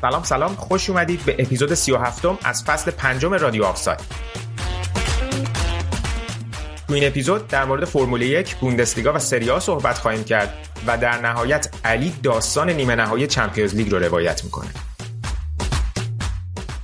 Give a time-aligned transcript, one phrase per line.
[0.00, 4.00] سلام سلام خوش اومدید به اپیزود 37 از فصل پنجم رادیو آفساید
[6.88, 10.54] تو این اپیزود در مورد فرمول یک، بوندسلیگا و سری صحبت خواهیم کرد
[10.86, 14.68] و در نهایت علی داستان نیمه نهایی Champions League رو روایت می‌کنه.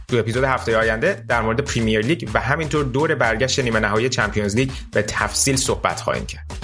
[0.09, 4.57] تو اپیزود هفته آینده در مورد Premier League و همینطور دور برگشت نیمه نهایی Champions
[4.57, 6.56] League به تفصیل صحبت خواهیم کرد.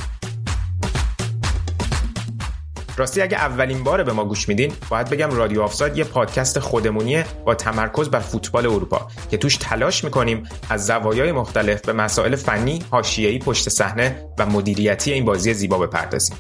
[3.02, 7.26] راستی اگه اولین بار به ما گوش میدین باید بگم رادیو آفساید یه پادکست خودمونیه
[7.44, 12.82] با تمرکز بر فوتبال اروپا که توش تلاش می‌کنیم از زوایای مختلف به مسائل فنی،
[12.90, 16.36] حاشیه‌ای، پشت صحنه و مدیریتی این بازی زیبا بپردازیم.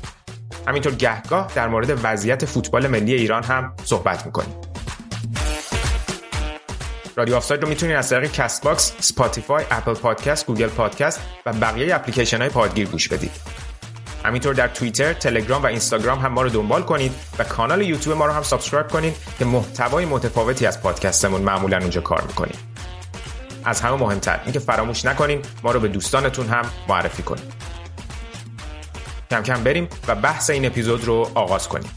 [0.66, 4.54] همینطور گهگاه در مورد وضعیت فوتبال ملی ایران هم صحبت می‌کنیم.
[7.16, 12.38] رادیو آفساید رو می‌تونید از طریق Castbox، Spotify، Apple Podcast، Google Podcast و بقیه اپلیکیشن
[12.38, 13.61] های پادگیر گوش بدید.
[14.24, 18.26] همینطور در توییتر، تلگرام و اینستاگرام هم ما رو دنبال کنید و کانال یوتیوب ما
[18.26, 22.56] رو هم subscribe کنید که محتوای متفاوتی از پادکستمون معمولا اونجا کار می‌کنیم.
[23.64, 27.52] از همه مهمتر اینکه فراموش نکنین ما رو به دوستانتون هم معرفی کنید.
[29.30, 31.90] کم کم بریم و بحث این اپیزود رو آغاز کنیم.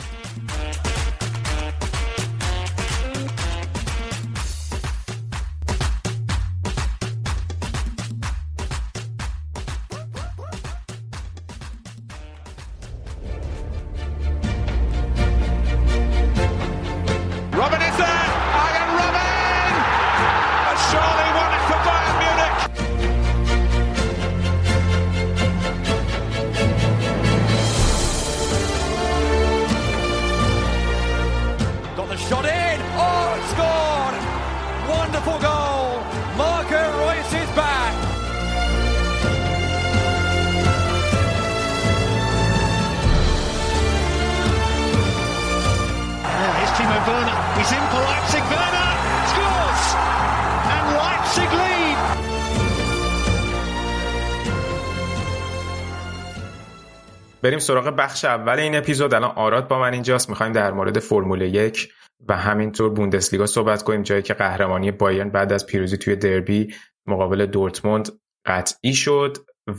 [57.65, 59.13] سراغ بخش اول این اپیزود.
[59.13, 60.29] الان آراد با من اینجاست.
[60.29, 61.93] می‌خوایم در مورد فرمول یک
[62.27, 66.73] و همینطور بوندسلیگا صحبت کنیم جایی که قهرمانی بایرن بعد از پیروزی توی دربی
[67.05, 68.09] مقابل دورتموند
[68.45, 69.37] قطعی شد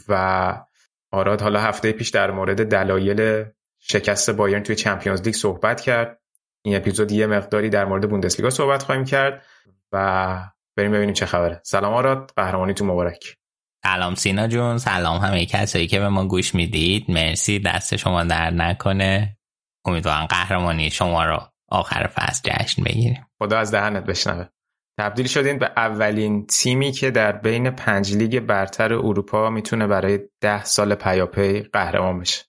[0.08, 0.52] و
[1.12, 3.44] آراد حالا هفته پیش در مورد دلایل
[3.78, 6.20] شکست بایرن توی چمپیونز لیگ صحبت کرد.
[6.64, 9.47] این اپیزود یه مقداری در مورد بوندسلیگا صحبت خواهیم کرد
[9.92, 10.38] و
[10.76, 11.60] بریم ببینیم چه خبره.
[11.64, 13.36] سلام آراد قهرمانی تو مبارک.
[13.82, 17.10] سلام سینا جون سلام همه کسایی که به ما گوش می‌دید.
[17.10, 19.37] مرسی دست شما در نکنه.
[19.84, 23.26] امیدوارم قهرمانی شما رو آخر فصل جشن بگیریم.
[23.42, 24.47] خدا از دهنت بشنوه.
[24.98, 30.65] تبدیل شدین به اولین تیمی که در بین پنج لیگ برتر اروپا می‌تونه برای ده
[30.65, 32.44] سال پیاپی قهرمان بشه.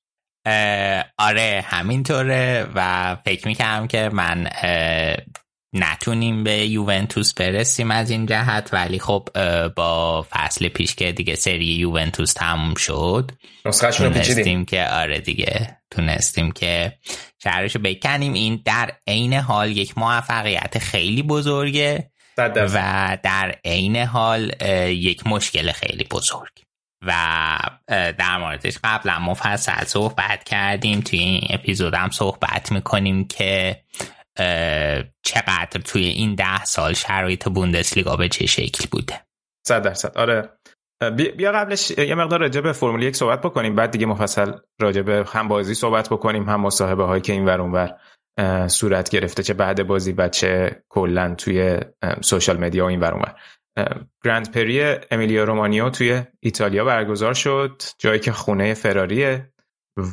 [1.18, 4.48] آره همینطوره و فکر می‌کنم که من
[5.84, 8.70] نتونیم به یوونتوس برسیم از این جهت.
[8.74, 9.30] ولی خب
[9.76, 13.32] با فصل پیش که دیگه سری یوونتوس تموم شد
[13.66, 16.98] رو تونستیم که آره دیگه تونستیم که
[17.44, 18.34] شهرشو بکنیم.
[18.34, 22.12] این در عین حال یک موفقیت خیلی بزرگه.
[22.38, 24.52] و در عین حال
[24.88, 26.52] یک مشکل خیلی بزرگ.
[27.02, 27.14] و
[27.88, 31.02] در موردش قبلا مفصل صحبت کردیم.
[31.02, 33.82] توی این اپیزود هم صحبت می‌کنیم که
[35.24, 39.22] چقدر توی این ده سال شرایط بوندسلیگا به چه شکل بوده؟
[39.68, 40.18] صد درصد.
[40.18, 40.50] آره.
[41.16, 45.02] بی- بیا قبلش یه مقدار راجع به فرمول یک صحبت بکنیم بعد دیگه مفصل راجع
[45.02, 47.96] به هم بازی صحبت بکنیم هم مصاحبه هایی که این ور اون ور
[48.38, 51.80] اه، صورت گرفته چه بعد بازی و چه کلا توی
[52.22, 53.36] سوشال مدیا و این ور اون ور.
[53.78, 53.88] اه،
[54.26, 59.52] گرند پری امیلیا رومانیو توی ایتالیا برگزار شد جایی که خونه فراریه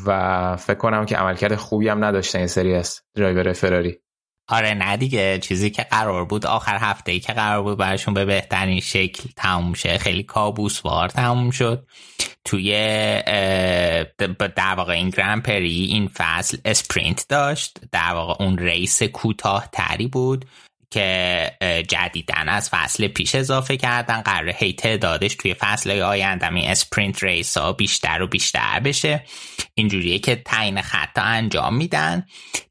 [0.06, 4.00] و فکر کنم که عملکرد خوبی هم نداشتن یه سری از درایور فراری.
[4.48, 8.24] آره نه دیگه چیزی که قرار بود آخر هفته ای که قرار بود براشون به
[8.24, 9.98] بهترین شکل تموم شه.
[9.98, 11.86] خیلی کابوسوار تموم شد.
[12.44, 12.72] توی
[14.56, 17.78] در واقع این Grand Prix این فصل sprint داشت.
[17.92, 20.44] در واقع اون race کوتاه تری بود.
[20.94, 21.50] که
[21.88, 27.56] جدیدن از فصل پیش اضافه کردن قرار هی تعدادش توی فصل آینده این sprint race
[27.56, 29.24] ها بیشتر و بیشتر بشه.
[29.74, 32.26] اینجوریه که تعیین خطو انجام میدن.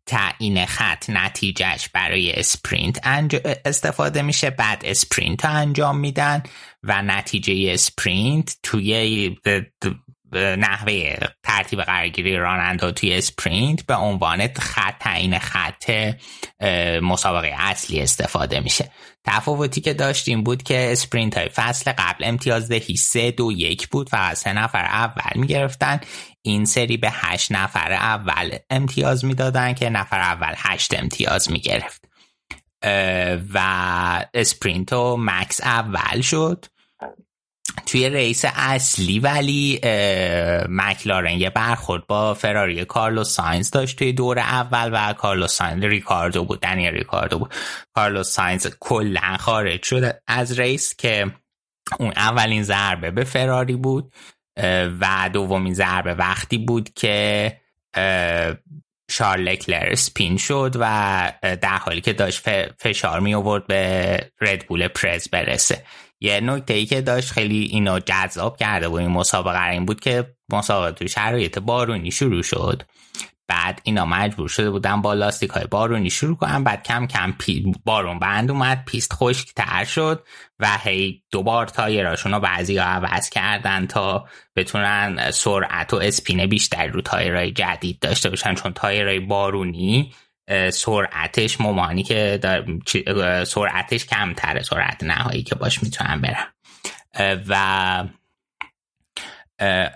[0.05, 3.00] تعیین خط نتیجهش برای sprint
[3.65, 6.43] استفاده میشه بعد sprint رو انجام میدن
[6.83, 9.35] و نتیجه sprint توی
[10.38, 15.91] نحوه ترتیب قرارگیری راننده توی sprint به عنوان خط تعیین خط
[17.01, 18.91] مسابقه اصلی استفاده میشه.
[19.25, 24.09] تفاوتی که داشتیم بود که sprint های فصل قبل امتیاز دهی سه دو یک بود
[24.09, 26.00] فقط سه نفر اول می‌گرفتن.
[26.41, 32.06] این سری به هشت نفر اول امتیاز می‌دادن که نفر اول هشت امتیاز می‌گرفت.
[33.53, 36.65] و sprint و مکس اول شد.
[37.85, 39.79] توی race اصلی ولی
[40.69, 46.45] مکلارن یه برخورد با فراری کارلوس ساینز داشت توی دور اول و کارلوس ساینز ریکاردو
[46.45, 47.53] بود دنیل ریکاردو بود.
[47.95, 51.31] کارلوس ساینز کلا خارج شد از race که
[51.99, 54.13] اون اولین ضربه به فراری بود
[55.01, 57.51] و دومین ضربه وقتی بود که
[59.11, 65.27] شارل لکلر سپین شد و در حالی که داشت فشار می آورد به ردبول پرز
[65.27, 65.83] برسه.
[66.23, 70.35] یه نکته ای که داشت خیلی اینو جذاب کرده بود این مسابقه این بود که
[70.51, 72.83] مسابقه تو شرایط بارونی شروع شد.
[73.47, 77.33] بعد اینا مجبور شده بودن با لاستیک های بارونی شروع کنن بعد کم کم
[77.85, 80.23] بارون بند اومد پیست خشک تر شد
[80.59, 86.87] و هی دوبار تایراشون رو بعضی ها عوض کردن تا بتونن سرعت و spin بیشتر
[86.87, 90.13] رو تایرهای جدید داشته باشن چون تایرهای بارونی
[90.73, 92.39] سرعتش ممانی که
[93.47, 96.47] سرعتش کمتره سرعت نهایی که باش می‌تونن برن
[97.47, 98.07] و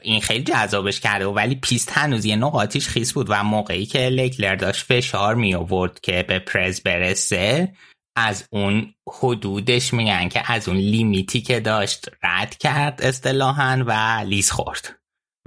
[0.02, 4.00] این خیلی جذابش کرده و ولی پیست هنوز یه نقاطیش خیس بود و موقعی که
[4.00, 7.74] لکلر داشت فشار می آورد که به پرز برسه
[8.16, 14.52] از اون حدودش میگن که از اون لیمیتی که داشت رد کرد اصطلاحا و لیز
[14.52, 14.98] خورد.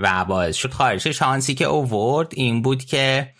[0.01, 3.35] و باعث شد خارج شانسی که اوورد این بود که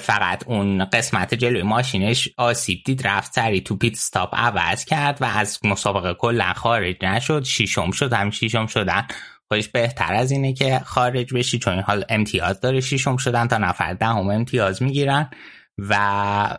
[0.00, 5.24] فقط اون قسمت جلوی ماشینش آسیب دید رفت سری تو پیت ستاپ عوض کرد و
[5.24, 7.44] از مسابقه کلا خارج نشد.
[7.44, 9.06] شیشم شد هم شیشم شدن.
[9.48, 12.80] خودش بهتر از اینه که خارج بشی چون حال امتیاز داره.
[12.80, 15.30] شیشم شدن تا نفر دهم امتیاز می‌گیرن
[15.78, 16.58] و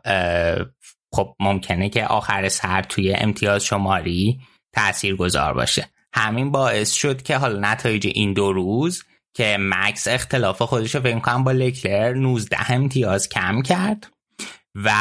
[1.13, 4.39] خب ممکنه که آخر سر توی امتیاز شماری
[4.73, 5.89] تأثیر گذار باشه.
[6.13, 9.03] همین باعث شد که حالا نتایج این دو روز
[9.35, 14.07] که مکس اختلاف خودش رو فکر کنم با لکلر 19 امتیاز کم کرد
[14.75, 14.91] و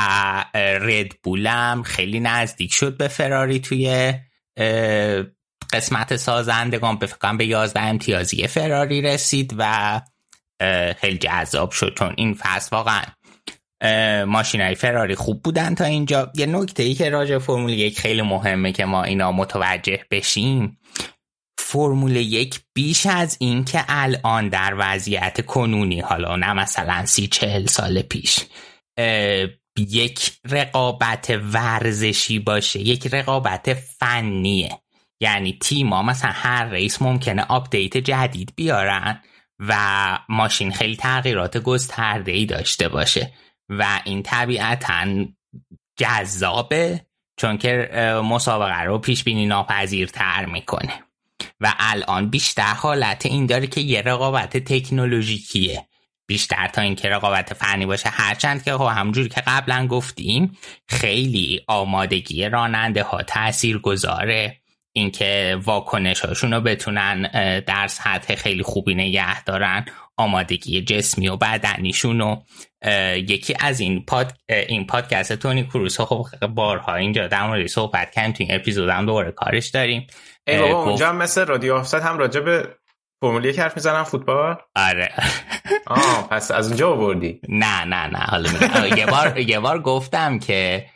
[0.54, 4.14] ردبولم خیلی نزدیک شد به فراری توی
[5.72, 6.98] قسمت سازندگان.
[6.98, 10.00] به فکرم به 11 امتیازی فراری رسید و
[10.96, 13.02] خیلی جذاب شد چون این فصل واقعا
[14.24, 16.32] ماشین های فراری خوب بودن تا اینجا.
[16.34, 20.78] یه نکته ای که راجع فرمول یک خیلی مهمه که ما اینا متوجه بشیم
[21.74, 27.66] فرمول یک بیش از این که الان در وضعیت کنونی حالا نه مثلا سی چهل
[27.66, 28.38] سال پیش
[29.78, 34.78] یک رقابت ورزشی باشه یک رقابت فنیه.
[35.20, 39.22] یعنی تیما مثلا هر race ممکنه آپدیت جدید بیارن
[39.58, 39.74] و
[40.28, 43.32] ماشین خیلی تغییرات گسترده ای داشته باشه.
[43.68, 45.06] و این طبیعتا
[45.98, 47.06] جذابه
[47.40, 47.90] چون که
[48.24, 51.04] مسابقه رو پیش بینی ناپذیرتر می‌کنه.
[51.64, 55.86] و الان بیشتر حالت این داره که یه رقابت تکنولوژیکیه.
[56.26, 62.44] بیشتر تا اینکه رقابت فنی باشه هرچند که خب همجوری که قبلا گفتیم خیلی آمادگی
[62.44, 64.60] راننده ها تاثیر گذاره
[64.96, 67.22] اینکه واکنش هاشون رو بتونن
[67.60, 69.84] در سطح خیلی خوبی نگه دارن
[70.16, 72.36] آمادگی جسمی و بدنیشون و
[73.16, 76.00] یکی از این پاد این پادکست تونی کروس.
[76.00, 80.06] خب بارها اینجا در مورد صحبت کردیم تو این اپیزود هم دوباره کارش داریم.
[80.46, 82.68] ای بابا اونجا هم مثل رادیو آفست هم راجع به
[83.20, 85.12] فرمول یک حرف می‌زنن فوتبال؟ آره.
[85.86, 90.86] آه پس از اونجا آوردی؟ نه نه نه حالا یه بار یه بار گفتم که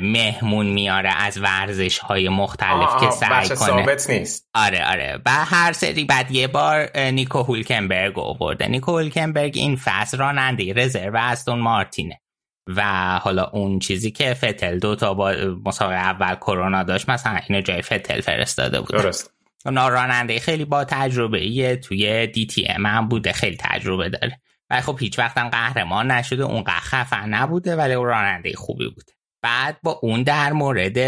[0.00, 3.54] مهمون میاره از ورزش های مختلف که سعی کنه.
[3.54, 4.48] ثابت نیست.
[4.54, 5.20] آره آره.
[5.26, 11.16] و هر سری بعد یه بار نیکو هولکنبرگ آورده نیکو هولکنبرگ این فصل راننده رزرو
[11.16, 12.20] استون مارتینه.
[12.66, 12.82] و
[13.22, 17.82] حالا اون چیزی که فتل دو تا با مسابقه اول کرونا داشت مثلا اینو جای
[17.82, 18.90] فتل فرستاده بود.
[18.90, 19.30] درست.
[19.64, 24.40] راننده خیلی با تجربه ایه توی دی تی ام هم بوده خیلی تجربه داره.
[24.70, 29.13] ولی خب هیچ وقتا قهرمان نشده اونقدر خفن نبوده ولی راننده خوبی بوده
[29.44, 30.98] بعد با اون در مورد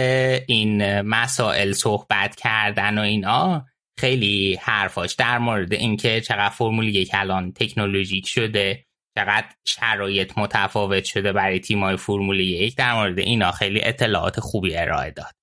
[0.46, 3.66] این مسائل صحبت کردن و اینا
[4.00, 8.84] خیلی حرفاش در مورد اینکه چقدر فرمول یک الان تکنولوژیک شده
[9.18, 15.10] چقدر شرایط متفاوت شده برای تیمای فرمول یک در مورد اینا خیلی اطلاعات خوبی ارائه
[15.10, 15.34] داد.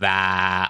[0.00, 0.06] و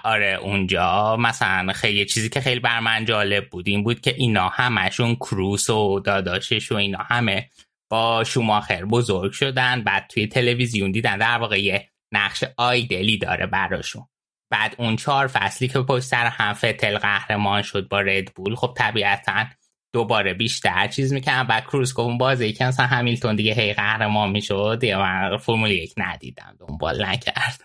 [0.03, 4.49] آره اونجا مثلا خیلی چیزی که خیلی بر من جالب بود این بود که اینا
[4.49, 7.49] همشون کروس و داداشش و اینا همه
[7.89, 11.17] با شوماخر بزرگ شدن بعد توی تلویزیون دیدن.
[11.17, 14.07] در واقع یه نقش آیدلی داره براشون.
[14.51, 19.45] بعد اون چهار فصلی که پشت سر هم فتل قهرمان شد با ردبول خب طبیعتا
[19.93, 24.79] دوباره بیشتر چیز می‌کنم بعد کروز اون بازی که مثلا همیلتون دیگه هی قهرمان می‌شد
[24.83, 27.61] یا من فرمول یک ندیدم دنبال نکرد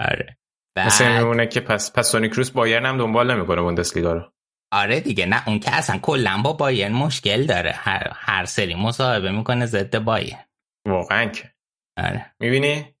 [0.00, 0.38] آره.
[0.76, 4.32] مثل میمونه که پس پس سونی کروز بایرن هم دنبال نمی‌کنه بوندسلیگا رو.
[4.72, 7.72] آره دیگه نه اون که اصلا کلا با بایرن مشکل داره.
[7.72, 10.44] هر, هر سری مصاحبه می‌کنه ضد بایرن.
[10.86, 11.52] واقعا که.
[11.98, 12.26] آره.
[12.40, 12.94] می‌بینی؟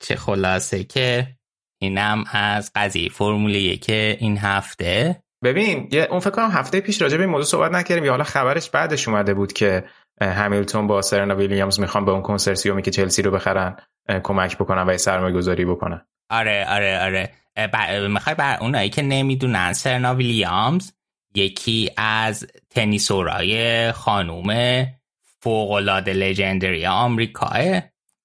[0.00, 1.36] چه خلاصه که
[1.82, 7.16] اینم از قضیه فرمول یک این هفته ببین یه اون فکر کنم هفته پیش راجع
[7.16, 8.04] به این موضوع صحبت نکردیم.
[8.04, 9.84] یا حالا خبرش بعدش اومده بود که
[10.22, 13.76] همیلتون با سرنا ویلیامز می‌خوان به اون کنسرسیومی که چلسی رو بخرن
[14.24, 16.06] کمک بکنن و سرمایه گذاری بکنن.
[16.30, 18.08] آره آره آره.
[18.08, 20.92] می‌خوای بر اونایی که نمی‌دونن سرنا ویلیامز
[21.38, 24.86] یکی از تنیسورای خانوم
[25.40, 27.80] فوقالعاده لژندری آمریکاه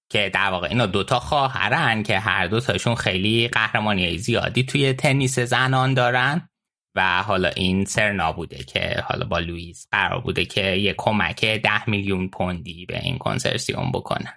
[0.10, 5.94] که در واقع اینا دوتا خواهرن که هر دوتاشون خیلی قهرمانی زیادی توی تنیس زنان
[5.94, 6.50] دارن
[6.96, 11.90] و حالا این سرنا بوده که حالا با لوئیس قرار بوده که یه کمک ده
[11.90, 14.34] میلیون پوندی به این کنسرسیوم بکنن.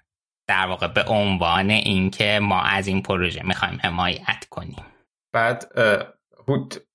[0.48, 4.84] در واقع به عنوان اینکه ما از این پروژه می‌خوایم حمایت کنیم.
[5.32, 5.64] بعد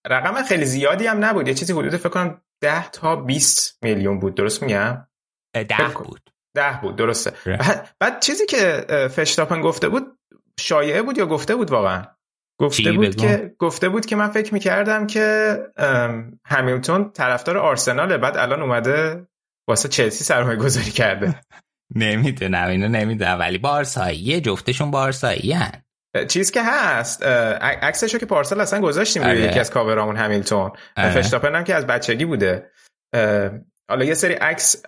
[0.07, 1.47] رقم خیلی زیادی هم نبود.
[1.47, 4.35] یه چیزی حدود فکر کنم 10 تا 20 میلیون بود.
[4.35, 5.07] درست میگم؟
[5.53, 6.29] ده بود.
[6.55, 6.95] ده بود.
[6.95, 7.57] درسته.
[7.99, 10.17] بعد, چیزی که فشتاپن گفته بود
[10.59, 12.03] شایعه بود یا گفته بود واقعا؟
[12.59, 15.57] گفته بود که گفته بود که من فکر می‌کردم که
[16.45, 18.17] همیلتون طرفدار آرسناله.
[18.17, 19.27] بعد الان اومده
[19.69, 21.41] واسه چلسی سرمایه گذاری کرده.
[21.95, 22.67] نمی‌دونم.
[22.67, 23.39] اینو نمی‌دونم.
[23.39, 25.83] ولی بارساییه جفتشون بارسایی هن.
[26.27, 29.49] چیز که هست عکسشو که پارسال اصلا گذاشتیم روی آره.
[29.49, 30.71] یکی از کاورامون همیلتون.
[30.97, 31.09] آره.
[31.09, 32.71] فشتاپن هم که از بچگی بوده.
[33.89, 34.83] حالا یه سری عکس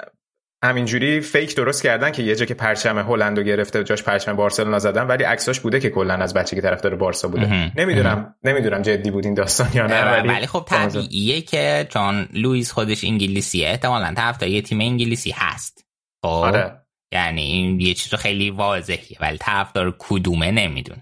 [0.63, 5.07] همینجوری فیک درست کردن که یه جا که پرچم هلندو گرفته جاش پرچم بارسلونا زدن
[5.07, 7.71] ولی عکساش بوده که کلا از بچگی طرفدار بارسا بوده.
[7.75, 13.03] نمی‌دونم نمی‌دونم جدی بود این داستان یا نه ولی, خب طبیعیه که چون لوئیس خودش
[13.03, 15.85] انگلیسیه احتمالاً طرفدار یه تیم انگلیسی هست.
[16.21, 16.79] خب؟ آره.
[17.13, 20.97] یعنی این یه چیز خیلی واضحه ولی طرفدار کدومه نمیدون.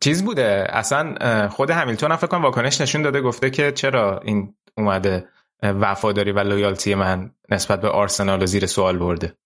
[0.00, 0.66] چیز بوده.
[0.68, 5.28] اصلا خود همیلتون هم فکر کنم واکنش نشون داده گفته که چرا این اومده
[5.62, 9.36] وفاداری و loyalty من نسبت به آرسنال زیر سوال برده.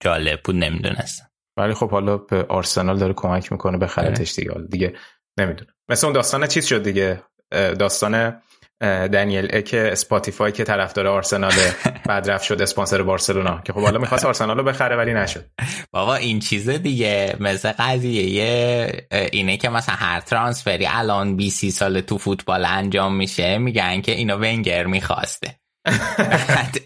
[0.00, 1.30] جالب بود نمی‌دونستم.
[1.56, 4.54] ولی خب حالا به آرسنال داره کمک می‌کنه به خریدش دیگه.
[4.70, 4.94] دیگه
[5.38, 5.72] نمی‌دونم.
[5.88, 8.42] مثل اون داستان چیز شد دیگه؟ داستان
[8.82, 11.52] دنیل اک Spotify که طرفدار آرسنال
[12.08, 13.60] بعد رفت شد اسپانسر بارسلونا.
[13.64, 15.44] که خب حالا می‌خواست آرسنال رو بخره ولی نشد.
[15.90, 17.36] بابا این چیزه دیگه.
[17.40, 24.00] مثل قضیه اینه که مثلا هر ترانسفری الان 20 سال تو فوتبال انجام میشه میگن
[24.00, 25.56] که اینو ونگر می‌خواسته.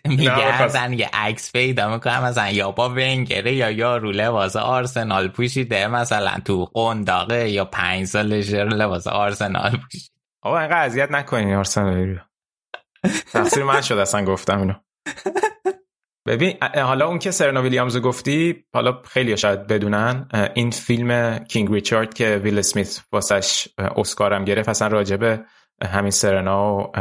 [0.05, 5.87] میگردن یه عکس پیدا می‌کنم مثلا یا با ونگره یا یا رو لباس آرسنال پوشیده
[5.87, 10.16] مثلا تو قنداقه یا پنج سالش لباس آرسنال پوشیده.
[10.47, 12.21] آقا اینقدر اذیت نکنین آرسنالی رو
[13.33, 14.75] تقصیر من شد اصلا گفتم اینو.
[16.27, 22.15] ببین حالا اون که سرنا ویلیامز گفتی حالا خیلی شاید بدونن این فیلم کینگ ریچارد
[22.15, 25.45] که ویل اسمیت واسش اسکارم گرفت اصلا راجبه
[25.85, 26.97] همین سرنا و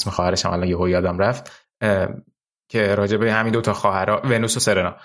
[0.00, 1.70] اسم خواهرش هم الان یهو یادم رفت
[2.70, 4.96] که راجبه همین دو تا ونوس و سرنا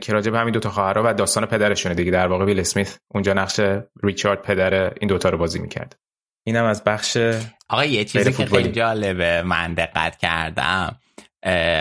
[0.00, 2.10] که راجبه همین دو تا و داستان پدرشونه دیگه.
[2.10, 3.60] در واقع ویل اسمیت اونجا نقش
[4.02, 5.98] ریچارد پدر این دوتا رو بازی می‌کرد.
[6.46, 7.16] اینم از بخش
[7.68, 11.00] آقا یه چیزی که خیلی جالبه من دقت کردم.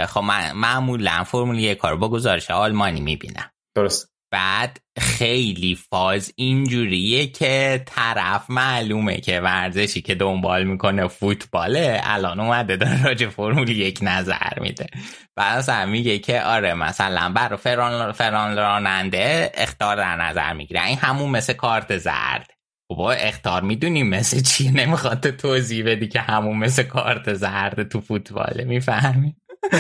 [0.08, 3.52] خب من معمولا فرمول یک کار با گزارش آلمانی می‌بینم.
[3.76, 4.10] درست.
[4.32, 12.76] بعد خیلی فاز اینجوریه که طرف معلومه که ورزشی که دنبال می‌کنه فوتباله الان اومده
[12.76, 14.88] داره راجع فرمول یک نظر میده.
[15.36, 20.86] بعد اصلا میگه که آره مثلا برای فران, فران راننده اختار در نظر می‌گیره.
[20.86, 22.52] این همون مثل کارت زرد.
[22.90, 28.64] بابا اختار می‌دونیم مثل چیه نمی‌خواد توضیح بدی که همون مثل کارت زرد تو فوتباله
[28.64, 29.36] می‌فهمی؟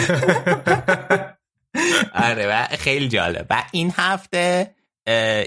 [2.14, 3.48] آره و خیلی جالب.
[3.50, 4.76] و این هفته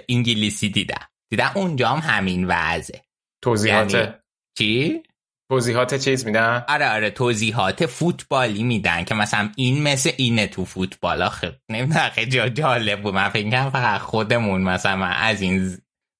[0.08, 1.08] انگلیسی دیدم.
[1.30, 3.02] دیدم اونجا هم همین وضعه.
[3.44, 4.12] توضیحات؟ یعنی...
[4.58, 5.02] چی؟
[5.50, 11.22] توضیحات چیز میدن؟ آره آره توضیحات فوتبالی میدن که مثلا این مثل اینه تو فوتبال.
[11.22, 13.14] آخه نمی‌دونم خیلی جالب بود.
[13.14, 15.78] من فکر فقط خودمون مثلا از این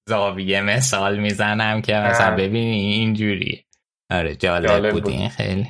[0.09, 3.65] زاویه مثال می‌زنم که مثلا ببینی اینجوری.
[4.11, 5.67] آره جالب, جالب بود این خیلی.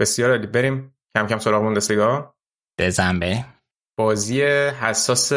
[0.00, 0.46] بسیار عالی.
[0.46, 2.34] بریم کم کم سراغ موندسلیگا
[2.78, 3.44] بزن
[3.98, 5.32] بازی حساس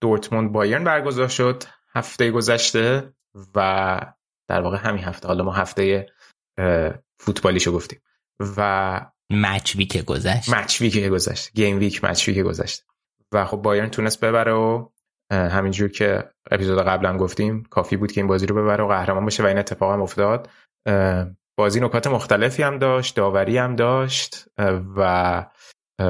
[0.00, 1.62] دورتموند بایرن برگزار شد
[1.94, 3.12] هفته گذشته
[3.54, 4.00] و
[4.48, 5.28] در واقع همین هفته.
[5.28, 6.06] حالا ما هفته
[7.20, 8.00] فوتبالیشو گفتیم.
[8.56, 9.00] و
[9.30, 10.54] مچ ویک گذشت.
[10.54, 11.52] مچ ویک گذشت.
[11.54, 12.84] گیم ویک مچ ویک گذشت.
[13.32, 14.88] و خب بایرن تونست ببره و
[15.30, 19.42] همینجور که اپیزود قبلا گفتیم کافی بود که این بازی رو ببره و قهرمان بشه
[19.42, 20.50] و این اتفاق هم افتاد.
[21.58, 24.44] بازی نکات مختلفی هم داشت داوری هم داشت
[24.96, 25.44] و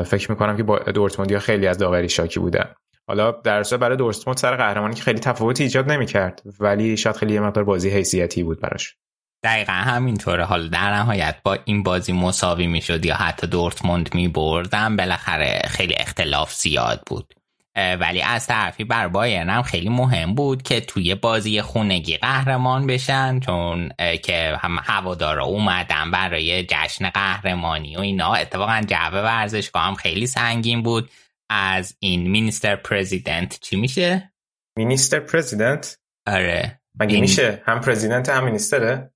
[0.05, 2.75] فکر می‌کنم که با دورتموندیا خیلی از داوری شاکی بودن.
[3.09, 7.41] حالا در برای دورتموند سر قهرمانی که خیلی تفاوتی ایجاد نمی‌کرد ولی شاید خیلی یه
[7.41, 8.97] مقدار بازی حیثیتی بود براش.
[9.45, 10.45] دقیقا همینطوره.
[10.45, 15.95] حالا در نهایت با این بازی مساوی می‌شد یا حتی دورتموند می بردن بالاخره خیلی
[15.95, 17.35] اختلاف زیاد بود.
[17.77, 23.41] ولی از طرفی بر بایرن هم خیلی مهم بود که توی بازی خونگی قهرمان بشن
[23.41, 23.89] چون
[24.23, 30.83] که هم هوادارا اومدن برای جشن قهرمانی و اینا اتفاقا جو ورزشگاه هم خیلی سنگین
[30.83, 31.11] بود
[31.51, 34.33] از این مینیستر پرزیدنت چی میشه؟
[34.79, 39.11] مینیستر پرزیدنت؟ آره مگه میشه هم پرزیدنت هم مینیستره؟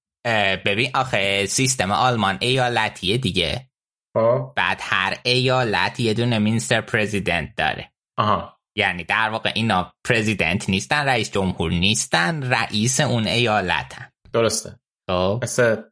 [0.64, 3.70] ببین آخه سیستم آلمان ایالتیه دیگه
[4.14, 4.54] آه.
[4.54, 7.89] بعد هر ایالت یه دونه مینستر پرزیدنت داره
[8.20, 8.60] آها.
[8.76, 14.10] یعنی در واقع اینا پرزیدنت نیستن رئیس جمهور نیستن رئیس اون ایالتن.
[14.32, 14.80] درسته.
[15.10, 15.40] خب.
[15.42, 15.82] مثل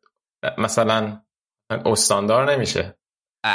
[0.59, 1.23] مثلا
[1.71, 2.99] استاندار نمیشه.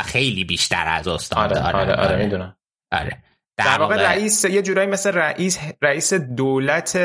[0.06, 1.58] خیلی بیشتر از استاندار.
[1.58, 2.58] آره آره, آره, می‌دونم.
[2.94, 3.24] آره.
[3.58, 6.96] در, در واقع رئیس یه جورایی مثل رئیس رئیس دولت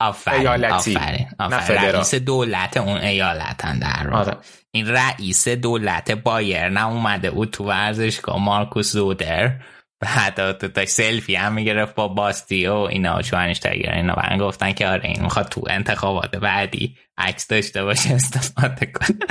[0.00, 0.96] آفرین ایالتی.
[0.96, 1.80] آفرین, آفرین.
[1.80, 4.36] رئیس دولت اون ایالتن در آره.
[4.74, 9.60] این رئیس دولت بایر اومده او تو ورزشگاه مارکوس زودر.
[10.00, 14.14] بعد تا سلفی هم می‌گرفت با باستی و اینا تاگر اینا.
[14.16, 19.18] و گفتن که آره این می‌خواد تو انتخابات بعدی عکس داشته باشه استفاده کنه.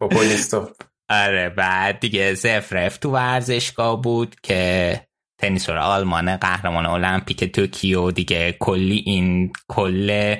[0.00, 0.70] پوپولیستو
[1.08, 5.00] آره بعد دیگه زفرف تو ورزشگاه بود که
[5.38, 10.36] تنیسور آلمان قهرمان المپیک توکیو دیگه کلی این کل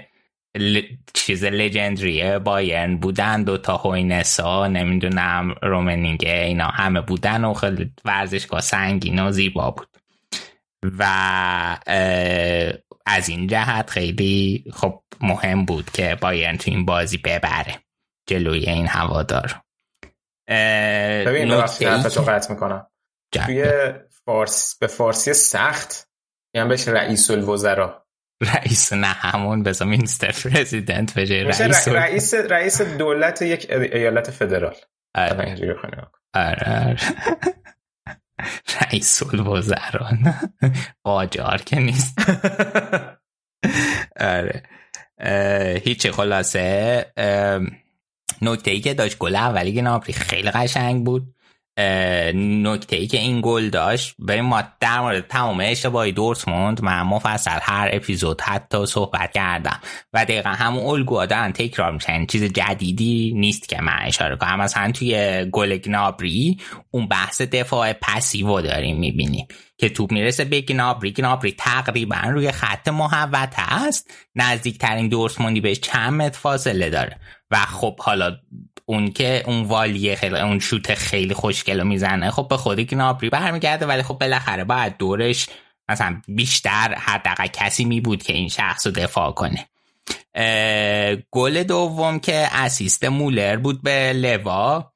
[1.14, 8.60] چیز لژندری بایرن بودن دو تا هوینسا نمی‌دونم رومنینگه اینا همه بودن و خیلی ورزشگاه
[8.60, 9.88] سنگین و زیبا بود.
[10.98, 11.04] و
[13.06, 17.74] از این جهت خیلی خب مهم بود که بایرن تو این بازی ببره
[18.28, 19.60] جلوی این هوادار.
[21.26, 22.86] ببین قطع می‌کنم.
[23.32, 23.64] توی
[24.24, 26.08] فارس به فارسی سخت
[26.54, 28.07] یعنی بهش رئیس الوزرا.
[28.42, 34.74] رئیس نه همون بزا مینستر پرزیدنت بشه رئیس رئیس رئیس دولت یک ایالت فدرال.
[35.14, 35.76] آره.
[36.34, 36.96] آره
[38.80, 40.34] رئیس الوزران.
[41.04, 42.18] قاجار که نیست.
[44.20, 44.62] آره.
[45.84, 47.06] هیچ خلاصه
[48.42, 51.34] نکته ای که داشت گل اولی گنابری خیلی قشنگ بود.
[52.34, 54.14] نکته ای که این گل داشت.
[54.18, 59.80] بریم ما در مورد تمام اشتباهی دورتموند من مفصل هر اپیزود حتی صحبت کردم.
[60.12, 64.60] و دقیقا همون الگوها دارن تکرار میشن چیز جدیدی نیست که من اشاره کنم.
[64.60, 66.58] مثلا توی گل گنابری
[66.90, 69.46] اون بحث دفاع پسیو داریم می‌بینیم.
[69.78, 76.12] که توپ می‌رسه به گنابری گنابری تقریبا روی خط محوت هست نزدیکترین دورتموندی بهش چند
[76.12, 77.20] متر فاصله داره.
[77.50, 78.36] و خب حالا
[78.86, 83.86] اون که اون والیه خیلی اون شوت خیلی خوشگل می‌زنه خب به خودی گنابری برمیگرده.
[83.86, 85.48] ولی خب بالاخره باید دورش
[85.88, 89.68] مثلا بیشتر حداقل کسی می بود که این شخص رو دفاع کنه.
[91.30, 94.92] گل دوم که اسیست مولر بود به لوا.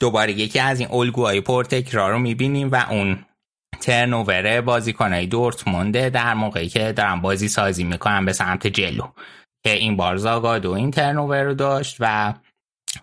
[0.00, 3.26] دوباره یکی از این الگوهای پرتکرار رو می‌بینیم و اون
[3.80, 9.06] ترنوور بازیکنهای دورتمونده در موقعی که دارن بازی سازی می‌کنن به سمت جلو.
[9.64, 12.34] که این بار زاگادو این ترنوور رو داشت و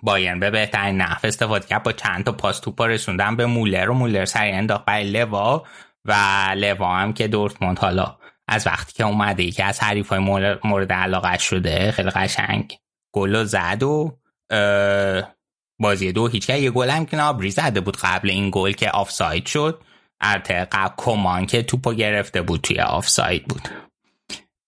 [0.04, 1.84] بایرن به بهترین نحو استفاده کرد.
[1.84, 5.64] با چند تا پاس توپ رسوندن به مولر و مولر سریع انداخت برای لوا
[6.06, 6.14] و
[6.58, 10.20] لوا هم که دورتموند حالا از وقتی که اومده که از حریف های
[10.64, 12.78] مورد علاقه شده خیلی قشنگ
[13.16, 14.18] گل زد و
[15.80, 19.46] بازی دو هیچ یه گل هم که نابری زده بود قبل این گل که آفساید
[19.46, 19.82] شد.
[20.22, 23.70] قبل کمان که توپو گرفته بود توی آفساید بود.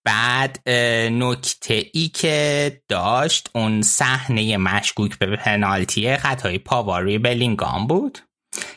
[0.03, 0.69] بعد
[1.10, 8.19] نکته ای که داشت اون صحنه مشکوک به پنالتی خطای پاواروی بلینگام بود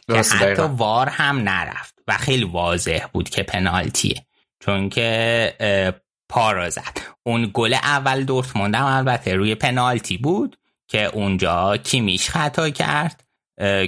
[0.07, 4.27] که حتی وار هم نرفت و خیلی واضح بود که پنالتیه.
[4.61, 5.95] چون که
[6.29, 6.99] پا زد.
[7.27, 10.57] اون گل اول دورتموند هم البته روی پنالتی بود
[10.89, 13.28] که اونجا کیمیش خطا کرد.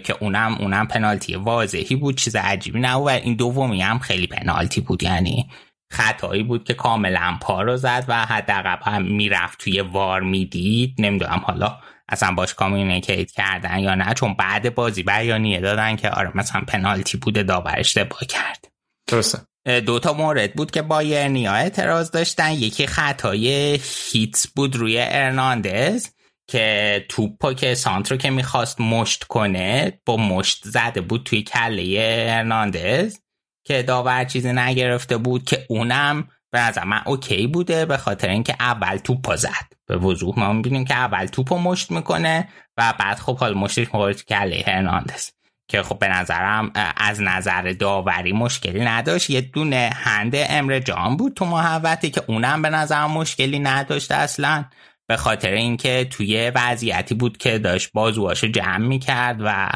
[0.04, 4.80] که اونم اونم پنالتی واضحی بود چیز عجیبی نبود و این دومی هم خیلی پنالتی
[4.80, 5.02] بود.
[5.02, 5.50] یعنی
[5.92, 10.94] خطایی بود که کاملا پا رو زد و حداقل هم می‌رفت توی VAR می‌دید.
[10.98, 11.78] نمی‌دونم حالا
[12.08, 17.18] اصلا باش communicate کردن یا نه چون بعد بازی بیانیه دادن که آره مثلا پنالتی
[17.18, 18.68] بوده داور اشتباه کرد.
[19.06, 19.38] درسته.
[19.86, 22.52] دو تا مورد بود که بایرنیا اعتراض داشتن.
[22.52, 23.78] یکی خطای
[24.12, 26.08] هیتس بود روی ارناندز.
[26.50, 33.18] که توپا که سانترو که می‌خواست مشت کنه با مشت زده بود توی کله هرناندز
[33.66, 38.56] که داور چیزی نگرفته بود که اونم به نظر من اوکی بوده به خاطر اینکه
[38.60, 39.72] اول توپا زد.
[39.86, 44.12] به وضوح ما می‌بینیم که اول توپو مشت می‌کنه و بعد خب حال مشتش تو
[44.12, 45.30] کله هرناندز.
[45.68, 49.30] که خب به نظرم از نظر داوری مشکلی نداشت.
[49.30, 54.64] یه دونه هند امر جان بود تو محوطه که اونم به نظرم مشکلی نداشت اصلا.
[55.10, 59.70] به خاطر اینکه توی وضعیتی بود که داشت بازوهاشو جمع می‌کرد و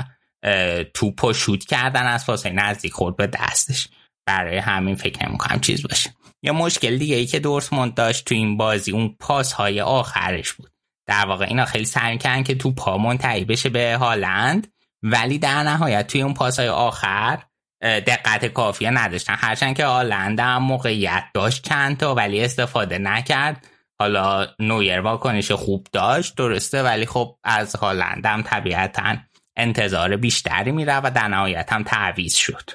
[0.94, 3.88] توپو شوت کردن از فاصله نزدیک خورد به دستش.
[4.26, 6.10] برای همین فکر نمی‌کنم چیز باشه.
[6.42, 10.70] یه مشکل دیگه ای که دورتموند داشت تو این بازی اون پاس های آخرش بود.
[11.06, 14.66] در واقع اینا خیلی سعی کردن که تو پا منتهی بشه به هالند
[15.02, 17.38] ولی در نهایت توی اون پاس های آخر
[17.82, 19.34] دقت کافیه نداشتن.
[19.38, 23.66] هرچند که هالند هم موقعیت داشت چند تا ولی استفاده نکرد.
[24.00, 29.16] حالا نویر واکنش خوب داشت درسته ولی خب از هالند هم طبیعتا
[29.57, 32.70] انتظار بیشتری میره و در نهایت هم تعویز شد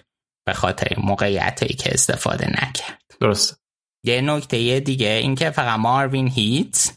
[0.47, 3.01] به خاطر موقعیت که استفاده نکرد.
[3.19, 3.61] درست
[4.05, 6.93] یه نکته دیگه اینکه فقط ماروین هیت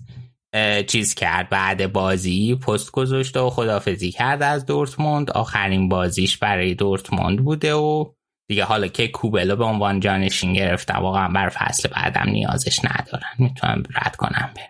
[0.87, 5.31] چیز کرد بعد بازی پست گذاشته و خدافزی کرد از دورتموند.
[5.31, 8.13] آخرین بازیش برای دورتموند بوده و
[8.53, 13.33] دیگه حالا که کوبلو به عنوان جانشین گرفته واقعا بر فصل بعدم نیازش ندارن.
[13.39, 14.61] می‌تونم رد کنم به.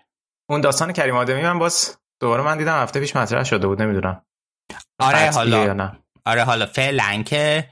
[0.51, 4.23] اون داستان کریم آدمی من باز دوباره من دیدم هفته پیش مطرح شده بود نمی‌دونم.
[4.99, 5.91] آره حالا
[6.25, 7.69] آره حالا فعلا که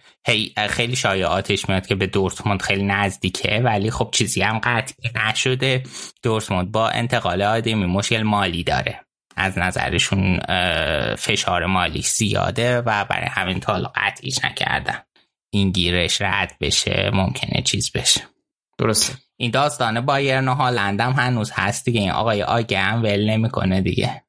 [0.69, 5.83] خیلی شایعاتش میاد که به دورتموند خیلی نزدیکه ولی خب چیزی هم قطعی نشده.
[6.23, 9.01] دورتموند با انتقال آدمی مشکل مالی داره.
[9.37, 10.39] از نظرشون
[11.15, 14.99] فشار مالی زیاده و برای همین تا حالا قطعیش نکردن.
[15.51, 18.21] این گیرش رد بشه ممکنه چیز بشه.
[18.79, 19.15] درسته.
[19.37, 22.01] این داستان بایرن و هالند هم هنوز هست دیگه.
[22.01, 24.23] این آقای آگه هم ول نمی‌کنه دیگه.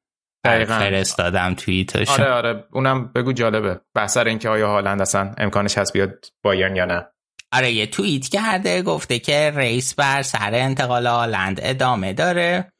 [0.44, 0.78] دقیقا.
[0.78, 2.64] فرستادم توییتش آره آره.
[2.72, 3.80] اونم بگو جالبه.
[3.94, 7.06] بحثر اینکه آیا هالند اصلا امکانش هست بیاد بایرن یا نه.
[7.52, 12.72] آره یه توییت کرده گفته که ریس بر سر انتقال هالند ادامه داره.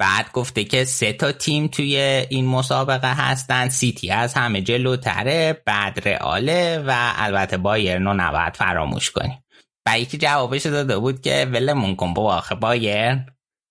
[0.00, 1.96] بعد گفته که سه تا تیم توی
[2.30, 3.68] این مسابقه هستن.
[3.68, 9.44] سیتی از همه جلوتره بعد رئاله و البته بایرن رو نباید فراموش کنیم.
[9.88, 13.26] و یکی جوابش داده بود که ولمون کن با آخه بایرن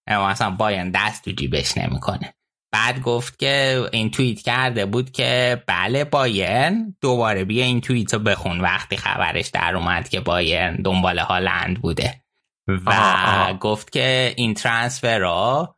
[0.10, 2.34] مثلا بایرن دست تو جیبش نمی‌کنه.
[2.72, 8.20] بعد گفت که این توییت کرده بود که بله بایرن دوباره بیا این توییت رو
[8.20, 8.62] بخون.
[8.62, 12.22] وقتی خبرش در اومد که بایرن دنبال هالند بوده.
[12.86, 15.76] و گفت که این ترانسفر را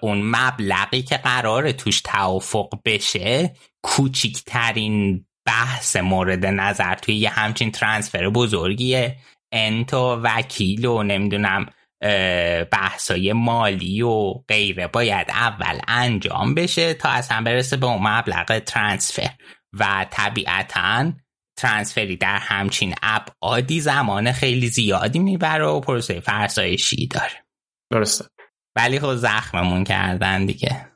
[0.00, 8.28] اون مبلغی که قرار توش توافق بشه کوچیکترین بحث مورد نظر توی یه همچین ترانسفر
[8.28, 9.16] بزرگیه.
[9.52, 11.66] انتو وکیل و نمی‌دونم
[12.70, 19.30] بحثای مالی و غیره باید اول انجام بشه تا اصلا برسه به اون مبلغ ترانسفر.
[19.72, 21.12] و طبیعتا
[21.56, 27.44] ترانسفری در همچین ابعادی زمان خیلی زیادی می‌بره و پروسه فرسایشی داره.
[27.92, 28.24] درسته.
[28.78, 30.86] ولی خب زخممون کردن دیگه.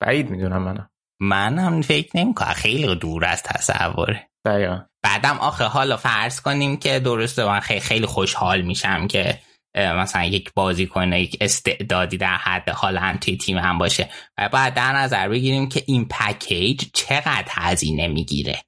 [0.00, 4.28] بعید می‌دونم منم من هم فکر نمی خیلی دور از تصوره.
[4.44, 4.80] دقیقا.
[5.02, 9.38] بعدم آخه حالا فرض کنیم که درسته من خیلی, خوشحال میشم که
[9.74, 14.08] مثلا یک بازی کنه یک استعدادی در حد حال توی تیم هم باشه.
[14.38, 18.62] و بعد در نظر بگیریم که این پکیج چقدر هزینه می‌گیره.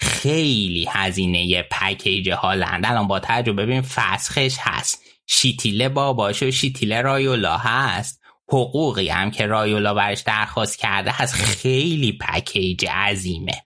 [0.00, 5.07] خیلی هزینه پکیج هالند الان با تجربه ببین فسخش هست.
[5.28, 8.22] شیتیله باباش و شیتیله رایولا هست.
[8.48, 11.34] حقوقی هم که رایولا برش درخواست کرده هست.
[11.34, 13.62] خیلی پکیج عظیمه.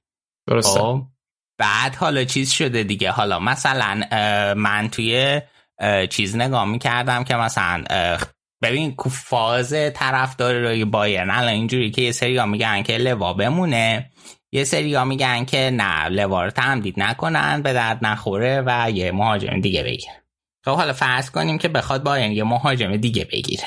[0.48, 0.80] درسته.
[0.80, 1.02] خب؟
[1.58, 3.10] بعد حالا چیز شده دیگه.
[3.10, 4.02] حالا مثلا
[4.54, 5.40] من توی
[6.10, 7.84] چیز نگاه می‌کردم که مثلا
[8.62, 14.10] ببین فاز طرفدار روی بایرن الان اینجوری که یه سری ها میگن که لوا بمونه.
[14.52, 19.12] یه سری ها میگن که نه لوا رو تمدید نکنن به درد نخوره و یه
[19.12, 20.21] مهاجم دیگه بگیره
[20.64, 23.64] خب حالا فرض کنیم که بخواد بایرن یه مهاجم دیگه بگیره.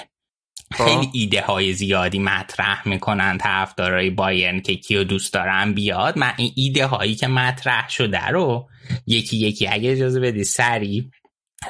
[0.73, 0.85] خب.
[0.85, 6.17] خیلی ایده های زیادی مطرح می‌کنن طرفدارای بایرن که کیو دوست دارن بیاد.
[6.17, 8.69] من این ایده هایی که مطرح شده رو
[9.07, 11.11] یکی یکی اگه اجازه بدی سری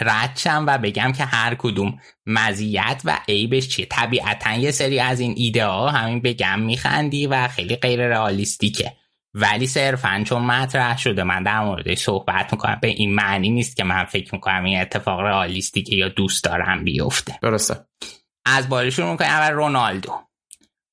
[0.01, 3.85] ردشم و بگم که هر کدوم مزیت و عیبش چیه.
[3.85, 8.93] طبیعتا یه سری از این ایده ها همین بگم میخندی و خیلی غیر رئالیستیکه
[9.37, 13.83] ولی صرفا چون مطرح شده من در موردش صحبت می‌کنم به این معنی نیست که
[13.83, 17.39] من فکر می‌کنم این اتفاق رئالیستیکه یا دوست دارم بیفته.
[17.41, 17.85] درسته.
[18.45, 20.11] از بالا شروع می‌کنم اول رونالدو.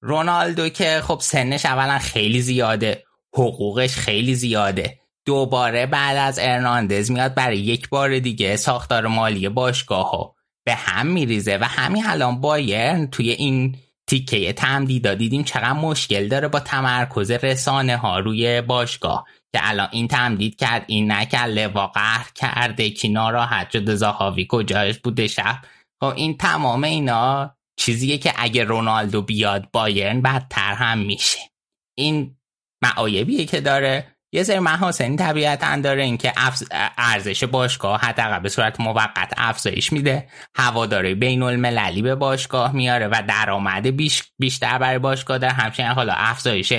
[0.00, 4.98] رونالدو که خب سنش اولا خیلی زیاده حقوقش خیلی زیاده.
[5.26, 11.06] دوباره بعد از ارناندز میاد برای یک بار دیگه ساختار مالی باشگاه ها به هم
[11.06, 13.76] میریزه و همین الان بایرن توی این
[14.06, 20.08] تیکه تمدیدا دیدیم چقدر مشکل داره با تمرکز رسانه ها روی باشگاه که الان این
[20.08, 25.58] تمدید کرد این نکرد لوا قهر کرده کی ناراحت شده زاهاوی کجاش بوده شب.
[26.00, 31.38] خب این تمام اینا چیزیه که اگه رونالدو بیاد بایرن بدتر هم میشه.
[31.98, 32.36] این
[32.82, 34.11] معایبیه که داره.
[34.34, 36.32] یه سری محاسنی طبیعتا داره اینکه
[36.98, 40.28] ارزش باشگاه حداقل به صورت موقت افزایش میده.
[40.54, 45.52] هواداری بین المللی به باشگاه میاره و درآمد بیش بیشتر برای باشگاه داره.
[45.52, 46.72] همچنین حالا افزایش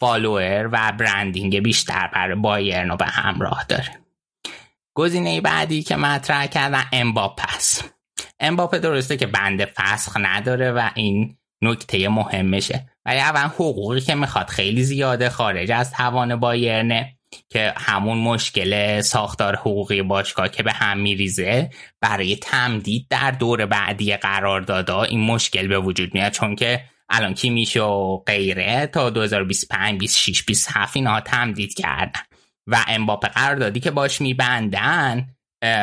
[0.00, 4.00] فالوور و برندینگ بیشتر برای بایرن رو به همراه داره.
[4.94, 7.82] گزینه بعدی که مطرح کردن امباپس
[8.40, 12.89] امباپه درسته که بند فسخ نداره و این نکته مهمشه.
[13.04, 17.16] ولی اول حقوقی که می‌خواد خیلی زیاده خارج از توان بایرنه
[17.48, 24.16] که همون مشکل ساختار حقوقی باشگاه که به هم میریزه برای تمدید در دور بعدی
[24.16, 24.98] قرار داده.
[24.98, 30.42] این مشکل به وجود میاد چون که الان کی میشه و غیره تا 2025 26
[30.42, 32.20] 27 اینها تمدید کردن.
[32.66, 35.28] و امباپه قراردادی که باش میبندن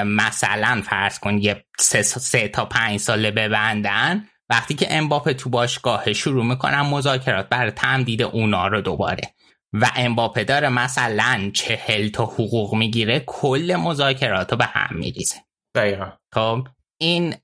[0.06, 6.13] مثلا فرض کن یه سه, سه تا پنج ساله ببندن وقتی که امباپه تو باشگاه
[6.13, 9.33] شروع می‌کنن مذاکرات برای تمدید اونا رو دوباره.
[9.73, 15.36] و امباپه داره مثلا چهل تا حقوق می‌گیره کل مذاکرات رو به هم میریزه.
[15.75, 16.12] دقیقا.
[16.33, 17.36] خب این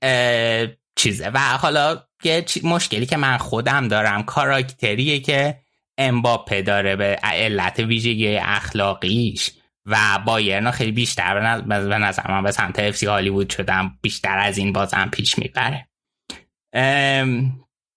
[0.96, 1.30] چیزه.
[1.34, 5.58] و حالا یه مشکلی که من خودم دارم کاراکتریه که
[5.98, 9.50] امباپه داره به علت ویژگی اخلاقیش
[9.86, 14.72] و بایرنا خیلی بیشتر به نظر من به سمت افسی هالیوود شدم بیشتر از این
[14.72, 15.88] بازم پیش می‌بره.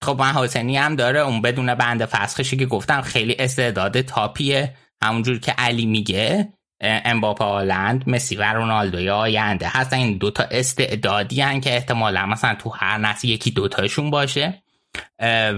[0.04, 4.74] خب من حسینی هم داره اون بدون بند فسخشی که گفتم خیلی استعداد تاپیه.
[5.04, 9.98] همونجور که علی میگه امباپه آلند مسی و رونالدو آینده هستن.
[9.98, 14.64] این دوتا استعدادی هن که احتمالا مثلا تو هر نسل یکی دوتاشون باشه.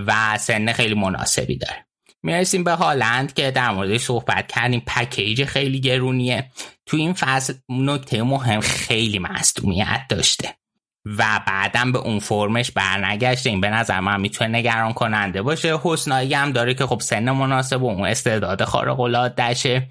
[0.08, 1.86] و سن خیلی مناسبی داره.
[2.23, 4.84] می‌رسیم به هالند که در موردش صحبت کردیم.
[4.88, 6.51] پکیج خیلی گرونیه.
[6.86, 10.59] تو این فصل نکته مهم خیلی مصدومیت داشته.
[11.05, 15.79] و بعدم به اون فرمش برنگشته این به نظر من می‌تونه نگران کننده باشه.
[15.83, 19.88] حسنایی هم داره که خب سن مناسب و اون استعداد خارق العاده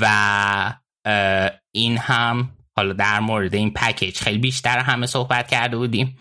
[0.00, 0.74] و
[1.74, 6.18] این هم حالا در مورد این پکیج خیلی بیشتر همه صحبت کرده بودیم.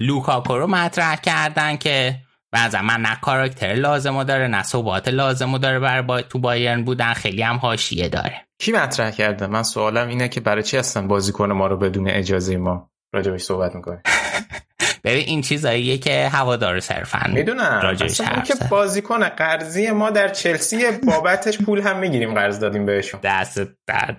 [0.00, 2.18] لوکاکو رو مطرح کردن که
[2.52, 6.22] بعضا من نه کاراکتر لازمو داره نه صحبات لازمو داره برای با...
[6.22, 8.46] تو بایرن بودن خیلی هم حاشیه داره.
[8.58, 12.56] کی مطرح کرده؟ من سوالم اینه که برای چی هستن بازیکن ما رو بدون اجازه
[12.56, 14.02] ما راجبش صحبت می‌کنه؟
[15.04, 17.80] ببین این چیزاییه که هوادار صرفا می‌دونم.
[17.82, 23.20] راجبش که بازیکن قرضی ما در چلسی بابتش پول هم می‌گیریم قرض دادیم بهشون.
[23.22, 24.16] دست درد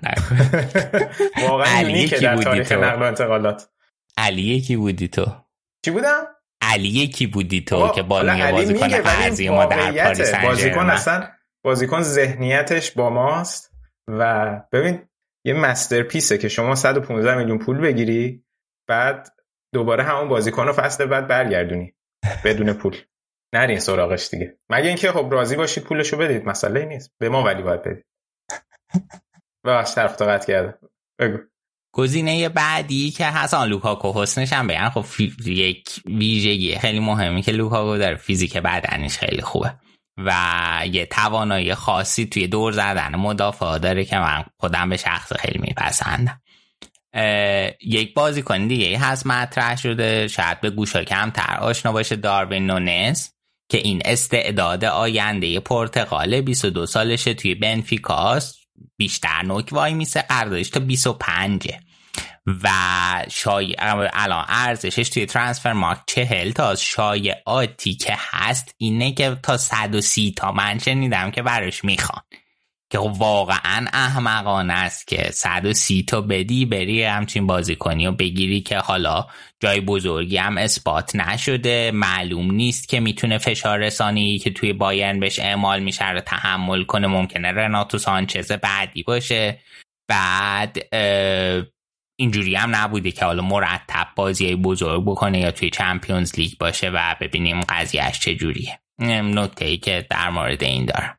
[1.50, 3.70] واقعا که در تاریخ نقل و انتقالات.
[4.18, 5.26] علی کی بودی تو؟
[5.86, 6.24] چی بودم؟
[6.72, 11.30] علی کی بودی تو که با بازیکن قرضی ما در پاریس بازیکن اصلا
[11.66, 13.74] بازیکن ذهنیتش با ماست
[14.08, 15.10] و ببین
[15.46, 18.46] یه masterpiece ه که شما 115 میلیون پول بگیری
[18.90, 19.30] بعد
[19.74, 21.94] دوباره همون بازیکن رو فصل بعد برگردونی
[22.46, 22.98] بدون پول.
[23.54, 24.58] نرین سراغش دیگه.
[24.70, 27.12] مگه اینکه خب راضی باشید پولشو بدید مسئله نیست.
[27.20, 28.06] به ما ولی باید بدید.
[29.66, 30.80] باش طرف قطع کرده
[31.20, 31.38] بگو.
[31.96, 35.06] گزینه بعدی که حسن لوکاکو حسنش هم بگن خب
[35.46, 38.16] یک ویژگی خیلی مهمی که لوکاکو داره.
[38.16, 39.74] فیزیک بدنش خیلی خوبه.
[40.18, 40.34] و
[40.92, 46.42] یه توانایی خاصی توی دور زدن مدافع داره که من خودم به شخص خیلی میپسندم.
[47.82, 50.28] یک بازیکن دیگه هست مطرح شده.
[50.28, 52.16] شاید به گوشا کمتر آشنا باشه.
[52.16, 53.34] داروین نونس
[53.70, 58.63] که این استعداد آینده پرتغال 22 سالشه توی بنفیکاست.
[58.98, 61.68] بیشتر نوک وای میسه قراردادش تا 25
[62.64, 62.70] و
[63.32, 68.76] شای الان ارزشش توی ترانسفر مارک چهل تا شایعاتی که هست.
[68.78, 72.22] اینه که تا 130 تا من شنیدم که براش می‌خوان.
[72.94, 78.62] که خب واقعا احمقانه است که 130 تا بدی بری همچین بازی کنی و بگیری
[78.62, 79.28] که حالا
[79.60, 81.92] جای بزرگی هم اثبات نشده.
[81.92, 87.08] معلوم نیست که می‌تونه فشار رسانی که توی بایرن بهش اعمال میشه رو تحمل کنه.
[87.08, 89.60] ممکنه رناتو سانچز بعدی باشه.
[90.08, 90.78] بعد
[92.20, 97.16] اینجوری هم نبوده که حالا مرتب بازی بزرگ بکنه یا توی چمپیونز لیگ باشه و
[97.22, 98.80] ببینیم قضیهش چجوریه.
[99.00, 101.18] نکته ای که در مورد این دارم.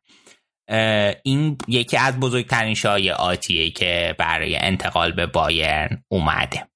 [1.23, 6.67] این یکی از بزرگترین شایعاتیه که برای انتقال به بایرن اومده.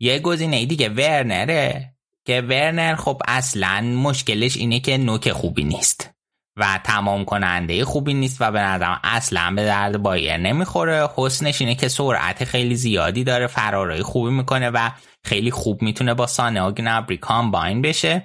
[0.00, 1.88] یه گزینه دیگه ورنره.
[2.24, 6.10] که ورنر خب اصلا مشکلش اینه که نوک خوبی نیست
[6.56, 11.08] و تمام کننده خوبی نیست و به نظرم اصلا به درد بایر نمی‌خوره.
[11.16, 14.90] حسنش اینه که سرعت خیلی زیادی داره فرارای خوبی می‌کنه و
[15.24, 18.24] خیلی خوب می‌تونه با سانه و گنابری کامباین بشه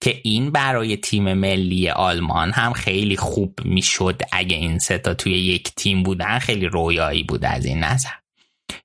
[0.00, 5.74] که این برای تیم ملی آلمان هم خیلی خوب می‌شد اگه این ستا توی یک
[5.74, 6.38] تیم بودن.
[6.38, 8.10] خیلی رویایی بود از این نظر.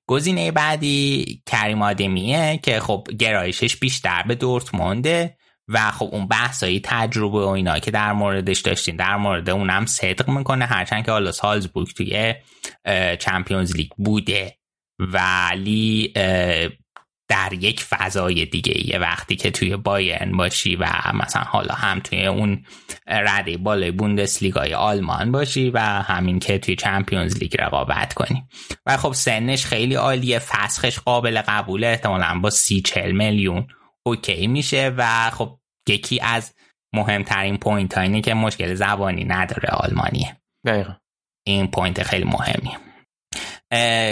[0.06, 5.36] گزینه بعدی کریم آدمیه که خب گرایشش بیشتر به دورتمونده
[5.68, 10.28] و خب اون بحثایی تجربه و اینا که در موردش داشتین در مورد اونم صدق
[10.28, 12.34] می‌کنه هرچند که حالا سالزبورگ توی
[13.20, 14.58] چمپیونز لیگ بوده.
[14.98, 16.12] ولی
[17.28, 18.88] در یک فضای دیگه.
[18.88, 22.64] یه وقتی که توی بایرن باشی و مثلا حالا هم توی اون
[23.06, 28.44] رده بالای بوندسلیگای آلمان باشی و همین که توی چمپیونز لیگ رقابت کنی.
[28.86, 31.86] و خب سنش خیلی عالیه فیزیکش قابل قبوله.
[31.86, 33.66] احتمالا با سی چل میلیون
[34.06, 35.58] OK میشه و خب
[35.88, 36.54] یکی از
[36.94, 40.36] مهمترین point اینه که مشکل زبانی نداره آلمانیه.
[40.66, 40.94] دقیقا.
[41.46, 42.78] این point خیلی مهمیه.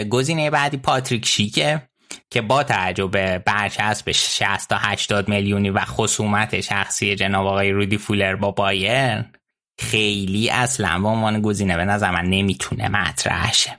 [0.04, 1.88] گزینه بعدی پاتریک شیکه.
[2.32, 8.36] که با تعجب برچسب 60 تا 80 میلیونی و خصومت شخصی جناب آقای رودی فولر
[8.36, 9.32] با بایرن
[9.80, 13.78] خیلی اصلا به عنوان گزینه به نظر من نمی‌تونه مطرح شه.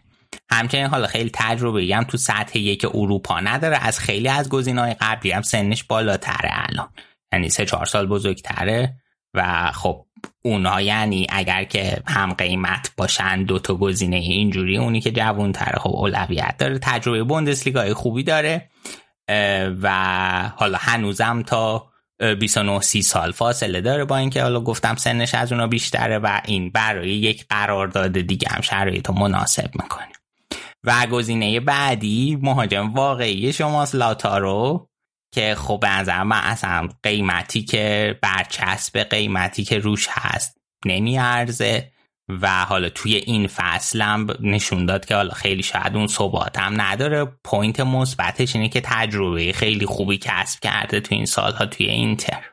[0.52, 3.78] همچنین حالا خیلی تجربه هم تو سطح یک اروپا نداره.
[3.78, 6.90] از خیلی از گزینه‌های قبلی هم سنش بالاتره الان.
[7.34, 8.96] یعنی سه چهار سال بزرگتره
[9.34, 10.06] و خب
[10.42, 15.80] اونا یعنی اگر که هم قیمت باشن دو تا گزینه اینجوری اونی که جوون تره
[15.80, 16.80] خب اولویت داره.
[16.80, 18.70] تجربه بوندسلیگای خوبی داره.
[19.82, 21.88] و حالا هنوزم تا
[22.40, 26.70] 29 30 سال فاصله داره با اینکه حالا گفتم سنش از اونا بیشتره و این
[26.70, 30.08] برای یک قرارداد دیگه هم شرایط مناسب می‌کنه.
[30.84, 34.90] و گزینه بعدی مهاجم واقعی شماست لائوتارو.
[35.34, 41.92] که خب به نظر من اصلا قیمتی که برچسب قیمتی که روش هست نمیارزه
[42.42, 47.26] و حالا توی این فصلم نشون داد که حالا خیلی شاید اون ثبات هم نداره.
[47.44, 52.44] point مثبتش اینه که تجربه خیلی خوبی کسب کرده توی این سالها توی اینتر.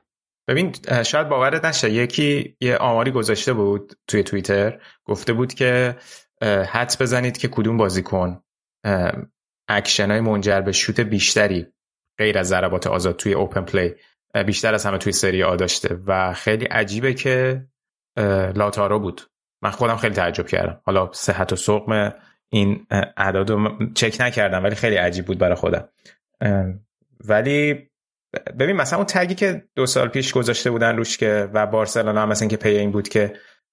[0.48, 0.74] ببین
[1.06, 5.96] شاید باورت نشه یکی یه آماری گذاشته بود توی توییتر گفته بود که
[6.42, 8.42] حدس بزنید که کدوم بازیکن
[9.68, 11.66] اکشن منجر به شوت بیشتری
[12.20, 13.94] غیر از ضربات آزاد توی open play
[14.46, 17.66] بیشتر از همه توی سری آ داشته و خیلی عجیبه که
[18.54, 19.22] لائوتارو بود.
[19.62, 20.80] من خودم خیلی تعجب کردم.
[20.84, 22.14] حالا صحت و سقم
[22.52, 25.88] این اعداد رو چک نکردم ولی خیلی عجیب بود برای خودم.
[27.24, 27.90] ولی
[28.58, 32.28] ببین مثلا اون تگی که دو سال پیش گذاشته بودن روش که و بارسلونا هم
[32.28, 33.32] مثلا که پی این بود که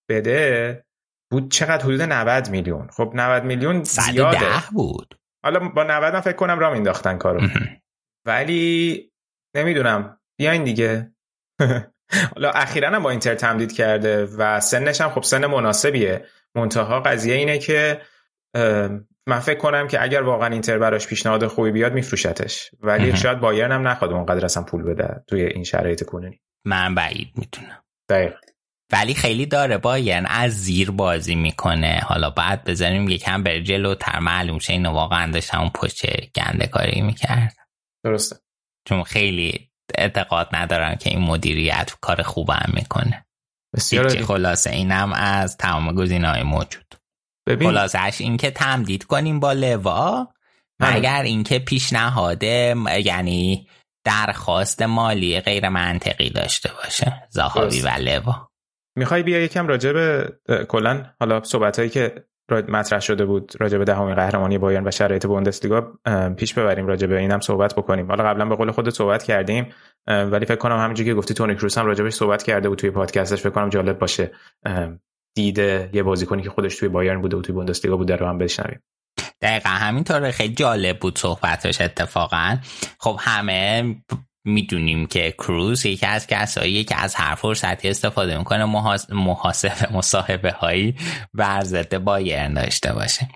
[0.09, 0.85] بده
[1.31, 2.87] بود چقدر حدود 90 میلیون.
[2.87, 4.39] خب 90 میلیون زیاده.
[4.73, 5.19] بود.
[5.43, 7.41] حالا با 90 هم فکر کنم را مینداختن کارو.
[8.27, 9.11] ولی
[9.55, 10.19] نمی‌دونم.
[10.39, 11.11] بیاین دیگه.
[12.35, 16.25] حالا اخیرا هم با اینتر تمدید کرده و سنش هم خب سن مناسبیه.
[16.55, 18.01] منتها قضیه اینه که
[19.27, 22.71] من فکر کنم که اگر واقعا اینتر براش پیشنهاد خوبی بیاد میفروشتش.
[22.79, 26.39] ولی شاید بایرن هم نخواد اونقدر اصلا پول بده توی این شرایط کنونی.
[26.65, 28.33] من بعید می‌تونم دقیق
[28.91, 30.25] ولی خیلی داره بایرن.
[30.25, 32.01] از زیر بازی می‌کنه.
[32.03, 37.01] حالا بعد بزنیم یکم بر جلوتر معلوم شه اینو واقعا داشت همون پشت گنده کاری
[37.01, 37.55] می‌کرد.
[38.09, 38.35] درسته.
[38.87, 43.25] چون خیلی اعتقاد ندارم که این مدیریت کار خوب هم می‌کنه.
[43.75, 46.95] بسیار خلاصه اینم از تمام گزینه های موجود.
[47.47, 50.27] ببین خلاصش این که تمدید کنیم با لوا
[50.79, 53.67] مگر اینکه پیشنهاده یعنی
[54.05, 58.49] درخواست مالی غیر منطقی داشته باشه زاهاوی و لوا.
[58.97, 60.33] می‌خوای بیا یکم راجع به
[60.69, 65.25] کلا حالا صحبت هایی که مطرح شده بود راجع به دهمین قهرمانی بایرن و شرایط
[65.25, 65.99] بوندسلیگا
[66.37, 68.07] پیش ببریم راجع به اینم صحبت بکنیم.
[68.07, 69.73] حالا قبلا به قول خودت صحبت کردیم
[70.07, 73.39] ولی فکر کنم همونجوری که گفتی تونی کروس هم راجع صحبت کرده بود توی پادکستش
[73.39, 74.31] فکر کنم جالب باشه.
[75.35, 78.81] دیده یه بازیکنی که خودش توی بایرن بوده و توی بوندسلیگا بوده رو هم بشنویم.
[79.41, 82.57] دقیقا همینطور خیلی جالب بود صحبتش اتفاقا.
[82.99, 83.95] خب همه
[84.47, 88.65] می‌دونیم که کروز یکی از کسایی که از هر فرصتی استفاده می‌کنه
[89.09, 90.95] محاسبه مصاحبه هایی
[91.33, 93.27] بر ضد بایرن داشته باشه.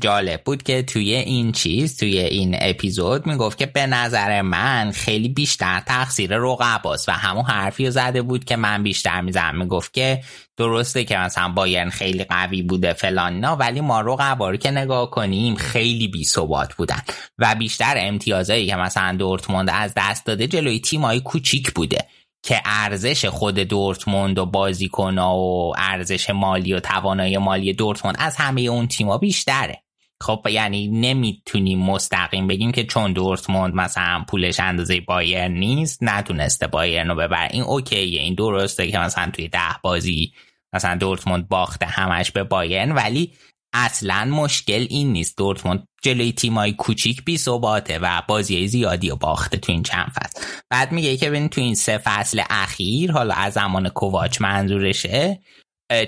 [0.00, 5.28] جالب بود که توی این چیز توی این اپیزود می‌گفت که به نظر من خیلی
[5.28, 9.58] بیشتر تقصیر رقباست و همون حرفی زده بود که من بیشتر می‌زنم.
[9.58, 10.22] می‌گفت که
[10.56, 15.54] درسته که مثلا بایرن خیلی قوی بوده فلان ولی ما رقبا رو که نگاه کنیم
[15.54, 17.02] خیلی بی ثبات بودن
[17.38, 22.06] و بیشتر امتیازایی که مثلا دورتموند از دست داده جلوی تیمای کوچیک بوده.
[22.42, 28.60] که ارزش خود دورتموند و بازیکن و ارزش مالی و توانایی مالی دورتموند از همه
[28.60, 29.82] اون تیما بیشتره.
[30.22, 37.04] خب یعنی نمی‌تونیم مستقیم بگیم که چون دورتموند مثلا پولش اندازه بایر نیست نتونسته بایر
[37.04, 40.32] رو ببر این اوکیه این درسته که مثلا توی ده بازی
[40.72, 43.32] مثلا دورتموند باخته همش به بایرن ولی
[43.72, 45.36] اصلا مشکل این نیست.
[45.36, 50.46] دورتموند جلوی تیمای کوچیک بی ثباته و بازی زیادی و باخته تو این چند فصل.
[50.70, 55.40] بعد میگه که ببین تو این سه فصل اخیر حالا از زمان کوواچ منظورشه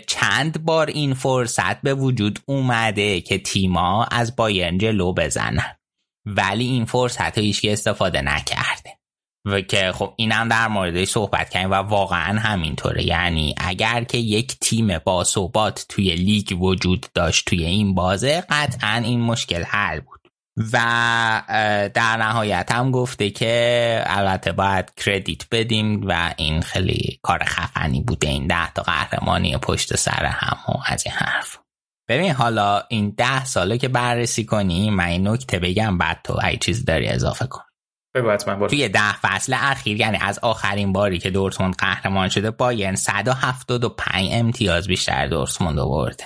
[0.07, 5.77] چند بار این فرصت به وجود اومده که تیما از بایرن جلو بزنن.
[6.27, 8.99] ولی این فرصت هیچکی استفاده نکرده.
[9.45, 13.07] و که خب اینم در موردش صحبت کردیم و واقعا همینطوره.
[13.07, 19.03] یعنی اگر که یک تیم با ثبات توی لیگ وجود داشت توی این بازه قطعا
[19.05, 20.23] این مشکل حل بود.
[20.73, 20.79] و
[21.95, 28.29] در نهایت هم گفته که البته باید کردیت بدیم و این خیلی کار خفنی بوده.
[28.29, 31.59] این ده تا قهرمانی پشت سر هم و از این حرف.
[32.09, 36.57] ببین حالا این ده ساله که بررسی کنی من این نکته بگم بعد تو ای
[36.57, 37.63] چیز داری اضافه کن.
[38.69, 44.87] توی ده فصل اخیر یعنی از آخرین باری که دورتموند قهرمان شده بایرن 175 امتیاز
[44.87, 46.25] بیشتر دورتموند آورده.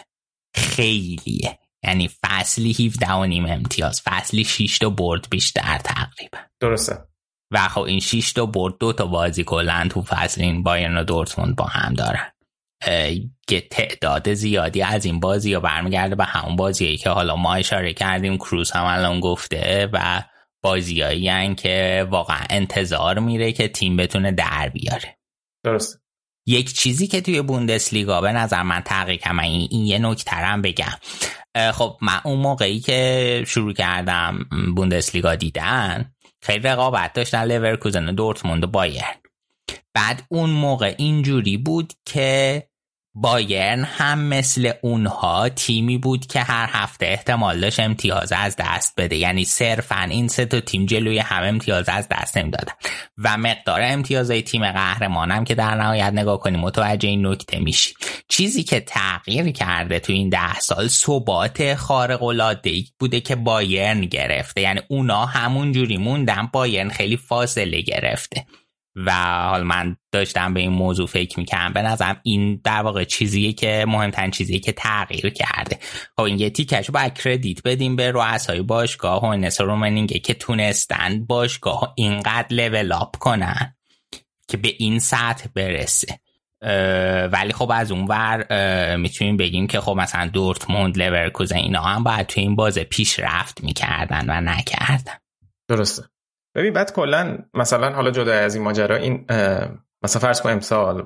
[0.55, 1.59] خیلیه.
[1.85, 6.39] یعنی فصلی 17 و نیم امتیاز فصلی 6 تا برد بیشتر تقریبا.
[6.61, 6.99] درسته.
[7.51, 11.05] و خب این 6 تا برد دو تا بازی کلا تو فصل این بایرن و
[11.05, 12.31] دورتموند با هم دارن.
[13.47, 17.93] که تعداد زیادی از این بازی ها برمیگرده به همون بازیه که حالا ما اشاره
[17.93, 20.23] کردیم کروز هم الان گفته و
[20.67, 25.19] بازیایی که واقعا انتظار میره که تیم بتونه در بیاره.
[25.65, 26.01] درست.
[26.47, 30.99] یک چیزی که توی بوندسلیگا به نظر من تحقیق هم این, این یه نکترم بگم.
[31.73, 34.39] خب من اون موقعی که شروع کردم
[34.77, 36.13] بوندسلیگا دیدن
[36.43, 39.15] خیلی رقابت داشتن لورکوزن و دورتموند و بایرن.
[39.95, 42.63] بعد اون موقع اینجوری بود که
[43.19, 49.17] بایرن هم مثل اونها تیمی بود که هر هفته احتمال داشت امتیاز از دست بده.
[49.17, 52.73] یعنی صرفا این سه تا تیم جلوی هم امتیاز از دست نمی‌دادن.
[53.19, 57.95] و مقدار امتیازهای تیم قهرمانم که در نهایت نگاه کنیم متوجه این نکته میشی.
[58.29, 64.01] چیزی که تغییر کرده تو این ده سال ثبات خارق العاده ای بوده که بایرن
[64.01, 64.61] گرفته.
[64.61, 68.47] یعنی اونا همون جوری موندن بایرن خیلی فاصله گرفته.
[68.97, 69.13] و
[69.49, 73.85] حال من داشتم به این موضوع فکر می‌کنم به نظرم این در واقع چیزیه که
[73.89, 75.79] مهمترین چیزیه که تغییر کرده.
[76.17, 81.93] خب این یه تیکش باید کردیت بدیم به رؤسای باشگاه و رومنینگه که تونستن باشگاه
[81.97, 83.77] اینقدر لول اپ کنن
[84.49, 86.21] که به این سطح برسه.
[87.33, 92.27] ولی خب از اون ور می‌تونیم بگیم که خب مثلا دورتموند لورکوزن اینا هم باید
[92.27, 95.15] تو این بازه پیشرفت می‌کردن و نکردن.
[95.69, 96.03] درسته.
[96.57, 99.25] ببین بعد کلا مثلا حالا جدا از این ماجرا این
[100.03, 100.97] مثلا فرض کن امسال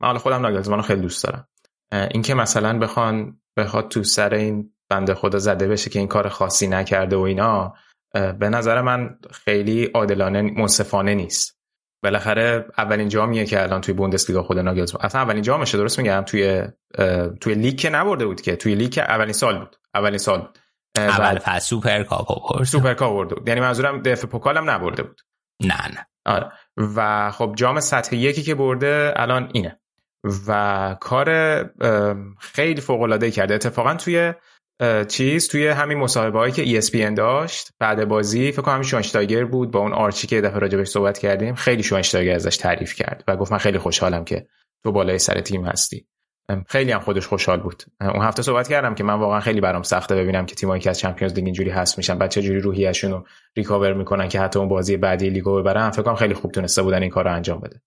[0.00, 1.48] من حالا خودم ناگلزمان خیلی دوست دارم.
[2.10, 6.66] اینکه مثلا بخوان بخواد تو سر این بنده خدا زده بشه که این کار خاصی
[6.66, 7.74] نکرده و اینا
[8.12, 11.60] به نظر من خیلی عادلانه منصفانه نیست.
[12.02, 16.62] بالاخره اولین جامیه که الان توی بوندسلیگا خود ناگلزمن اصلا اولین جامشه درست میگم؟ توی
[17.40, 19.76] توی لیگ که نبرده بود که توی لیگ اولین سال بود.
[19.94, 20.58] اولین سال بود.
[20.96, 25.20] اول پس سوپر کاپ آورد سوپر کاپ آورد یعنی منظورم دف پوکال هم نبرده بود.
[25.62, 26.06] نه نه.
[26.26, 26.52] آره.
[26.76, 29.80] و خب جام سطح یکی که برده الان اینه.
[30.48, 31.28] و کار
[32.40, 33.54] خیلی فوق العاده کرده.
[33.54, 34.32] اتفاقا توی
[35.08, 39.80] چیز توی همین مصاحبه هایی که ESPN داشت بعد بازی فکر کنم شواینشتایگر بود با
[39.80, 43.24] اون آرچی که دفعه راجبش صحبت کردیم خیلی شواینشتایگر ازش تعریف کرد.
[43.28, 44.46] و گفت من خیلی خوشحالم که
[44.84, 46.06] تو بالای سر تیم هستی.
[46.66, 47.82] خیلی هم خودش خوشحال بود.
[48.00, 50.98] اون هفته صحبت کردم که من واقعا خیلی برام سخته ببینم که تیمایی که از
[50.98, 54.96] چمپیونز لیگ اینجوری هست میشن بچه جوری روحیه‌شون رو recover می‌کنن که حتی اون بازی
[54.96, 57.80] بعدی لیگو ببرن فکر کنم خیلی خوب تونسته بودن این کار رو انجام بده.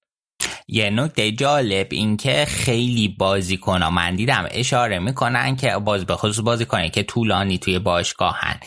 [0.68, 6.40] یه نکته جالب این که خیلی بازیکن من دیدم اشاره می‌کنن که باز به خصوص
[6.40, 8.60] بازیکنی که طولانی توی باشگاهن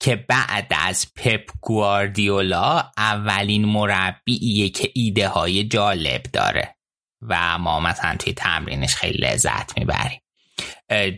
[0.00, 6.77] که بعد از پپ گواردیولا اولین مربیه که ایده های جالب داره.
[7.22, 10.20] و ما مثلا توی تمرینش خیلی لذت می‌بریم.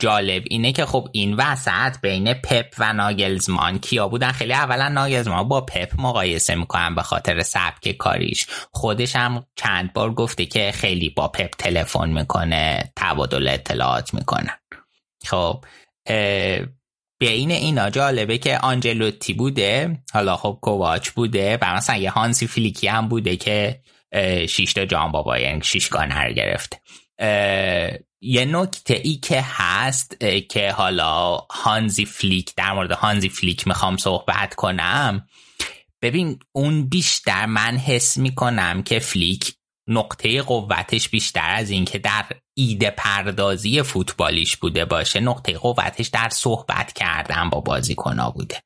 [0.01, 5.49] جالب اینه که خب این وسط بین پپ و ناگلزمان کیا بودن؟ خیلی اولا ناگلزمان
[5.49, 8.47] با پپ مقایسه می‌کنن به خاطر سبک کاریش.
[8.73, 14.59] خودش هم چند بار گفته که خیلی با پپ تلفن می‌کنه تبادل اطلاعات می‌کنن.
[15.25, 15.65] خب
[17.21, 22.89] بین اینا جالبه که آنجلوتی بوده حالا خب کوواچ بوده و مثلا یه هانزی فلیکی
[22.89, 23.81] هم بوده که
[24.49, 26.81] شیش تا جام با یعنی شیش گانر گرفت.
[28.21, 30.17] یه نکته ای که هست
[30.49, 35.27] که حالا هانزی فلیک در مورد هانزی فلیک می‌خوام صحبت کنم.
[36.03, 39.55] ببین اون بیشتر من حس می‌کنم که فلیک
[39.89, 46.29] نقطه قوتش بیشتر از این که در ایده پردازی فوتبالیش بوده باشه نقطه قوتش در
[46.29, 48.63] صحبت کردن با بازیکنها بوده.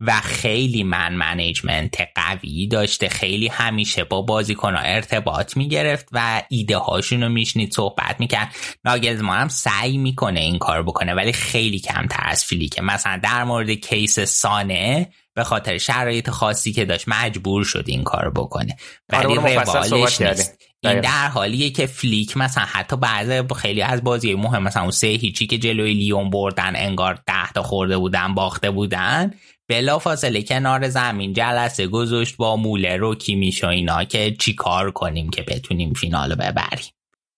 [0.00, 3.08] و خیلی man management قوی داشته.
[3.08, 8.56] خیلی همیشه با بازیکنها ارتباط می‌گرفت و ایده هاشون رو میشنید صحبت می‌کرد.
[8.84, 13.70] ناگلزمن هم سعی می‌کنه این کار بکنه ولی خیلی کمتر از فلیکه مثلا در مورد
[13.70, 18.76] case سانه به خاطر شرایط خاصی که داشت مجبور شد این کار بکنه.
[19.12, 20.20] آره، ولی روالش.
[20.20, 20.58] نیست.
[20.80, 21.00] این.
[21.00, 25.46] در حالیه که فلیک مثلا حتی بعض خیلی از بازی مهم مثلا اون سه هیچی
[25.46, 29.30] که جلوی لیون بردن انگار ده تا خورده بودن باخته بودن
[29.68, 34.90] بلا فاصله کنار زمین جلسه گذاشت با مولر و کیمیش و اینا که چی کار
[34.90, 36.90] کنیم که بتونیم فینال رو ببریم.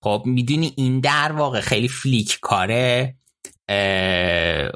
[0.05, 3.15] خب می‌دونی این در واقع خیلی فلیک کاره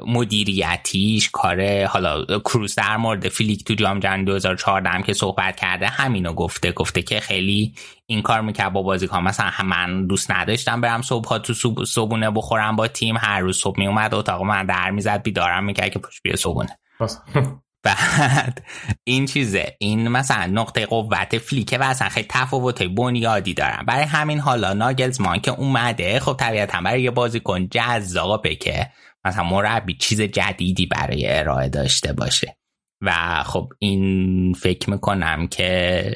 [0.07, 5.87] مدیریتیش کار حالا کروز در مورد فلیک تو جام جهانی 2014 هم که صحبت کرده
[5.87, 7.75] همینو گفته گفته که خیلی
[8.05, 9.19] این کار می‌کرد با بازیکن.
[9.19, 11.53] مثلا من دوست نداشتم برم صبح ها تو
[11.85, 15.99] صبحونه بخورم با تیم هر روز صبح میومد اتاق من در می‌زد بیدارم می‌کرد که
[15.99, 16.79] پشت بیا صبحونه.
[17.83, 18.65] بعد
[19.03, 19.75] این چیزه.
[19.79, 23.85] این مثلا نقطه قوت فلیکه و اصلا خیلی تفاوت بنیادی دارن.
[23.87, 28.89] برای همین حالا ناگلزمان که اومده خب طبیعتا برای یه بازیکن جذابه که
[29.25, 32.57] مثلا مربی چیز جدیدی برای ارائه داشته باشه.
[33.01, 36.11] و خب این فکر می‌کنم که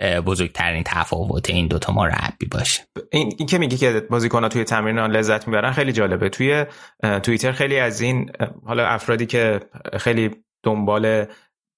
[0.00, 2.82] بزرگترین تفاوت این دوتا مربی باشه.
[3.12, 6.28] این, این که میگی که بازیکن‌ها توی تمرین لذت می‌برن خیلی جالبه.
[6.28, 6.64] توی
[7.22, 8.30] توییتر خیلی از این
[8.66, 9.60] حالا افرادی که
[9.98, 10.30] خیلی
[10.62, 11.26] دنبال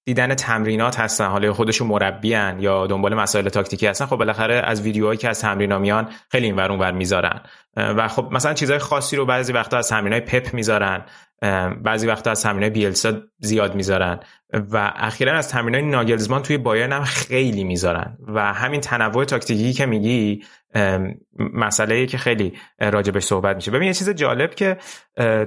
[0.05, 5.17] دیدن تمرینات هستن حالا خودشون مربیان یا دنبال مسائل تاکتیکی هستن خب بالاخره از ویدیوهایی
[5.17, 7.41] که از تمرینا میان خیلی این ور اون ور می‌ذارن.
[7.77, 11.05] و خب مثلا چیزهای خاصی رو بعضی وقتا از تمرینای پپ می‌ذارن
[11.83, 14.19] بعضی وقتا از تمرینای بیلسا زیاد می‌ذارن.
[14.71, 18.17] و اخیرا از تمرینای ناگلزمان توی بایرن هم خیلی می‌ذارن.
[18.27, 20.43] و همین تنوع تاکتیکی که میگی
[21.37, 23.71] مسئله که خیلی راجبش صحبت میشه.
[23.71, 24.77] ببین یه چیز جالب که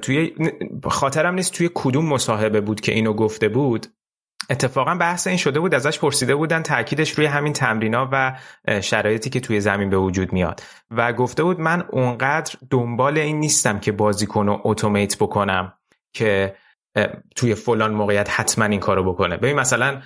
[0.03, 0.35] توی
[0.85, 3.87] خاطرم نیست توی کدوم مصاحبه بود که اینو گفته بود.
[4.51, 8.39] اتفاقا بحث این شده بود ازش پرسیده بودن تاکیدش روی همین تمرینا و
[8.81, 10.63] شرایطی که توی زمین به وجود میاد.
[10.91, 15.73] و گفته بود من اونقدر دنبال این نیستم که بازیکن رو اتومیت بکنم
[16.13, 16.55] که
[17.37, 20.03] توی فلان موقعیت حتما این کارو بکنه ببین مثلا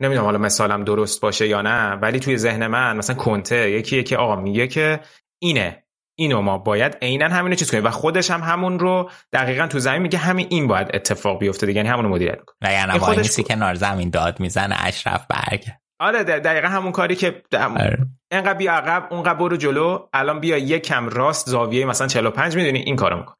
[0.00, 4.16] نمی‌دونم حالا مثالم درست باشه یا نه ولی توی ذهن من مثلا کنته یکیه که
[4.16, 5.00] آقا میگه که
[5.42, 5.84] اینه
[6.18, 10.02] اینو ما باید عینا همینو چیز کنیم و خودش هم همون رو دقیقا تو زمین
[10.02, 13.18] میگه همین این باید اتفاق بیفته دیگه یعنی همون رو مدیریت کنه و یعنی خودش
[13.18, 13.50] نیستی بود.
[13.50, 15.64] کنار زمین داد می‌زنه اشرف برگ
[16.00, 17.98] آره دقیقا همون کاری که دم- آره.
[18.32, 22.78] اینقدر بیا عقب اونقدر برو جلو الان بیا یک کم راست زاویه مثلا 45 می‌دونی
[22.78, 23.34] این کارو میکن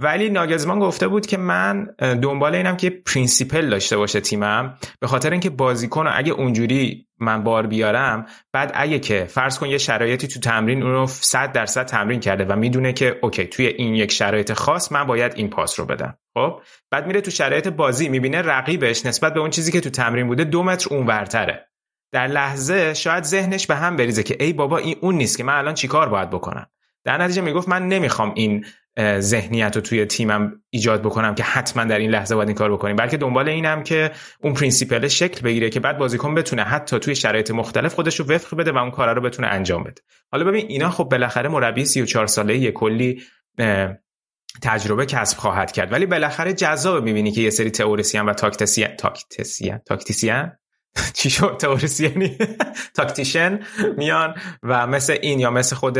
[0.00, 5.30] ولی ناگلزمن گفته بود که من دنبال اینم که principle داشته باشه تیمم به خاطر
[5.30, 10.40] اینکه بازیکن اگه اونجوری من بار بیارم بعد اگه که فرض کن یه شرایطی تو
[10.40, 14.52] تمرین اون رو 100 درصد تمرین کرده و می‌دونه که OK توی این یک شرایط
[14.52, 16.18] خاص من باید این پاس رو بدم.
[16.34, 16.60] خب؟
[16.90, 20.44] بعد میره تو شرایط بازی می‌بینه رقیبش نسبت به اون چیزی که تو تمرین بوده
[20.44, 21.68] دو متر اونورتره.
[22.12, 25.54] در لحظه شاید ذهنش به هم بریزه که ای بابا این اون نیست که من
[25.54, 26.66] الان چیکار باید بکنم.
[27.04, 28.64] در نتیجه می‌گفت من نمی‌خوام این
[29.18, 32.96] ذهنیت رو توی تیمم ایجاد بکنم که حتما در این لحظه باید این کار بکنیم.
[32.96, 34.10] بلکه دنبال اینم که
[34.42, 38.56] اون principle شکل بگیره که بعد بازیکن بتونه حتی توی شرایط مختلف خودش رو وفق
[38.56, 40.02] بده و اون کارا رو بتونه انجام بده.
[40.32, 43.22] حالا ببین اینا خب بالاخره مربی 34 ساله کلی
[44.62, 45.92] تجربه کسب خواهد کرد.
[45.92, 50.50] ولی بالاخره جذاب می‌بینی که یه سری تئوریسین و tactician tactician tactician
[51.14, 52.38] چی شد؟ تئوریسینی
[52.96, 53.60] tactician
[53.96, 55.98] میان و مثل این یا مثل خود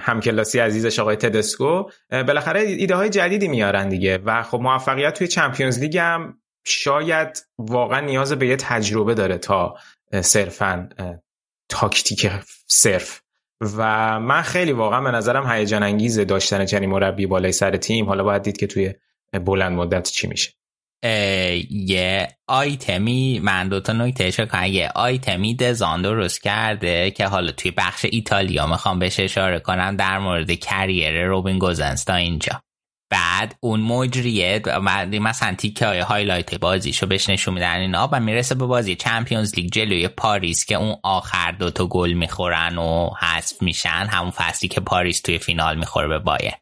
[0.00, 5.78] همکلاسی عزیزش آقای تدسکو بالاخره ایده های جدیدی میارن دیگه و خب موفقیت توی چمپیونز
[5.78, 9.76] لیگ هم شاید واقعا نیاز به یه تجربه داره تا
[10.20, 10.88] صرفا
[11.68, 12.30] تاکتیک
[12.66, 13.22] صرف.
[13.60, 18.06] و من خیلی واقعا به نظرم هیجان انگیزه داشتن چنین مربی بالای سر تیم.
[18.06, 18.94] حالا باید دید که توی
[19.44, 20.52] بلند مدت چی میشه.
[21.70, 24.64] یه آیتمی من دوتا نکته اشاره کنم.
[24.64, 30.18] یه آیتمی دزان درست کرده که حالا توی بخش ایتالیا می‌خوام بهش اشاره کنم در
[30.18, 32.62] مورد career روبین گوزنس تا اینجا.
[33.10, 34.62] بعد اون مجریه
[35.20, 39.72] مثلا تیکه های highlight بازیشو بهش نشون میدن اینا و می‌رسه به بازی چمپیونز لیگ
[39.72, 44.06] جلوی پاریس که اون آخر دوتا گل می‌خورن و حذف میشن.
[44.10, 46.54] همون فصلی که پاریس توی فینال می‌خوره به بایرن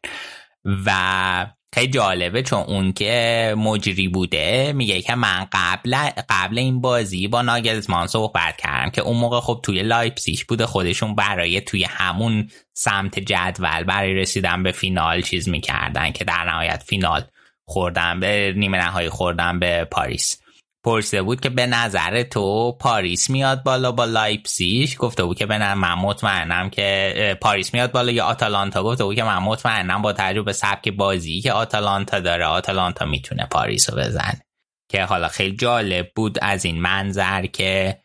[0.85, 5.95] و خیلی جالبه چون اون که مجری بوده میگه که من قبل
[6.29, 11.15] قبل این بازی با ناگلزمان صحبت کردم که اون موقع خب توی لایپسیش بوده خودشون
[11.15, 17.23] برای توی همون سمت جدول برای رسیدن به فینال چیز می‌کردن که در نهایت فینال
[17.65, 20.40] خوردن به نیمه نهایی خوردن به پاریس.
[20.83, 25.57] پرسیده بود که به نظر تو پاریس میاد بالا با لایپسیش گفته بود که به
[25.57, 30.13] نظر من مطمئنم که پاریس میاد بالا یا آتالانتا؟ گفته بود که من مطمئنم با
[30.13, 34.41] تجربه سبک بازی که آتالانتا داره آتالانتا می‌تونه پاریس رو بزنه.
[34.89, 37.97] که حالا خیلی جالب بود از این منظر که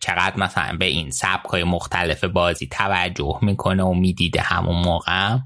[0.00, 5.38] چقدر مثلا به این سبک های مختلف بازی توجه می‌کنه و می‌دیده همون موقع.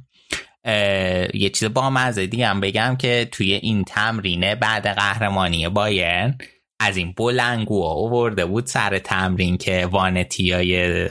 [1.34, 6.38] یه چیز با مزه دیگه هم بگم که توی این تمرینه بعد قهرمانی بایرن
[6.80, 11.08] از این بلنگو آورده بود سر تمرین که وانتی های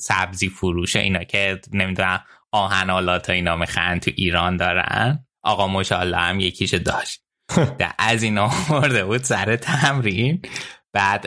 [0.00, 2.20] سبزی فروش اینا که نمی‌دونم
[2.52, 5.26] آهن آلات اینا می‌خوان تو ایران دارن.
[5.42, 7.20] آقا مشالله هم یکیش داشت.
[7.98, 10.42] از این آورده بود سر تمرین.
[10.94, 11.26] بعد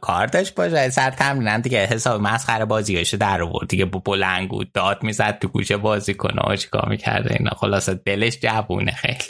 [0.00, 0.90] کار داشت باشه.
[0.90, 3.68] سر تمرینن دیگه حساب مسخره بازیاشو در آورد.
[3.68, 6.42] دیگه با بلنگو داد می‌زد تو گوشه بازی کنه.
[6.52, 9.24] و چیکار می‌کرده اینا؟ خلاصه دلش جوونه خیلی.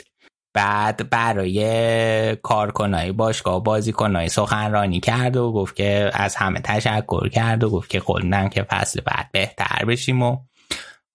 [0.55, 7.69] بعد برای کارکنای باشگاه بازیکنای سخنرانی کرد و گفت که از همه تشکر کرد و
[7.69, 10.37] گفت که قول که فصل بعد بهتر بشیم و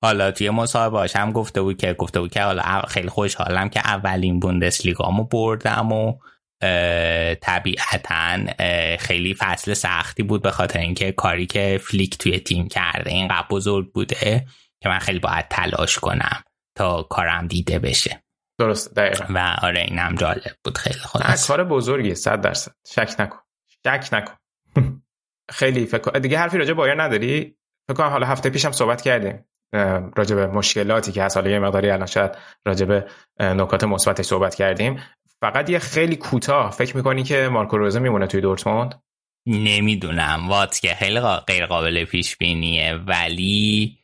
[0.03, 4.41] حالا توی مصاحبه هم گفته بود که گفته بود که حالا خیلی خوشحالم که اولین
[4.41, 6.15] بوندسلیگامو بردم و
[7.41, 8.39] طبیعتا
[8.99, 13.93] خیلی فصل سختی بود به خاطر اینکه کاری که فلیک توی تیم کرده اینقدر بزرگ
[13.93, 14.47] بوده
[14.83, 16.43] که من خیلی باید تلاش کنم
[16.77, 18.23] تا کارم دیده بشه.
[18.61, 19.25] درست دقیقا.
[19.35, 20.79] و آره اینم جالب بود.
[20.79, 22.73] خیلی خود کار بزرگی صد درصد.
[22.87, 23.39] شک نکن.
[23.87, 24.35] شک نکن.
[25.59, 27.57] خیلی فکر دیگه حرفی راجع بایر نداری؟
[27.89, 29.45] فکر کنم حالا هفته پیشم صحبت کردیم
[30.17, 32.31] راجع به مشکلاتی که هست حالا یه مقداری الان شاید
[32.67, 33.09] راجع به
[33.41, 35.01] نکات مثبتش صحبت کردیم.
[35.41, 36.71] فقط یه خیلی کوتاه.
[36.71, 39.03] فکر می‌کنی که مارکو روزه میمونه توی دورتموند؟
[39.47, 40.49] نمی‌دونم.
[40.49, 42.95] وات که خیلی غیر قابل پیش بینیه.
[42.95, 43.99] ولی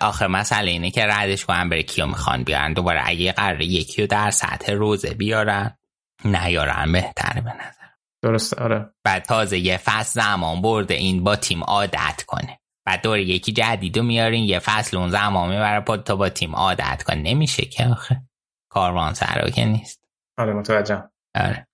[0.00, 2.72] آخه مسئله اینه که ردش کنن بره کیو می‌خوان بیارن.
[2.72, 5.78] دوباره اگه قرار یکی رو در سطح روزه بیارن
[6.24, 6.92] نیارن.
[6.92, 7.84] بهتره به نظر
[8.22, 8.90] درست آره.
[9.04, 10.94] بعد تازه یه فصل زمان برده.
[10.94, 12.60] این با تیم عادت کنه.
[12.86, 17.16] بعد دور یکی جدیدو میارین یه فصل اون زمان می‌بره تا با تیم عادت کنه.
[17.16, 18.22] نمیشه که آخه.
[18.68, 20.03] کاروان سرا که نیست.
[20.38, 21.10] آره متوجهم.
[21.34, 21.66] آره.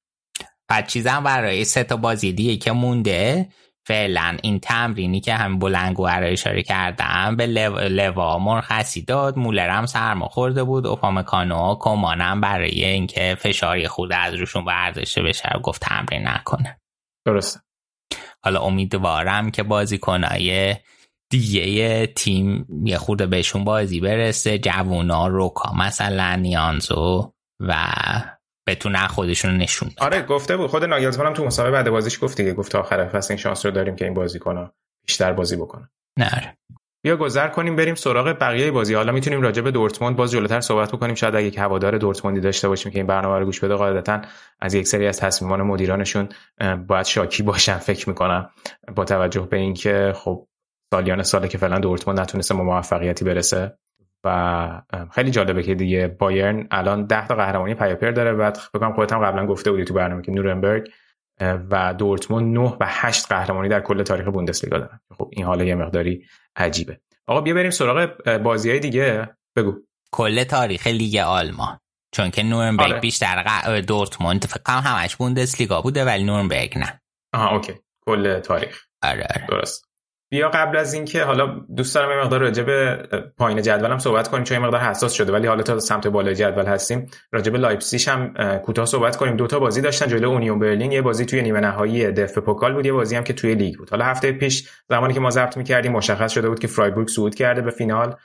[0.69, 3.49] بعد چیزم برای سه تا بازی دیگه که مونده
[3.87, 10.29] فعلا این تمرینی که هم بلنگو رو اشاره کردم به لوا مرخصی داد مولرم سرما
[10.29, 16.81] خورده بود اوپامکانو کمانم برای اینکه فشاری خود از روشون برداشته بشه گفت تمرین نکنه.
[17.27, 17.61] درسته.
[18.43, 20.77] حالا امیدوارم که بازیکنای
[21.31, 27.85] دیگه تیم یه خورده بهشون بازی برسه جوونا روکا مثلا نیانزو و
[28.71, 30.71] بتونن خودشون نشون آره گفته بود.
[30.71, 32.53] خود ناگلزمان هم تو مسابقه بعد بازیش گفت دیگه.
[32.53, 34.71] گفت آخر فصل این شانس رو داریم که این بازی کنه.
[35.07, 35.91] بیشتر بازی بکنه.
[36.19, 36.57] نه
[37.03, 38.95] بیا گذر کنیم بریم سراغ بقیه بازی.
[38.95, 41.15] حالا می‌تونیم راجع به دورتموند باز جلوتر صحبت بکنیم.
[41.15, 44.21] شاید اگه که هوادار دورتموندی داشته باشیم که این برنامه رو گوش بده قاعدتا
[44.61, 46.29] از یک سری از تصمیمان مدیرانشون
[46.87, 48.51] باید شاکی باشن فکر می‌کنم.
[48.97, 50.47] با توجه به اینکه خب
[50.95, 53.79] سالیان ساله که فعلا دورتموند نتونسته به موفقیتی برسه.
[54.25, 59.13] و خیلی جالبه که دیگه بایرن الان 10 تا قهرمانی پیاپر داره بعد بگم خودت
[59.13, 60.91] هم قبلا گفته بودی تو برنامه که نورنبرگ
[61.41, 65.01] و دورتموند 9 و 8 قهرمانی در کل تاریخ بوندسلیگا دارن.
[65.19, 66.25] خب این حالا یه مقداری
[66.57, 67.01] عجیبه.
[67.27, 68.11] آقا بیا بریم سراغ
[68.43, 69.29] بازی های دیگه.
[69.57, 69.75] بگو.
[70.13, 71.79] کل تاریخ لیگ آلمان.
[72.13, 73.01] چون که نورنبرگ آره.
[73.01, 73.81] بیشتر ق...
[73.81, 77.01] دورتموند فکر کنم همش بوندسلیگا بوده ولی نورنبرگ نه.
[77.35, 77.73] آها okay.
[78.07, 78.85] کل تاریخ.
[79.03, 79.47] آره, آره.
[79.49, 79.90] درست.
[80.31, 83.09] بیا قبل از اینکه حالا دوست دارم یه مقدار راجع به
[83.39, 86.67] پایین جدولم صحبت کنیم چون یه مقدار حساس شده ولی حالا تا سمت بالای جدول
[86.67, 89.37] هستیم راجع به لایپزیگ هم کوتاه صحبت کنیم.
[89.37, 92.87] دو تا بازی داشتن جلو اونیون برلین یه بازی توی نیمه نهایی دف‌ب پوکال بود
[92.87, 93.91] یه بازی هم که توی لیگ بود.
[93.91, 97.63] حالا هفته پیش زمانی که ما ضبط می‌کردیم مشخص شده بود که فرایبورگ صعود کرده
[97.63, 98.17] به فینال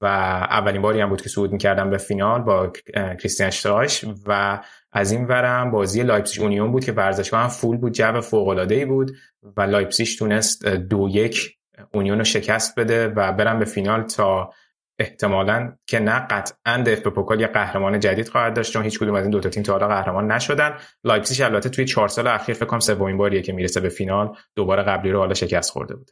[0.00, 4.60] و اولین باری هم بود که صعود می‌کردن به فینال با کریستیان اشترایش و
[4.94, 9.12] از این ورم بازی لایپزیگ اونیون بود که ورزشگاه هم فول بود جو فوق‌العاده‌ای بود
[9.56, 11.56] و لایپزیگ تونست دو یک
[11.92, 14.50] اونیون رو شکست بده و برن به فینال تا
[14.98, 19.22] احتمالا که نه قطعا دف‌ب پوکال یه قهرمان جدید خواهد داشت چون هیچ کدوم از
[19.22, 20.74] این دو تا تیم تا حالا قهرمان نشدن.
[21.04, 24.82] لایپزیگ البته توی چهار سال اخیر فکر کنم سومین باریه که می‌رسه به فینال دوباره
[24.82, 26.10] قبلی رو حالا شکست خورده بود.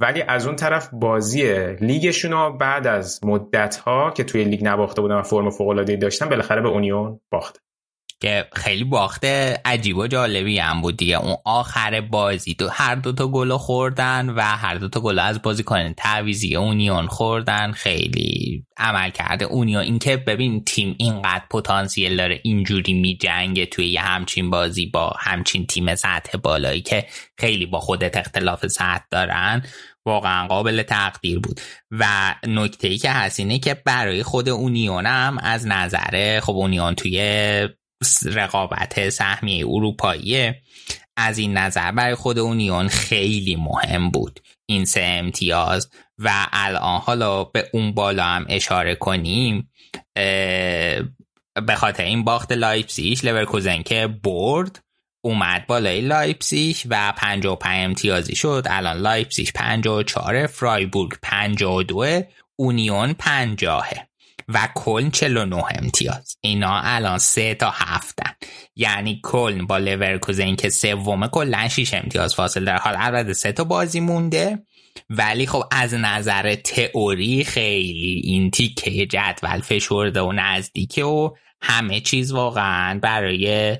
[0.00, 5.14] ولی از اون طرف بازی لیگشون بعد از مدت ها که توی لیگ نباخته بودن
[5.14, 7.60] و فرم فوق داشتن بالاخره به اونیون باخته
[8.22, 11.16] که خیلی باخته عجیب و جالبی هم بود دیگه.
[11.16, 15.42] اون آخر بازی دو هر دو تا گل خوردن و هر دو تا گل از
[15.42, 17.72] بازی کنن تعویزی اونیون خوردن.
[17.72, 19.82] خیلی عمل کرده اونیون.
[19.82, 25.66] اینکه ببین تیم اینقدر پتانسیل داره اینجوری می جنگه توی یه همچین بازی با همچین
[25.66, 27.06] تیم سطح بالایی که
[27.38, 29.62] خیلی با خودت اختلاف سطح دارن
[30.06, 31.60] واقعا قابل تقدیر بود.
[31.90, 36.94] و نکته ای که هست اینه که برای خود اونیون هم از نظر خب اونیون
[36.94, 37.18] توی
[38.24, 40.62] رقابت سهمیه اروپاییه.
[41.16, 44.40] از این نظر برای خود اونیون خیلی مهم بود.
[44.66, 49.70] این سه امتیاز و الان حالا به اون بالا هم اشاره کنیم
[51.66, 54.84] به خاطر این باخت لایپسیش لورکوزن که برد
[55.24, 58.66] اومد بالای لایپسیش و 55 امتیازی شد.
[58.70, 62.22] الان لایپسیش 54 فرایبورگ 52
[62.56, 63.88] اونیون 50
[64.54, 66.36] و کلن 49 امتیاز.
[66.40, 68.30] اینا الان سه تا هفتن.
[68.76, 72.94] یعنی کلن با لورکوزن که سومه کلا 6 امتیاز فاصل در حال.
[72.98, 74.62] البته سه تا بازی مونده.
[75.10, 81.30] ولی خب از نظر تئوری خیلی این تیکه جدول فشرده و نزدیکه و
[81.62, 83.76] همه چیز واقعا برای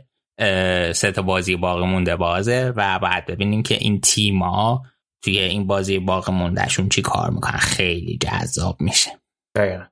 [0.93, 2.73] سه تا بازی باقی مونده بازه.
[2.77, 4.83] و بعد ببینیم که این تیما
[5.25, 7.59] توی این بازی باقی موندهشون چی کار می‌کنن.
[7.59, 9.11] خیلی جذاب میشه.
[9.57, 9.85] دقیقا.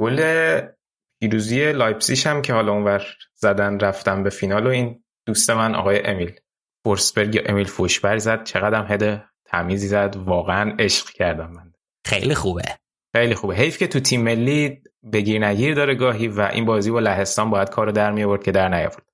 [0.00, 0.60] گل
[1.20, 6.06] پیروزی لایپسیش هم که حالا اونور زدن رفتن به فینال و این دوست من آقای
[6.06, 6.40] امیل
[6.84, 8.44] فورسبرگ یا امیل فوشبرگ زد.
[8.44, 10.16] چقدر هم هده تمیزی زد.
[10.16, 11.72] واقعا عشق کردم من.
[12.06, 12.62] خیلی خوبه.
[13.16, 13.54] خیلی خوبه.
[13.54, 14.82] حیف که تو تیم ملی
[15.12, 18.52] بگیر نگیر داره گاهی و این بازی با لهستان باید کارو در می آورد که
[18.52, 19.06] در نیاورد.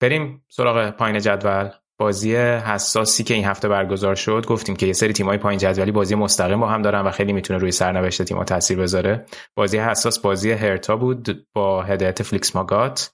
[0.00, 1.70] بریم سراغ پایین جدول.
[2.02, 6.14] بازی حساسی که این هفته برگزار شد گفتیم که یه سری تیمای پایین جدولی بازی
[6.14, 9.26] مستقیم با هم دارن و خیلی می‌تونه روی سرنوشت تیم‌ها تاثیر بذاره.
[9.54, 13.10] بازی حساس بازی هرتا بود با هدایت فلیکس ماگات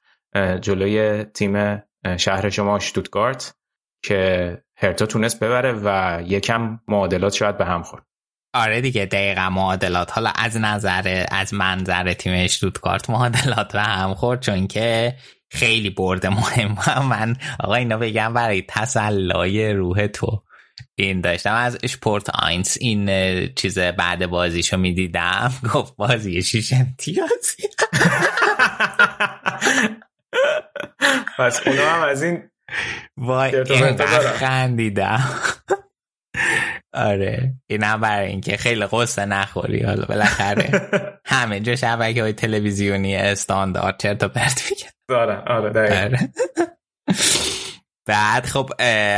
[0.60, 1.82] جلوی تیم
[2.16, 3.54] شهر شما شتوتگارت
[4.04, 8.02] که هرتا تونست ببره و یکم معادلات شاید به هم خورد.
[8.54, 10.12] آره دیگه دقیقا معادلات.
[10.12, 15.14] حالا از نظر از منظر تیم اشتوتگارت معادلات به هم خورد چون که
[15.50, 16.76] خیلی برده مهم.
[17.10, 20.42] من آقا اینا بگم برای تسلای روح تو.
[20.94, 23.08] این داشتم از اشپورت آینس این
[23.54, 25.52] چیز بعد بازیشو می‌دیدم.
[25.74, 27.62] گفت بازی شیش امتیازی
[31.38, 32.50] پس اونا هم از این
[33.16, 33.64] وای
[34.38, 35.40] خندیدم.
[36.92, 39.82] آره اینم برای اینکه خیلی قصه نخوری.
[39.82, 40.90] حالا بالاخره
[41.24, 44.62] همه جا شبکه های تلویزیونی استاندارد چرت و پرت
[45.08, 46.32] آره آره آره.
[48.06, 48.70] بعد خب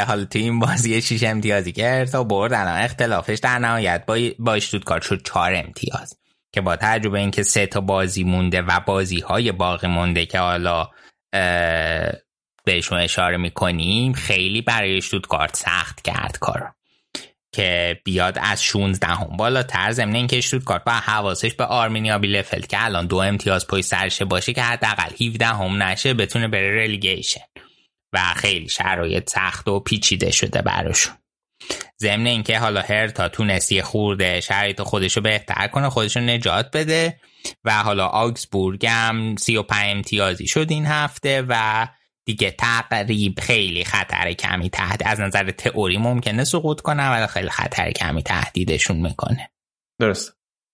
[0.06, 4.60] حالا تو این بازی شیش امتیازی کرد تا برد الان اختلافش در نهایت با با
[4.60, 6.20] شد چهار امتیاز.
[6.52, 10.88] که با تجربه اینکه سه تا بازی مونده و بازی های باقی مونده که حالا
[12.64, 16.74] بهشون اشاره می‌کنیم خیلی برای کارت سخت کرد کار
[17.52, 20.84] که بیاد از 16 هم بالاتر ضمن اینکه کارت.
[20.84, 25.46] با حواسش به آرمینیا بیلفلد که الان دو امتیاز پای سرشه باشه که حداقل 17
[25.46, 27.40] هم نشه بتونه بره رلیگیشن
[28.12, 31.14] و خیلی شرایط سخت و پیچیده شده براشون.
[32.00, 37.20] ضمن اینکه حالا هرتا تونستی خورده شرایط خودشو بهتر کنه خودشو نجات بده.
[37.64, 41.86] و حالا آگزبورگ هم 35 امتیازی شد این هفته و
[42.30, 47.90] دیگه تقریب خیلی خطر کمی تحت از نظر تئوری ممکنه سقوط کنه ولی خیلی خطر
[47.90, 49.50] کمی تهدیدشون می‌کنه.
[50.00, 50.32] درست.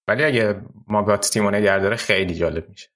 [0.08, 2.88] ولی اگه ماگات تیمو نگه خیلی جالب میشه.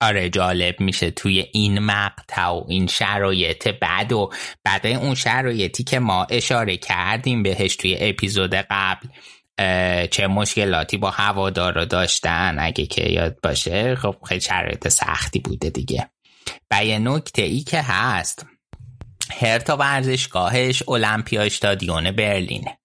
[0.00, 1.10] آره جالب میشه.
[1.10, 4.30] توی این مقطع و این شرایط بعد و
[4.64, 9.08] بعد اون شرایطی که ما اشاره کردیم بهش توی اپیزود قبل
[10.06, 12.56] چه مشکلاتی با هوادارا داشتن.
[12.58, 16.10] اگه که یاد باشه خب خیلی شرایط سختی بوده دیگه.
[16.70, 18.46] و نکته ای که هست.
[19.30, 22.78] هرتا ورزشگاهش المپیا استادیون برلینه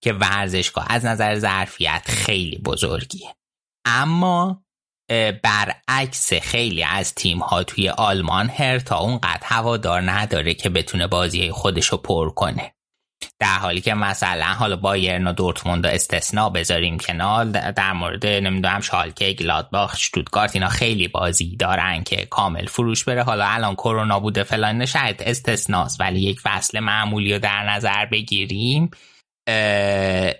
[0.00, 3.34] که ورزشگاه از نظر ظرفیت خیلی بزرگیه.
[3.84, 4.64] اما
[5.42, 11.86] برعکس خیلی از تیم ها توی آلمان هرتا اونقدر هوادار نداره که بتونه بازی خودش
[11.86, 12.75] رو پر کنه.
[13.38, 19.32] در حالی که مثلا حالا بایرن و دورتموند استثنا بذاریم کنار در مورد نمی‌دونم شالکه
[19.32, 23.22] گلادباخ شتوتگارت اینا خیلی بازی دارن که کامل فروش بره.
[23.22, 28.90] حالا الان کرونا بوده فلان شاید استثناست ولی یک فصل معمولی رو در نظر بگیریم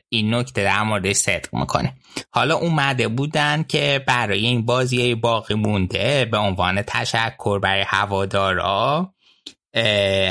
[0.08, 1.96] این نکته در موردش صدق می‌کنه.
[2.30, 9.12] حالا اومده بودن که برای این بازی باقی مونده به عنوان تشکر برای هوادارا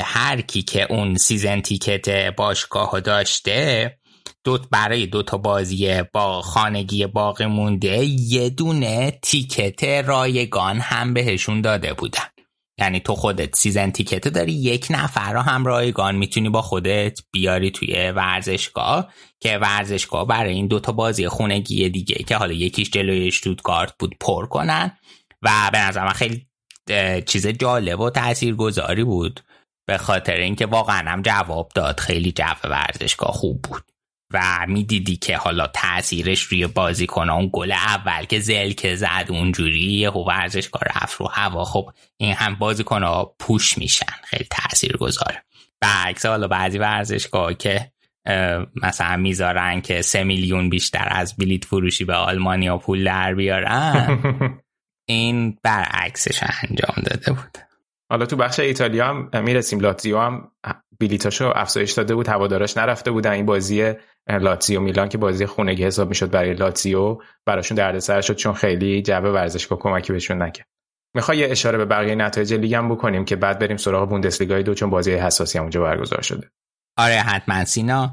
[0.04, 3.98] هر کی که اون season ticket باشگاه داشته
[4.44, 11.60] دو برای دو تا بازی با خانگی باقی مونده یه دونه ticket رایگان هم بهشون
[11.60, 12.22] داده بودن.
[12.78, 17.70] یعنی تو خودت season ticket داری یک نفر رو هم رایگان می‌تونی با خودت بیاری
[17.70, 23.94] توی ورزشگاه که ورزشگاه برای این دوتا بازی خونگی دیگه که حالا یکیش جلوی اشتوتگارت
[23.98, 24.98] بود پر کنن.
[25.42, 26.45] و به نظر من خیلی
[27.26, 29.40] چیز جالب و تاثیرگذاری بود.
[29.88, 32.00] به خاطر اینکه واقعا هم جواب داد.
[32.00, 33.82] خیلی جو ورزشگاه خوب بود.
[34.32, 39.26] و می‌دیدی که حالا تاثیرش روی بازی کنه اون گل اول که زل که زد
[39.28, 41.64] اونجوری خب ورزشکار رفت رو هوا.
[41.64, 44.12] خب این هم بازی کنه پوش میشن.
[44.24, 45.42] خیلی تاثیر گذاره
[45.80, 47.92] برعکس حالا بعضی ورزشگاه که
[48.82, 54.18] مثلا می‌ذارن که سه میلیون بیشتر از بلیت فروشی به آلمانیا پول در بیارن.
[55.08, 57.58] این برعکسش انجام داده بود.
[58.10, 59.80] حالا تو بخش ایتالیا هم می‌رسیم.
[59.80, 60.50] لاتزیو هم
[61.00, 63.30] بلیتاشو افزایش داده بود هوادارش نرفته بودن.
[63.32, 63.94] این بازی
[64.28, 69.32] لاتزیو میلان که بازی خونگی حساب می‌شد برای لاتزیو براشون دردسر شد چون خیلی جبه
[69.32, 70.66] ورزشگاه کمکی بهشون نکرد.
[71.14, 74.74] می‌خوای یه اشاره به بقیه نتایج لیگ هم بکنیم که بعد بریم سراغ بوندسلیگای دو
[74.74, 76.50] چون بازی حساسی هم اونجا برگزار شده.
[76.96, 77.64] آره حتما.
[77.64, 78.12] سینا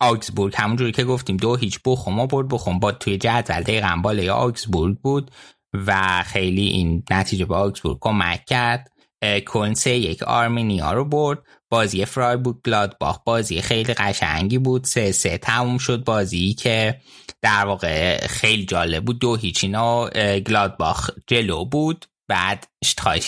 [0.00, 4.96] آگزبورگ همونجوری که گفتیم دو هیچ بخوم برد بخوم با توی جدول دقیقا بالای آگزبورگ
[4.98, 5.30] بود
[5.86, 8.92] و خیلی این نتیجه به آگزبورگ کمک کرد.
[9.46, 11.38] کنسه یک آرمینیا رو برد.
[11.70, 12.06] بازی
[12.44, 14.84] بود گلادباخ بازی خیلی قشنگی بود.
[14.84, 16.04] سه سه تموم شد.
[16.04, 17.00] بازی که
[17.42, 19.18] در واقع خیلی جالب بود.
[19.18, 20.08] دو هیچ اینا
[20.40, 22.06] گلادباخ جلو بود.
[22.30, 22.66] بعد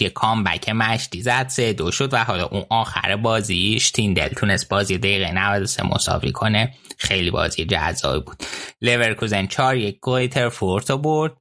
[0.01, 4.99] یه comeback مشتی زد سه دو شد و حالا اون آخر بازیش اشتیندل تونست بازی
[4.99, 6.75] دقیقه 93 مساوی کنه.
[6.99, 8.43] خیلی بازی جذابی بود.
[8.83, 11.37] لورکوزن 4 یک گرویتر فورتو برد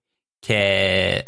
[0.46, 1.26] که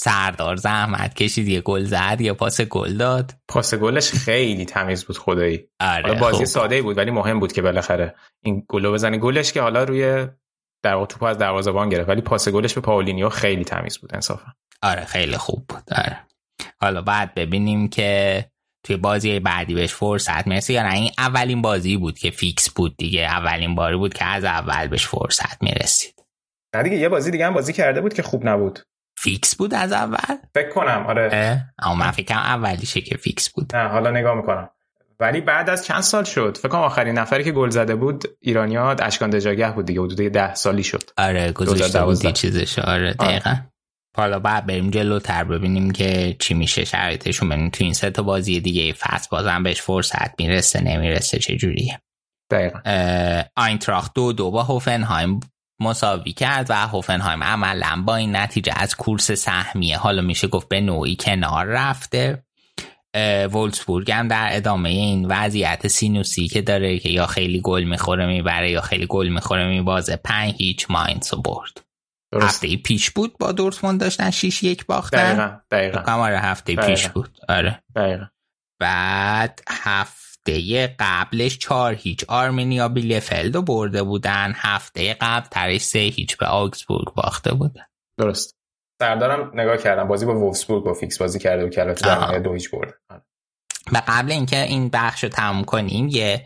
[0.00, 3.32] سردار زحمت کشید یه گل زد یه پاس گل داد.
[3.48, 5.64] پاس گلش خیلی تمیز بود خدایی.
[5.80, 6.44] آره بازی خوب.
[6.44, 8.14] ساده بود ولی مهم بود که بالاخره
[8.44, 9.18] این گلو بزنه.
[9.18, 10.28] گلش که حالا روی
[10.82, 12.08] در واقع توپ از دروازه‌بان گرفت.
[12.08, 14.52] ولی پاس گلش به پاولینیو خیلی تمیز بود انصافا.
[14.82, 15.82] آره خیلی خوب بود.
[15.92, 16.20] آره.
[16.80, 18.44] حالا بعد ببینیم که
[18.86, 20.94] توی بازی بعدی بهش فرصت می‌رسه یا نه.
[20.94, 23.20] این اولین بازی بود که فیکس بود دیگه.
[23.20, 26.14] اولین باری بود که از اول بهش فرصت می‌رسید.
[26.74, 28.78] نه دیگه یه بازی دیگه هم بازی کرده بود که خوب نبود.
[29.18, 31.64] فیکس بود از اول؟ فکر کنم آره.
[31.78, 33.76] اما من فکرم اولیشه که فیکس بود.
[33.76, 34.70] نه حالا نگاه می‌کنم.
[35.20, 36.58] ولی بعد از چند سال شد.
[36.58, 40.54] فکر کنم آخرین نفری که گل زده بود ایرانیا اشکان دجاگه بود دیگه حدود ده
[40.54, 41.10] سالی شد.
[41.16, 42.78] آره گذاشته بودی چیزش.
[42.78, 43.54] آره دقیقا.
[44.16, 47.48] حالا بعد بریم جلوتر ببینیم که چی میشه شرایطشون.
[47.48, 52.00] ببینیم تو این سه تا بازی دیگه فصل بازم بهش فرصت می‌رسه نمی‌رسه چه جوریه
[52.50, 52.80] دقیقا
[53.56, 55.40] آینتراخت دو دو با هوفنهایم
[55.80, 60.80] مساوی کرد و هوفنهایم عملا با این نتیجه از کورس سهمیه حالا میشه گفت به
[60.80, 62.44] نوعی کنار رفته.
[63.52, 68.70] وولسبورگ هم در ادامه این وضعیت سینوسی که داره که یا خیلی گل می‌خوره می‌بره
[68.70, 71.84] یا خیلی گل می‌خوره میبازه پنج هیچ ماینز برد.
[72.34, 76.12] هفته پیش بود با دورتموند داشتن 6 یک باختن؟ دقیقا دقیقا.
[76.12, 76.86] آره هفته دقیقا.
[76.88, 77.38] پیش بود.
[77.48, 77.82] آره.
[77.96, 78.24] دقیقا.
[78.80, 82.24] بعد هفته قبلش چهار هیچ.
[82.28, 84.52] آرمینیا بیلفلد رو برده بودن.
[84.56, 87.86] هفته قبل ترش سه هیچ به آگزبورگ باخته بودن.
[88.18, 88.57] درست.
[88.98, 90.08] سردارم نگاه کردم.
[90.08, 92.94] بازی با وولفسبورگ و فیکس بازی کرده و کلاتی در دو هیچ برده
[93.92, 96.44] و قبل اینکه این بخش رو تموم کنیم یه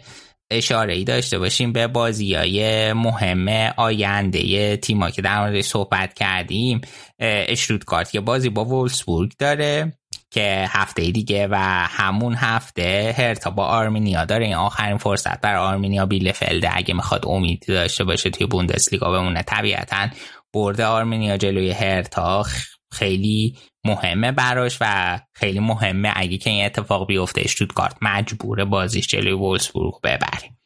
[0.50, 6.80] اشاره ای داشته باشیم به بازی های مهم آینده تیما که در موردش صحبت کردیم.
[7.18, 9.92] اشرودگارت یه بازی با وولسبورگ داره
[10.30, 11.56] که هفته دیگه و
[11.88, 14.44] همون هفته هرتا با آرمینیا داره.
[14.44, 16.76] این آخرین فرصت بر آرمینیا بیلفلده.
[16.76, 20.08] اگه می‌خواد امیدی داشته باشه توی بوندسلیگا بمونه طبیعتا
[20.52, 22.46] برده آرمینیا جلوی هرتا
[22.92, 29.32] خیلی مهمه براش و خیلی مهمه اگه که این اتفاق بیفته اشتوتگارت مجبوره بازیش جلوی
[29.32, 30.56] وولسبورگ ببره.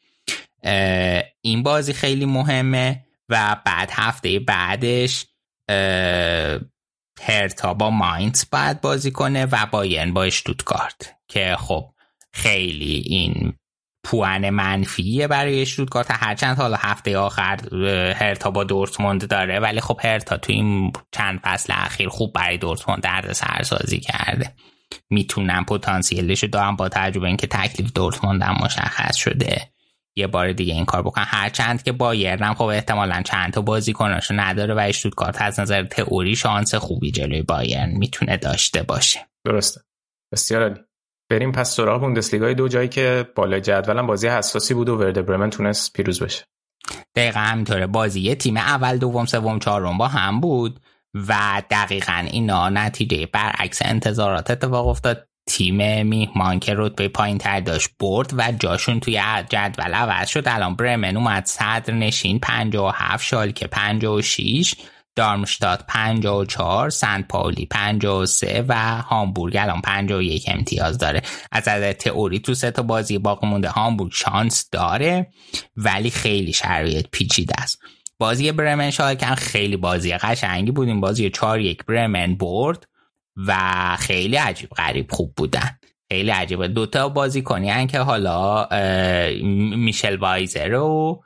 [1.41, 5.25] این بازی خیلی مهمه و بعد هفته بعدش
[7.21, 11.93] هرتا با ماینز باید بازی کنه و بایرن با اشتوتگارت که خب
[12.33, 13.53] خیلی این
[14.07, 17.59] پوان منفیه برای شتوتگارت هرچند حالا هفته آخر
[18.13, 23.01] هرتا با دورتموند داره ولی خب هرتا تو این چند فصل اخیر خوب برای دورتموند
[23.01, 24.53] درد سرسازی کرده.
[25.09, 29.61] می‌تونن پتانسیلش دارم با تجربه اینکه تکلیف دورتموند هم مشخص شده.
[30.15, 31.23] یه بار دیگه این کار بکن.
[31.25, 36.75] هرچند که بایرن خب احتمالا چند تا بازیکناشو نداره و اشتوتگارت از نظر تئوری شانس
[36.75, 39.19] خوبی جلوی بایرن می‌تونه داشته باشه.
[39.45, 39.81] درسته.
[40.33, 40.79] بسیار عالی.
[41.29, 45.49] بریم پس سراغ بوندسلیگای دو جایی که بالای جدولم بازی حساسی بود و ورده برمن
[45.49, 46.45] تونست پیروز بشه.
[47.15, 47.87] دقیقا همینطوره.
[47.87, 50.79] بازی تیم اول دوم سوم چهارم با هم بود
[51.27, 55.27] و دقیقا اینا نتیجه برعکس انتظارات اتفاق افتاد.
[55.49, 60.43] تیم میهمان که رتبه پایین تر داشت برد و جاشون توی جدول عوض شد.
[60.45, 64.75] الان برمن اومد صدر نشین 57 شال که 56
[65.17, 69.57] دارمشتات 54 سنت پاولی 53 و هامبورگ.
[69.57, 71.21] الان 51 امتیاز داره.
[71.51, 73.69] از نظر تئوری تو سه تا بازی باقی مونده.
[73.69, 75.27] هامبورگ شانس داره
[75.77, 77.79] ولی خیلی شرایط پیچیده است.
[78.19, 80.87] بازی برمن شالکن خیلی بازی قشنگی بود.
[80.87, 82.87] این بازی 4 یک برمن برد
[83.47, 83.57] و
[83.99, 85.79] خیلی عجیب غریب خوب بودن.
[86.09, 86.67] خیلی عجیبه.
[86.67, 88.67] دوتا بازی کنی که حالا
[89.75, 91.23] میشل وایزر و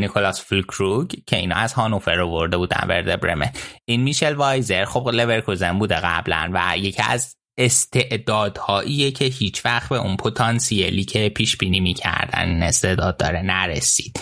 [0.00, 3.50] نیکولاس فولکروگ که اینا از هانوفر ورده بودن ورده برمن.
[3.84, 9.96] این میشل وایزر خب لورکوزن بوده قبلا و یکی از استعدادهاییه که هیچ وقت به
[9.96, 14.20] اون پتانسیلی که پیش بینی می‌کردن استعداد داره نرسید.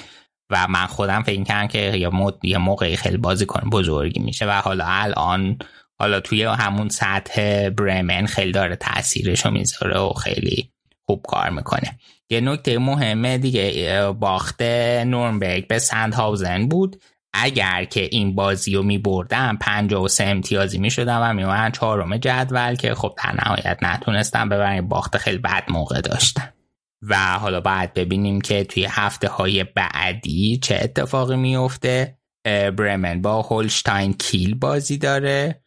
[0.51, 1.79] و من خودم فکر کردم که
[2.43, 5.59] یه, موقعی خیلی بازی کن بزرگی میشه و حالا الان
[5.99, 10.73] حالا توی همون سطح برمن خیلی داره تاثیرشو می‌ذاره و خیلی
[11.07, 11.99] خوب کار می‌کنه.
[12.31, 17.03] یه نکته مهمه دیگه باخت نورنبرگ به سندهاوزن بود.
[17.33, 19.03] اگر که این بازی رو می
[19.93, 24.89] و سه امتیازی می شدن و می چهارم جدول که خب در نهایت نتونستن ببرن
[24.89, 26.53] باخت خیلی بد موقع داشتن
[27.03, 32.19] و حالا باید ببینیم که توی هفته های بعدی چه اتفاقی میفته
[32.77, 35.63] برمن با هولشتاین کیل بازی داره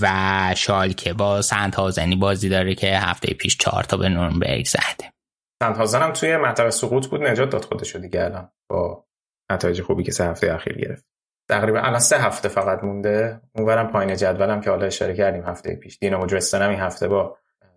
[0.00, 1.80] و شالکه با سنت
[2.16, 5.19] بازی داره که هفته پیش چهار تا به نورنبرگ زده.
[5.62, 9.06] هم توی منطقه سقوط بود نجات داد خودشو دیگه الان با
[9.50, 11.06] نتایج خوبی که سه هفته اخیر گرفت.
[11.48, 13.40] تقریبا الان سه هفته فقط مونده.
[13.54, 15.98] اونورم پایین جدولم که حالا اشاره کردیم هفته پیش.
[15.98, 17.36] دینامو درستن این هفته با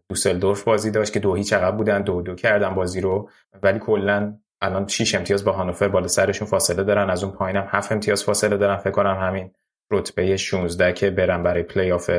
[0.10, 3.30] دوسلدورف بازی داشت که دو هیچ عقب بودن دو دو کردن بازی رو.
[3.64, 7.10] ولی کلا الان 6 امتیاز با هانوفر بالا سرشون فاصله دارن.
[7.10, 8.78] از اون پایینم 7 امتیاز فاصله دارن.
[8.78, 9.52] فکر کنم همین
[9.92, 12.10] رتبه 16 که برن برای پلی آف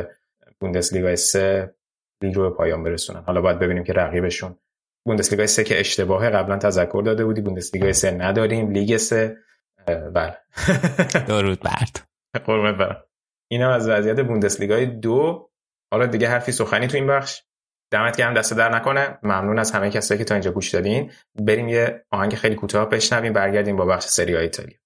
[0.60, 1.74] بوندسلیگا 3
[2.22, 3.22] لیگ رو به پایان برسونن.
[3.26, 4.58] حالا باید ببینیم که رقیبشون
[5.06, 7.40] بوندسلیگا 3 که اشتباهه قبلا تذکر داده بودی.
[7.40, 8.70] بوندسلیگا 3 نداریم.
[8.70, 9.36] لیگ 3
[10.14, 10.38] بله.
[11.28, 12.08] درود برد
[12.44, 13.04] قربونت برم.
[13.50, 15.50] اینم از وضعیت بوندسلیگا دو.
[15.92, 17.42] حالا دیگه حرفی سخنی تو این بخش.
[17.92, 19.18] دمت گرم دست در نکنه.
[19.22, 21.12] ممنون از همه کسایی که تا اینجا گوش دادین.
[21.34, 24.78] بریم یه آهنگ خیلی کوتاه بشنویم برگردیم با بخش سری ایتالیا.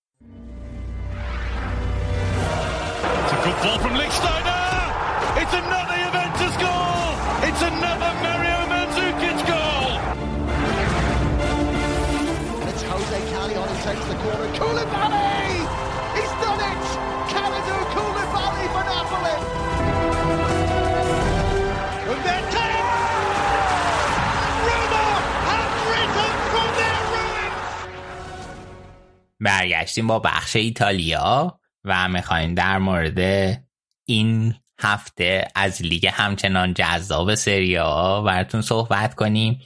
[29.41, 33.19] برگشتیم با بخش ایتالیا و می‌خوایم در مورد
[34.05, 39.61] این هفته از لیگ همچنان جذاب سریا براتون صحبت کنیم.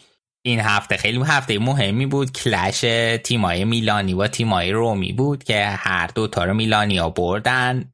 [0.44, 2.32] این هفته خیلی هفته مهمی بود.
[2.32, 2.84] کلش
[3.24, 7.84] تیمای میلانی و تیمای رومی بود که هر دو تا رو میلانیا بردن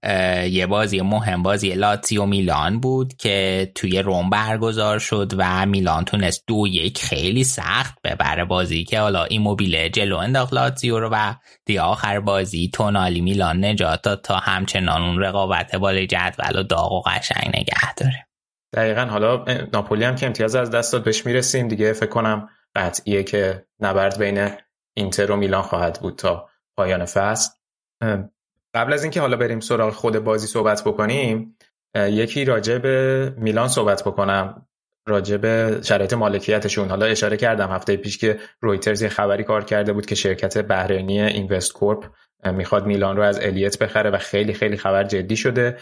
[0.50, 6.44] یه بازی مهم بازی لاتزیو میلان بود که توی روم برگزار شد و میلان تونست
[6.46, 11.34] دو یک خیلی سخت ببره بازی که حالا این موبیل جلو انداخت لاتزیو رو و
[11.64, 16.92] دی آخر بازی تونالی میلان نجات داد تا همچنان اون رقابت بالای جدول و داغ
[16.92, 18.27] و قشنگ نگه داره.
[18.72, 21.92] دقیقا حالا ناپولی هم که امتیاز از دست داد بهش می‌رسیم دیگه.
[21.92, 24.48] فکر کنم قطعیه که نبرد بین
[24.94, 27.50] اینتر و میلان خواهد بود تا پایان فصل.
[28.74, 31.56] قبل از اینکه حالا بریم سراغ خود بازی صحبت بکنیم
[31.96, 34.66] یکی راجع به میلان صحبت بکنم
[35.06, 36.88] راجع به شرایط مالکیتشون.
[36.88, 41.22] حالا اشاره کردم هفته پیش که رویترز یه خبری کار کرده بود که شرکت بحرینی
[41.22, 42.04] اینوست کورپ
[42.44, 45.76] می‌خواد میلان رو از الیت بخره و خیلی خیلی خبر جدی شده.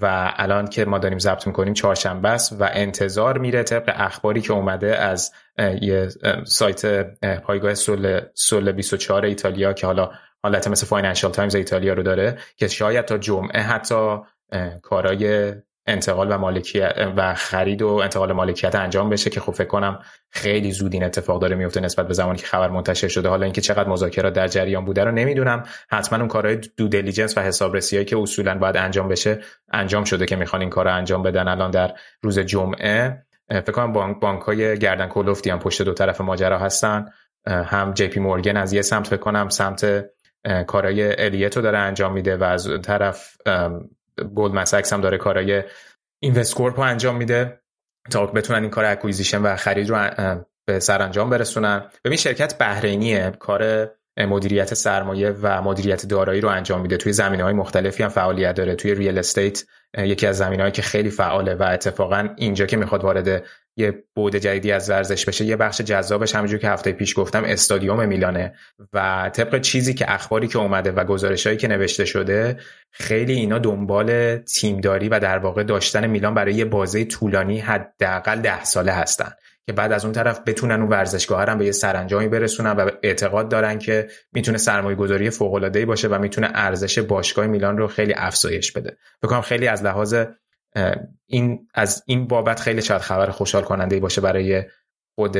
[0.00, 4.52] و الان که ما داریم ضبط می‌کنیم چهارشنبه است و انتظار میره طبق اخباری که
[4.52, 5.32] اومده از
[5.80, 6.08] یه
[6.44, 6.86] سایت
[7.40, 10.10] پایگاه سول سول 24 ایتالیا که حالا
[10.42, 14.18] حالت مثل فاینانشال تایمز ایتالیا رو داره که شاید تا جمعه حتی
[14.82, 15.52] کارای
[15.86, 19.98] انتقال و مالکیت و خرید و انتقال مالکیت انجام بشه که خب فکر کنم
[20.30, 23.28] خیلی زود این اتفاق داره میفته نسبت به زمانی که خبر منتشر شده.
[23.28, 25.62] حالا اینکه چقدر مذاکرات در جریان بوده رو نمی‌دونم.
[25.90, 29.40] حتما اون کارهای due diligence و حسابرسی که اصولا باید انجام بشه
[29.72, 31.48] انجام شده که می‌خوان این کار رو انجام بدن.
[31.48, 36.20] الان در روز جمعه فکر کنم بانک بانک های گردن کلفتی هم پشت دو طرف
[36.20, 37.06] ماجرا هستن.
[37.46, 40.04] هم جی پی مورگن از یه سمت فکر کنم سمت
[40.66, 43.36] کارهای الیتو داره انجام میده و از طرف
[44.34, 45.62] گلدمن ساکس هم داره کارهای
[46.22, 47.60] اینوستکورپ رو انجام میده
[48.10, 50.10] تا بتونن این کار acquisition و خرید رو
[50.66, 51.90] به سرانجام برسونن.
[52.04, 56.96] ببین شرکت بحرینیه کار مدیریت سرمایه و مدیریت دارایی رو انجام میده.
[56.96, 58.74] توی زمینه های مختلفی هم فعالیت داره.
[58.74, 59.64] توی ریل استیت
[59.98, 63.44] یکی از زمینهایی که خیلی فعاله و اتفاقا اینجا که می‌خواد وارد
[63.76, 68.08] یه بود جدیدی از ورزش بشه یه بخش جذابش همونجور که هفته پیش گفتم استادیوم
[68.08, 68.54] میلانه.
[68.92, 72.56] و طبق چیزی که اخباری که اومده و گزارشهایی که نوشته شده
[72.90, 78.64] خیلی اینا دنبال تیمداری و در واقع داشتن میلان برای یه بازه طولانی حداقل ده
[78.64, 79.32] ساله هستن.
[79.66, 83.48] که بعد از اون طرف بتونن اون ورزشگاه هم به یه سرانجامی برسونن و اعتقاد
[83.48, 88.72] دارن که می‌تونه سرمایه گذاری فوق باشه و می‌تونه ارزش باشگاه میلان رو خیلی افزایش
[88.72, 88.96] بده.
[89.22, 90.14] بکنم خیلی از لحاظ
[91.26, 94.62] این از این بابت خیلی شاید خبر خوشحال کننده باشه برای
[95.14, 95.38] خود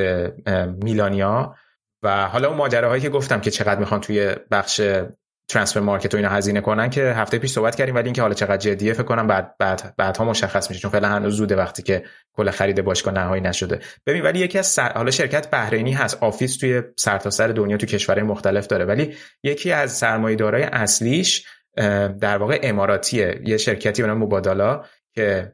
[0.85, 1.55] میلانیا.
[2.03, 4.81] و حالا اون ماجراهایی که گفتم که چقدر می‌خوان توی بخش
[5.49, 8.57] ترانسفر مارکت و اینا هزینه کنن که هفته پیش صحبت کردیم ولی اینکه حالا چقدر
[8.57, 12.51] جدیه فکر کنم بعد بعد بعدها مشخص میشه چون فعلا هنوز زوده وقتی که کل
[12.51, 13.81] خرید باشگاه نهایی نشده.
[14.07, 14.93] ببین ولی یکی از سر...
[14.93, 19.73] حالا شرکت بحرینی هست office توی سرتاسر سر دنیا تو کشورهای مختلف داره ولی یکی
[19.73, 21.47] از سرمایه‌دارای اصلیش
[22.21, 24.83] در واقع اماراتیه یه شرکتی به نام مبادلا
[25.15, 25.53] که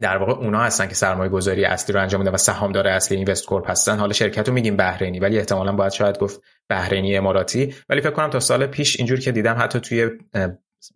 [0.00, 3.70] در واقع اونا هستن که سرمایه گذاری اصلی رو انجام میدن و سهامدار اصلی اینوستکورپ
[3.70, 3.98] هستن.
[3.98, 7.74] حالا شرکت رو میگیم بحرینی ولی احتمالا باید شاید گفت بحرینی اماراتی.
[7.88, 10.10] ولی فکر کنم تا سال پیش اینجور که دیدم حتی توی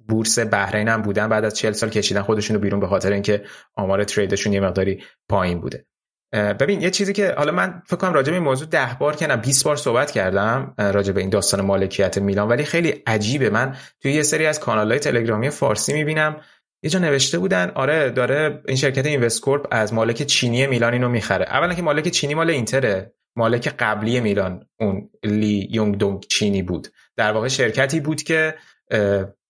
[0.08, 3.44] بورس بحرین هم بودن بعد از 40 سال کشیدن خودشون رو بیرون به خاطر اینکه
[3.74, 5.86] آمار تریدشون یه مقداری پایین بوده.
[6.32, 9.26] ببین یه چیزی که حالا من فکر کنم راجع به این موضوع ده بار که
[9.26, 13.50] نه 20 بار صحبت کردم راجع به این داستان مالکیت میلان ولی خیلی عجیبه.
[13.50, 16.36] من توی یه سری از کانال‌های تلگرامی فارسی می‌بینم
[16.84, 21.44] یه جا نوشته بودن آره داره این شرکت اینوستکورپ از مالک چینی میلان اینو می‌خره.
[21.44, 23.14] اولا که مالک چینی مال اینتره.
[23.36, 26.88] مالک قبلی میلان اون لی یونگ دونگ چینی بود.
[27.16, 28.54] در واقع شرکتی بود که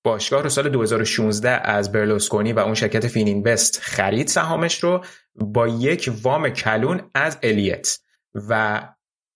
[0.04, 5.04] باشگاه رو سال 2016 از برلوسکونی و اون شرکت فین اینوست خرید سهامش رو
[5.34, 7.98] با یک وام کلون از الیت
[8.34, 8.82] و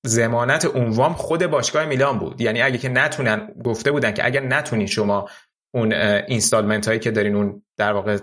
[0.05, 2.41] زمانت اون وام خود باشگاه میلان بود.
[2.41, 5.29] یعنی اگه که نتونن گفته بودن که اگر نتونین شما
[5.75, 8.19] اون اینستالمنت هایی که دارین اون در واقع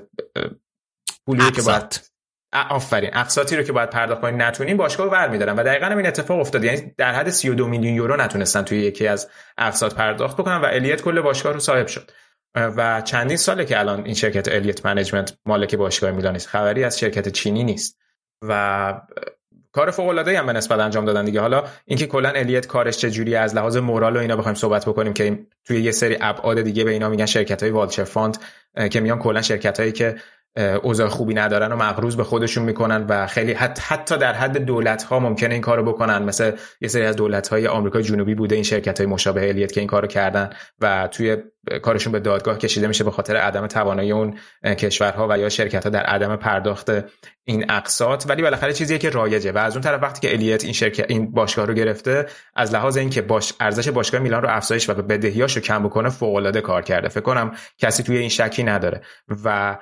[1.26, 2.02] پولی که باید
[2.70, 3.10] آفرین.
[3.14, 6.64] اقساطی رو که باید پرداخت کنین نتونین باشگاه ور میدارن و دقیقا این اتفاق افتاد.
[6.64, 11.02] یعنی در حد 32 میلیون یورو نتونستن توی یکی از اقساط پرداخت بکنن و الیت
[11.02, 12.12] کل باشگاه رو صاحب شد.
[12.56, 17.30] و چندین ساله که الان این شرکت الیت منیجمنت مالک باشگاه میلان خبری از شرکت
[17.30, 18.00] چینی نیست.
[18.42, 18.94] و
[19.76, 21.42] کار فوق العاده هم به نسبت انجام دادن دیگه.
[21.42, 25.40] حالا اینکه کلا الیت کارش چجوری از لحاظ moral و اینا بخوایم صحبت بکنیم که
[25.66, 28.38] توی یه سری ابعاد دیگه به اینا میگن شرکت های vulture fund
[28.92, 30.16] که میان کلا شرکت هایی که
[30.58, 35.20] اوضاع خوبی ندارن و مقروض به خودشون می‌کنن و خیلی حتی در حد دولت ها
[35.20, 36.24] ممکنه این کارو بکنن.
[36.24, 36.52] مثل
[36.82, 39.88] یه سری از دولت های آمریکای جنوبی بوده این شرکت های مشابه الیت که این
[39.88, 40.50] کارو کردن
[40.82, 41.38] و توی
[41.82, 45.90] کارشون به دادگاه کشیده میشه به خاطر عدم توانایی اون کشورها و یا شرکت ها
[45.90, 46.92] در عدم پرداخت
[47.46, 48.26] این اقساط.
[48.30, 51.32] ولی بالاخره چیزیه که رایجه و از اون طرف وقتی که الیت این شرکت این
[51.32, 52.26] باشگاه رو گرفته
[52.56, 56.62] از لحاظ اینکه باش ارزش باشگاه میلان رو افزایش و بدهیاشو کم بکنه فوق العاده
[56.62, 57.08] کار کرده.
[57.08, 59.02] فکر کنم کسی توی این شکی نداره.
[59.46, 59.78] و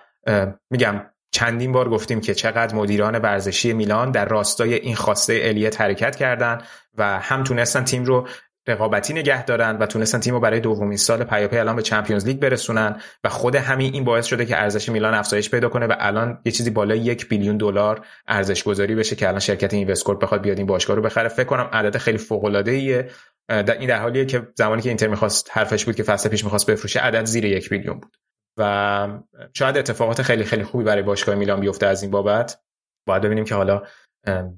[0.69, 1.01] میگم
[1.31, 6.61] چندین بار گفتیم که چقدر مدیران ورزشی میلان در راستای این خواسته الیت حرکت کردن
[6.97, 8.27] و هم تونستن تیم رو
[8.67, 12.39] رقابتی نگه دارن و تونستن تیم رو برای دومین سال پیاپی الان به Champions League
[12.39, 16.41] برسونن و خود همین این باعث شده که ارزش میلان افزایش پیدا کنه و الان
[16.45, 20.57] یه چیزی بالای یک billion دلار ارزش گذاری بشه که الان شرکت اینوستکورپ بخواد بیاد
[20.57, 21.29] این باشگاه رو بخره.
[21.29, 23.09] فکر کنم عدد خیلی فوق العاده ایه
[23.47, 26.71] در این در حالیه که زمانی که اینتر می‌خواست حرفش بود که فصل پیش می‌خواست
[26.71, 28.15] بفروشه عدد زیر یک billion بود.
[28.57, 29.07] و
[29.53, 32.59] شاید اتفاقات خیلی خیلی خوبی برای باشگاه میلان بیفته از این بابت.
[33.07, 33.81] باید ببینیم که حالا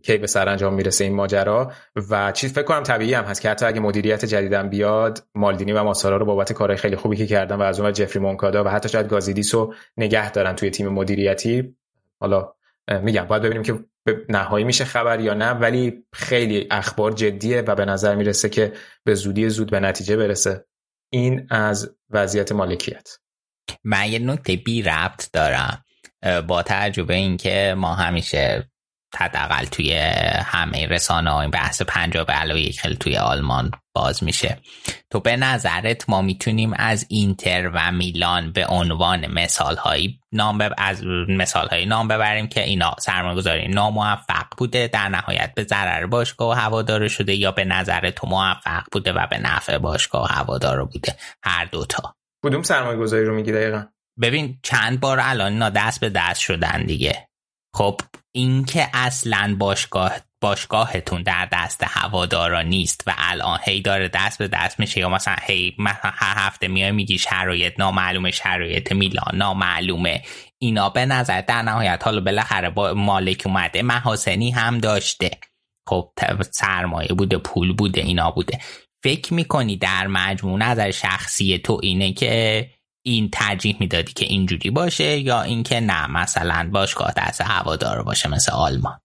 [0.03, 1.71] کی به سرانجام می‌رسه این ماجرا.
[2.09, 5.83] و چیز فکر کنم طبیعی هم هست که حتی اگه مدیریت جدیدم بیاد مالدینی و
[5.83, 8.89] ماسارا رو بابت کارهای خیلی خوبی که کردن و از اون جفری مونکادا و حتی
[8.89, 11.75] شاید گازیدیس رو نگه دارن توی تیم مدیریتی.
[12.19, 12.53] حالا
[13.01, 13.85] میگم باید ببینیم که
[14.29, 18.73] نهایی میشه خبر یا نه ولی خیلی اخبار جدیه و به نظر می‌رسه که
[19.03, 20.65] به زودی زود به نتیجه برسه.
[21.09, 23.09] این از وضعیت مالکیت.
[23.83, 25.83] من یه نکته بی ربط دارم
[26.47, 28.69] با تجربه اینکه ما همیشه
[29.17, 29.93] حداقل توی
[30.45, 34.57] همه رسانه های بحث پنجاب علاوه خیلی توی آلمان باز میشه.
[35.09, 41.03] تو به نظرت ما می‌تونیم از اینتر و میلان به عنوان مثال هایی نام از
[41.27, 46.49] مثال هایی نام ببریم که اینا سرمایه گذاری ناموفق بوده در نهایت به ضرر باشگاه
[46.49, 50.85] و هوادار شده یا به نظر تو موفق بوده و به نفع باشگاه و هوادار
[50.85, 51.15] بوده.
[51.43, 52.15] هر دوتا.
[52.45, 53.85] کدوم سرمایه گذاری رو میگی دقیقا؟
[54.21, 57.27] ببین چند بار الان دست به دست شدن دیگه.
[57.75, 58.01] خب
[58.35, 64.79] اینکه اصلا باشگاه باشگاهتون در دست هوادارا نیست و الان هی داره دست به دست
[64.79, 70.21] میشه یا مثلا هی هر هفته میای میگی شرایط نامعلومه شرایط میلان نامعلومه.
[70.57, 75.31] اینا به نظر در نهایت حالا بالاخره با مالک اومده محاسنی هم داشته.
[75.89, 76.11] خب
[76.51, 78.59] سرمایه بوده پول بوده اینا بوده.
[79.05, 82.65] فکر می‌کنی در مجموع نظر شخصی تو اینه که
[83.05, 88.51] این ترجیح می‌دادی که اینجوری باشه یا اینکه نه مثلا باشگاه دست هوادار باشه مثل
[88.51, 88.99] آلمان؟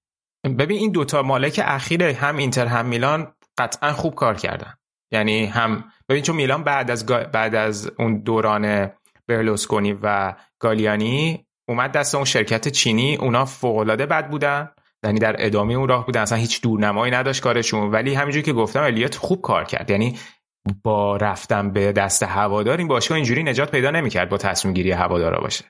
[0.59, 4.75] ببین این دوتا مالک اخیر هم اینتر هم میلان قطعا خوب کار کردن.
[5.13, 8.91] یعنی هم ببین چون میلان بعد از بعد از اون دوران
[9.29, 14.69] برلوسکونی و گالیانی اومد دست اون شرکت چینی اونا فوق العاده بد بودن.
[15.05, 17.91] یعنی در ادامه اون راه بودن اصلا هیچ دورنمایی نداشت کارشون.
[17.91, 19.91] ولی همینجوری که گفتم الیت خوب کار کرد.
[19.91, 20.19] یعنی
[20.83, 25.41] با رفتن به دست هوادار این باشگاه اینجوری نجات پیدا نمی‌کرد با تصمیم گیری هوادارا
[25.41, 25.65] باشه.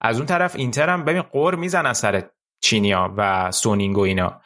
[0.00, 2.22] از اون طرف اینتر هم ببین غر می‌زنن سر
[2.60, 4.40] چینیا و سونینگ و اینا.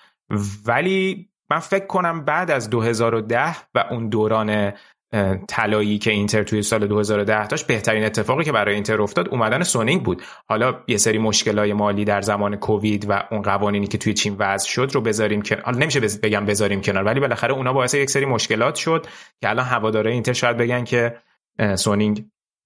[0.67, 4.73] ولی من فکر کنم بعد از 2010 و اون دوران
[5.49, 10.03] طلایی که اینتر توی سال 2010 داشت بهترین اتفاقی که برای اینتر افتاد اومدن سونینگ
[10.03, 10.23] بود.
[10.49, 14.69] حالا یه سری مشکلای مالی در زمان کووید و اون قوانینی که توی چین وضع
[14.69, 15.63] شد رو بذاریم کنار.
[15.63, 19.07] حالا نمیشه بگم بذاریم کنار ولی بالاخره اونا باعث یک سری مشکلات شد
[19.41, 21.17] که الان هواداره اینتر شاید بگن که
[21.77, 22.25] سونینگ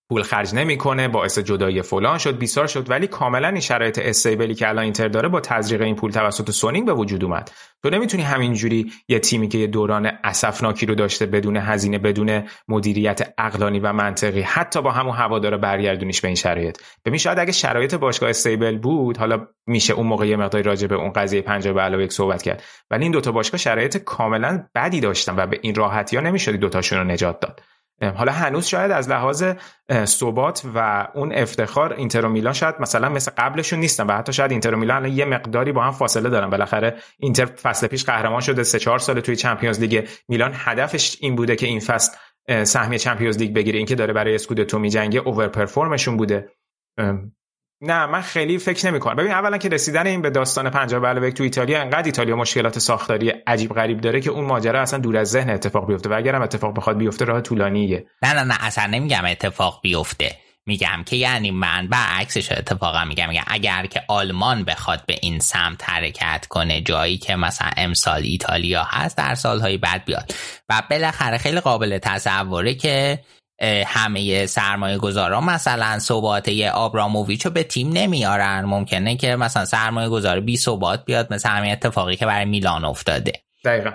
[0.09, 4.55] پول خرج نمی‌کنه باعث جدایی فلان شد بیسار شد ولی کاملا این شرایط stable ی
[4.55, 7.51] که الان اینتر داره با تزریق این پول توسط سونینگ به وجود اومد.
[7.83, 13.35] تو نمی‌تونی همینجوری یه تیمی که یه دوران اسفناکی رو داشته بدون هزینه بدون مدیریت
[13.39, 16.79] عقلانی و منطقی حتی با همون هوادار برگردونیش به این شرایط.
[17.05, 20.95] ببین شاید اگه شرایط باشگاه استیبل بود حالا میشه اون موقع یه مقداری راجع به
[20.95, 22.63] اون قضیه 50 به علاوه یک صحبت کرد.
[22.91, 26.99] ولی این دوتا باشگاه شرایط کاملا بدی داشتن و به این راحتی ها نمی‌شد دوتاشون
[26.99, 27.61] رو نجات داد.
[28.03, 29.45] حالا هنوز شاید از لحاظ
[30.05, 34.51] ثبات و اون افتخار اینتر و میلان شاید مثلا مثل قبلشون نیستن و حتی شاید
[34.51, 36.51] اینتر و میلان یه مقداری با هم فاصله دارن.
[36.51, 40.53] بالاخره اینتر فصل پیش قهرمان شده سه چهار سال توی چمپیونز لیگ میلان.
[40.55, 42.17] هدفش این بوده که این فصل
[42.65, 43.77] سهمیه چمپیونز لیگ بگیره.
[43.77, 46.49] اینکه داره برای اسکودتو میجنگه اوور پرفورمشون بوده
[47.81, 51.09] نه من خیلی فکر نمی کنم ببین اولا که رسیدن این به داستان پنجاه به
[51.09, 55.17] علاوه تو ایتالیا انقدر ایتالیا مشکلات ساختاری عجیب غریب داره که اون ماجرا اصلا دور
[55.17, 56.09] از ذهن اتفاق بیفته.
[56.09, 58.07] و اگرم اتفاق بخواد بیفته راه طولانیه.
[58.23, 60.37] نه نه نه اصلا نمیگم اتفاق بیفته.
[60.67, 63.29] میگم که یعنی من برعکسش اتفاقا میگم.
[63.29, 68.83] میگم اگر که آلمان بخواد به این سمت حرکت کنه جایی که مثلا امسال ایتالیا
[68.83, 70.35] هست در سالهای بعد بیاد.
[70.69, 73.19] و بالاخره خیلی قابل تصوره که
[73.87, 78.65] همه سرمایه گذاران مثلا ثبات آبراموویچ رو به تیم نمیارن.
[78.65, 83.33] ممکنه که مثلا سرمایه گذار بی ثبات بیاد مثل همین اتفاقی که برای میلان افتاده.
[83.65, 83.91] دقیقا.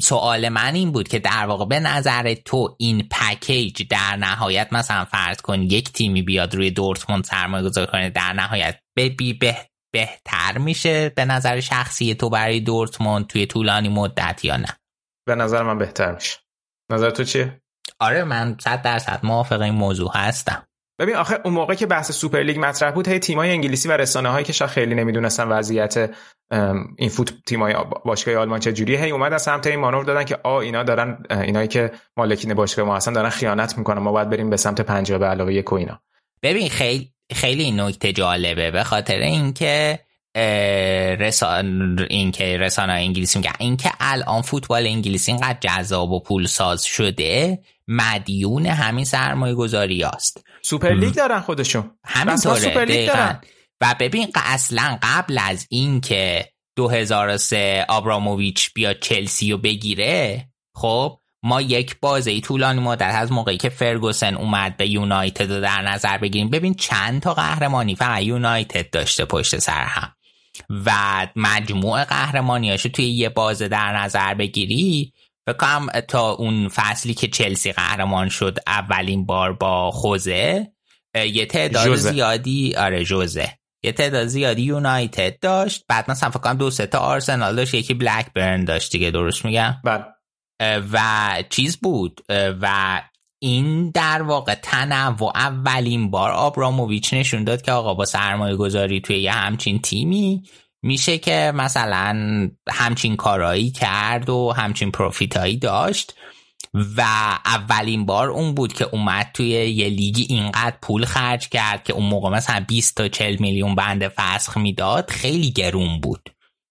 [0.00, 5.04] سوال من این بود که در واقع به نظر تو این پکیج در نهایت مثلا
[5.04, 9.56] فرض کن یک تیمی بیاد روی دورتموند سرمایه گذار کنه در نهایت به بی به
[9.92, 14.76] بهتر میشه به نظر شخصی تو برای دورتموند توی طولانی مدت یا نه؟
[15.26, 16.36] به نظر من بهتر میشه.
[16.90, 17.60] نظر تو چیه؟
[18.00, 20.62] آره من صد درصد موافق این موضوع هستم.
[21.00, 24.28] ببین آخه اون موقع که بحث سوپر لیگ مطرح بود هی تیمای انگلیسی و رسانه
[24.28, 26.10] هایی که شاید خیلی نمی‌دونستن وضعیت
[26.98, 30.38] این فوت تیمای باشگاه آلمان چه جوریه هی اومد از سمت این مانور دادن که
[30.44, 34.50] آ اینا دارن اینایی که مالکین باشگاه ما هستن دارن خیانت می‌کنن ما باید بریم
[34.50, 36.00] به سمت 50 به علاوه یک و اینا.
[36.42, 39.98] ببین خیلی خیلی نکته جالبه به خاطر اینکه
[41.20, 43.52] رسان این که رسانه انگلیسی میگن.
[43.58, 47.58] این که الان فوتبال انگلیسی اینقدر جذاب و پول ساز شده
[47.88, 51.90] مدیون همین سرمایه گذاری هست سوپر لیگ دارن خودشون.
[52.04, 53.40] همین سوپر لیگ دارن.
[53.80, 61.60] و ببین اصلا قبل از این که 2003 آبراموویچ بیا چلسی رو بگیره خب ما
[61.60, 66.50] یک بازه طولانی مدت از موقعی که فرگوسن اومد به یونایتد رو در نظر بگیریم.
[66.50, 70.12] ببین چند تا قهرمانی فقط یونایتد داشته پشت سر هم.
[70.86, 70.92] و
[71.36, 75.12] مجموع قهرمانیاشو توی یه بازه در نظر بگیری
[75.48, 80.72] بکنم تا اون فصلی که چلسی قهرمان شد اولین بار با خوزه.
[81.14, 83.52] یه تعداد زیادی آره جوزه.
[83.82, 85.84] یه تعداد زیادی یونایتد داشت.
[85.88, 89.44] بعد مثلا فکر کنم دو سه تا آرسنال داشت یکی بلک برن داشت دیگه درست
[89.44, 90.04] میگم؟ بله.
[90.92, 90.98] و
[91.50, 92.20] چیز بود
[92.60, 93.02] و
[93.42, 99.18] این در واقع تنوع اولین بار آبراموویچ نشون داد که آقا با سرمایه گذاری توی
[99.18, 100.42] یه همچین تیمی
[100.88, 102.16] میشه که مثلا
[102.68, 106.14] همچین کارایی کرد و همچین پروفیتایی داشت
[106.96, 107.02] و
[107.46, 112.06] اولین بار اون بود که اومد توی یه لیگی اینقدر پول خرج کرد که اون
[112.06, 116.30] موقع مثلا 20 تا 40 میلیون بند فسخ می‌داد خیلی گرون بود.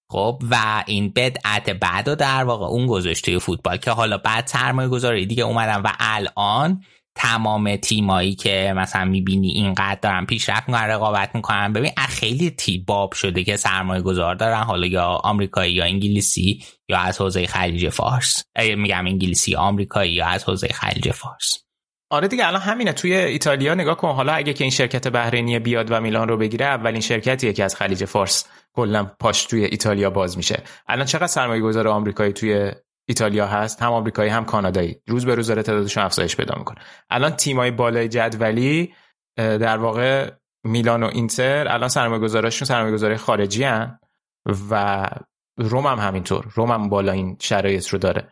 [0.10, 4.48] خب و این بدعت بعد و در واقع اون گذاشت توی فوتبال که حالا بعد
[4.48, 6.81] سرمایه گذاری دیگه اومدن و الان
[7.19, 11.73] تمام تیمایی که مثلا می‌بینی اینقدر دارن پیشرفت می‌کنن رقابت می‌کنن.
[11.73, 16.99] ببین خیلی تی باب شده که سرمایه گذار دارن حالا یا آمریکایی یا انگلیسی یا
[16.99, 18.44] از حوزه خلیج فارس.
[18.77, 21.64] میگم انگلیسی آمریکایی یا از حوزه خلیج فارس.
[22.10, 22.94] آره دیگه الان همینه.
[22.94, 24.11] توی ایتالیا نگاه کن.
[24.11, 27.76] حالا اگه که این شرکت بحرینی بیاد و میلان رو بگیره اولین شرکتیه که از
[27.76, 30.64] خلیج فارس کلا پاش توی ایتالیا باز میشه.
[30.88, 32.72] الان چقدر سرمایه گذار آمریکایی توی
[33.10, 35.02] ایتالیا هست هم آمریکایی هم کانادایی.
[35.08, 36.78] روز به روز داره تعدادشون افزایش پیدا می‌کنه.
[37.10, 38.94] الان تیمای بالای جدولی
[39.38, 40.32] در واقع
[40.64, 44.00] میلان و اینتر الان سرمایه گذاراشون سرمایه گذاری خارجی هن
[44.72, 45.06] و
[45.58, 46.48] روم هم همینطور.
[46.56, 48.28] روم هم بالا این شرایط رو داره.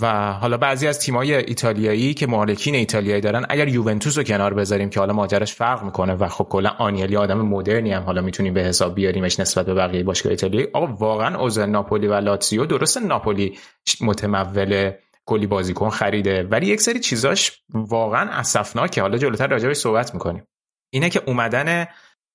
[0.00, 4.90] و حالا بعضی از تیمای ایتالیایی که مالکین ایتالیایی دارن اگر یوونتوس رو کنار بذاریم
[4.90, 8.60] که حالا ماجراش فرق می‌کنه و خب کلا آنیلی آدم مدرنی هم حالا می‌تونیم به
[8.60, 10.68] حساب بیاریمش نسبت به بقیه باشگاه ایتالیایی.
[10.72, 13.58] آقا واقعا اوزل ناپولی و لاتسیو درست ناپولی
[14.00, 14.92] متمول
[15.26, 19.02] کلی بازیکن خریده ولی یک سری چیزاش واقعا اسفناکه.
[19.02, 20.44] حالا جلوتر راجعش صحبت می‌کنیم.
[20.92, 21.86] اینه که اومدن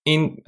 [0.07, 0.43] این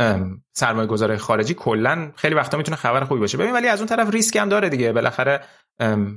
[0.54, 3.38] سرمایه گذاره خارجی کلا خیلی وقتا می‌تونه خبر خوبی باشه.
[3.38, 4.92] ببین ولی از اون طرف ریسک هم داره دیگه.
[4.92, 5.42] بالاخره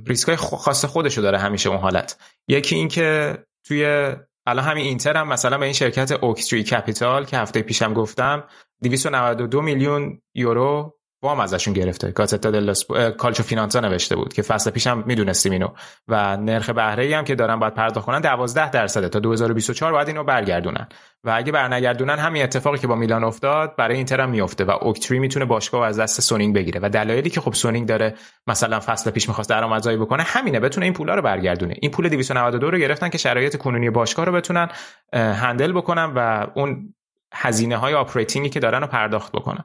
[0.07, 2.17] ریسک های خاص خودشو داره همیشه اون حالت.
[2.47, 4.13] یکی این که توی
[4.45, 8.43] الان همین اینتر هم مثلا به این شرکت اوکتری کپیتال که هفته پیشم گفتم
[8.83, 12.11] 292 میلیون یورو وام ازشون گرفته.
[12.11, 12.73] گازتا دل
[13.17, 15.67] کالچو فینانسا نوشته بود که فصل پیشم می‌دونستیم اینو.
[16.07, 19.09] و نرخ بهره هم که دارن باید پرداخت کنن 12 درصده.
[19.09, 20.87] تا 2024 باید اینو برگردونن.
[21.23, 25.19] و اگه برنگردونن همین اتفاقی که با میلان افتاد برای اینتر هم میفته و اوکتری
[25.19, 26.79] می‌تونه باشگاه از دست سونینگ بگیره.
[26.83, 28.15] و دلایلی که خب سونینگ داره
[28.47, 30.59] مثلا فصل پیش می‌خواست درآمدزایی بکنه همینه.
[30.59, 31.75] بتونه این پولا رو برگردونه.
[31.81, 34.69] این پول 292 رو گرفتن که شرایط کنونی باشگاه رو بتونن
[35.13, 36.93] handle بکنن و اون
[37.33, 39.63] هزینه های operating ی که دارن رو پرداخت بکنن.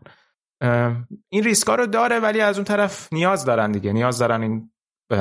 [1.29, 3.93] این ریسکا رو داره ولی از اون طرف نیاز دارن دیگه.
[3.93, 4.71] نیاز دارن این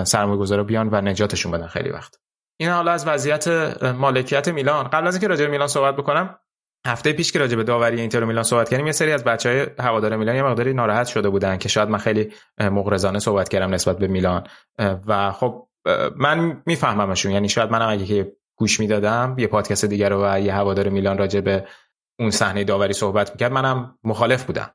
[0.03, 2.15] سرمایه گذارا بیان و نجاتشون بدن خیلی وقت.
[2.59, 3.47] این حالا از وضعیت
[3.83, 4.87] مالکیت میلان.
[4.87, 6.39] قبل از اینکه راجع به میلان صحبت بکنم
[6.87, 9.49] هفته پیش که راجع به داوری اینتر و میلان صحبت کردیم یه سری از بچه
[9.49, 13.73] های هوادار میلان یه مقداری ناراحت شده بودن که شاید من خیلی مغرضانه صحبت کردم
[13.73, 14.43] نسبت به میلان.
[15.07, 15.67] و خب
[16.15, 17.31] من میفهممشون.
[17.31, 21.17] یعنی شاید منم اگه که گوش می‌دادم یه پادکست دیگر رو و یه هوادار میلان
[21.17, 21.67] راجع به
[22.19, 24.71] اون صحنه داوری صحبت می‌کرد منم مخالف بودم.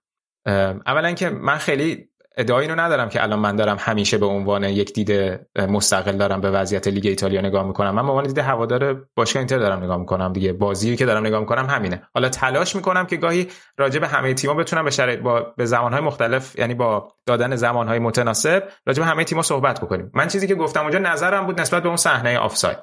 [0.87, 4.93] اولا که من خیلی ادعای اینو ندارم که الان من دارم همیشه به عنوان یک
[4.93, 7.91] دید مستقل دارم به وضعیت لیگ ایتالیا نگاه می‌کنم.
[7.91, 10.53] من به عنوان دید هوادار باشگاه اینتر دارم نگاه می‌کنم دیگه.
[10.53, 12.03] بازی که دارم نگاه می‌کنم همینه.
[12.15, 13.49] حالا تلاش می‌کنم که گاهی
[13.79, 17.99] راجع به همه تیم‌ها بتونم به شرایط با به زمانهای مختلف یعنی با دادن زمانهای
[17.99, 20.11] متناسب راجع به همه تیم‌ها صحبت بکنیم.
[20.15, 22.79] من چیزی که گفتم اونجا نظرم بود نسبت به اون صحنه آفساید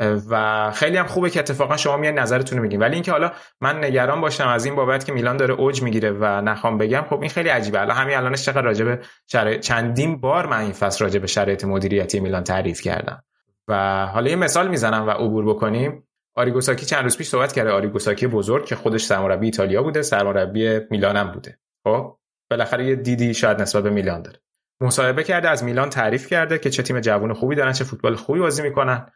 [0.00, 2.80] و خیلی هم خوبه که اتفاقا شما میان نظرتون رو میگین.
[2.80, 6.24] ولی اینکه حالا من نگران باشم از این بابت که میلان داره اوج می‌گیره و
[6.24, 7.80] نخوام بگم خب این خیلی عجیبه.
[7.80, 12.44] الان همین الانش چقدر راجبه شرایط چندین بار من این فصل راجبه شرایط مدیریتی میلان
[12.44, 13.24] تعریف کردم.
[13.68, 16.04] و حالا یه مثال می‌زنم و عبور بکنیم.
[16.34, 21.16] آریگوساکی چند روز پیش صحبت کرده آریگوساکی بزرگ که خودش سرمربی ایتالیا بوده سرمربی میلان
[21.16, 21.58] هم بوده.
[21.84, 22.16] خب؟
[22.50, 24.38] بالاخره یه دیدی شاید نسبت به میلان داره.
[24.80, 28.40] مصاحبه کرده از میلان تعریف کرده که چه تیم جوون خوبی دارن چه فوتبال خوبی
[28.40, 29.06] بازی می‌کنن.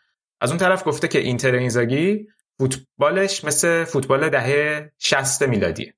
[0.42, 2.28] از اون طرف گفته که اینتر اینزاگی
[2.58, 5.94] فوتبالش مثل فوتبال دهه 60 میلادیه.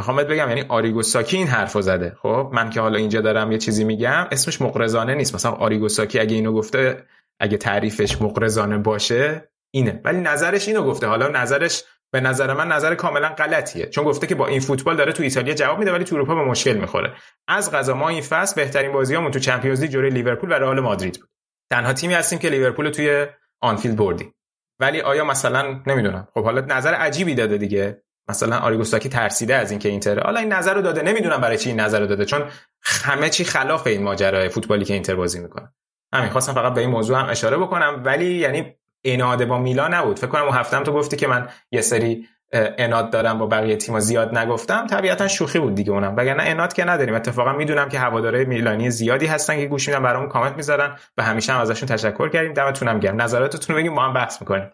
[0.00, 2.16] می‌خوام بگم یعنی آریگوساکی این حرفو زده.
[2.22, 5.34] خب من که حالا اینجا دارم یه چیزی میگم اسمش مقرزانه نیست.
[5.34, 7.04] مثلا آریگوساکی اگه اینو گفته
[7.40, 10.00] اگه تعریفش مغرضانه باشه اینه.
[10.04, 11.06] ولی نظرش اینو گفته.
[11.06, 13.86] حالا نظرش به نظر من نظر کاملا غلطیه.
[13.86, 16.44] چون گفته که با این فوتبال داره تو ایتالیا جواب میده ولی تو اروپا به
[16.44, 17.12] مشکل می‌خوره.
[17.48, 21.18] از قضا ما این فصل بهترین بازیامون تو Champions League جلوی لیورپول و رئال مادرید
[21.20, 21.28] بود.
[21.70, 23.26] تنها تیمی هستیم که لیورپول توی
[23.60, 24.32] آنفیلد بردی.
[24.80, 26.28] ولی آیا مثلا نمی‌دونم.
[26.34, 28.02] خب حالا نظر عجیبی داده دیگه.
[28.28, 31.02] مثلا آریگو ساکی ترسیده از اینکه اینتر حالا این نظر رو داده.
[31.02, 32.24] نمی‌دونم برای چی این نظر رو داده.
[32.24, 32.44] چون
[32.82, 35.72] همه چی خلاف این ماجرای فوتبالی که اینتر بازی می‌کنه.
[36.12, 38.02] همین خواستم فقط به این موضوع هم اشاره بکنم.
[38.04, 38.74] ولی یعنی
[39.04, 40.18] اناده با میلا نبود.
[40.18, 44.00] فکر کنم اون هفتم تو گفتی که من یه سری اناد دارم با بقیه تیم‌ها.
[44.00, 44.86] زیاد نگفتم.
[44.86, 46.16] طبیعتا شوخی بود دیگه اونم.
[46.16, 47.14] وگرنه اناد که نداریم.
[47.14, 51.52] اتفاقا می‌دونم که هواداره میلانی زیادی هستن که گوش میدن برامون کامنت می‌ذارن و همیشه
[51.52, 52.52] هم ازشون تشکر کردیم.
[52.52, 53.22] دمتونم گرم.
[53.22, 54.70] نظراتتون رو بگیم ما هم بحث می‌کنیم.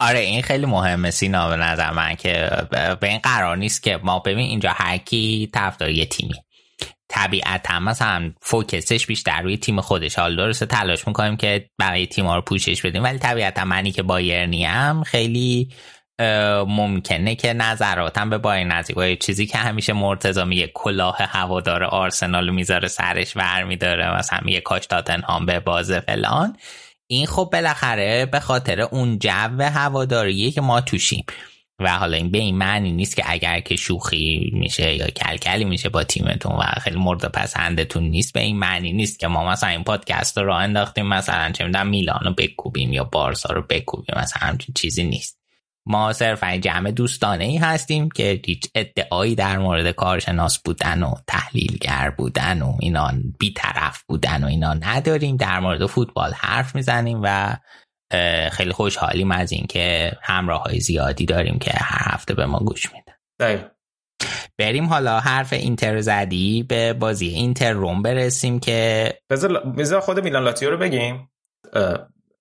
[0.00, 2.50] آره این خیلی مهمه سینا به نظر من که
[3.00, 6.34] به این قرار نیست که ما ببین اینجا هر کی طرفدار یه تیمی.
[7.08, 12.40] طبیعتا مثلا فوکسش بیشتر روی تیم خودش حال درسته تلاش می‌کنیم که برای تیم رو
[12.40, 15.68] پوشش بدیم ولی طبیعتا منی که بایرنی هم خیلی
[16.68, 19.22] ممکنه که نظراتم به با نزدیک.
[19.22, 24.86] چیزی که همیشه مرتضا میگه کلاه هوادار آرسنال می‌ذاره سرش ور میداره مثلا میگه کاش
[24.86, 26.56] تاتنهام به بازه فلان.
[27.06, 31.24] این خب بالاخره به خاطر اون جو هواداریه که ما توشیم.
[31.80, 35.88] و حالا این به این معنی نیست که اگر که شوخی میشه یا کلکلی میشه
[35.88, 39.84] با تیمتون و خیلی مورد پسندتون نیست به این معنی نیست که ما مثلا این
[39.84, 44.48] پادکست رو راه انداختیم مثلا چه می‌دونم میلان رو بکوبیم یا بارسا رو بکوبیم مثلا
[44.48, 45.41] همچین چیزی نیست.
[45.86, 52.10] ما صرفا جمع دوستانه ای هستیم که هیچ ادعایی در مورد کارشناس بودن و تحلیلگر
[52.18, 55.36] بودن و اینا بیطرف بودن و اینا نداریم.
[55.36, 57.56] در مورد فوتبال حرف می‌زنیم و
[58.52, 63.70] خیلی خوشحالیم از اینکه همراه های زیادی داریم که هر هفته به ما گوش میدن.
[64.58, 70.70] بریم حالا حرف اینتر زدی به بازی اینتر روم برسیم که بذار خود میلان لاتزیو
[70.70, 71.30] رو بگیم.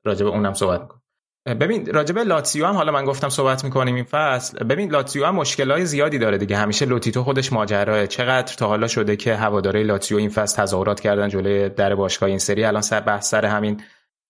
[0.03, 1.00] راجب اونم صحبت می‌کنم
[1.45, 4.63] ببین راجب لاتزیو هم حالا من گفتم صحبت می‌کنیم این فصل.
[4.63, 6.57] ببین لاتزیو هم مشکلات زیادی داره دیگه.
[6.57, 11.29] همیشه لوتیتو خودش ماجراه چقدر تا حالا شده که هواداره لاتزیو این فصل تظاهرات کردن
[11.29, 13.81] جلوی در باشگاه این سری؟ الان سر بحث سر همین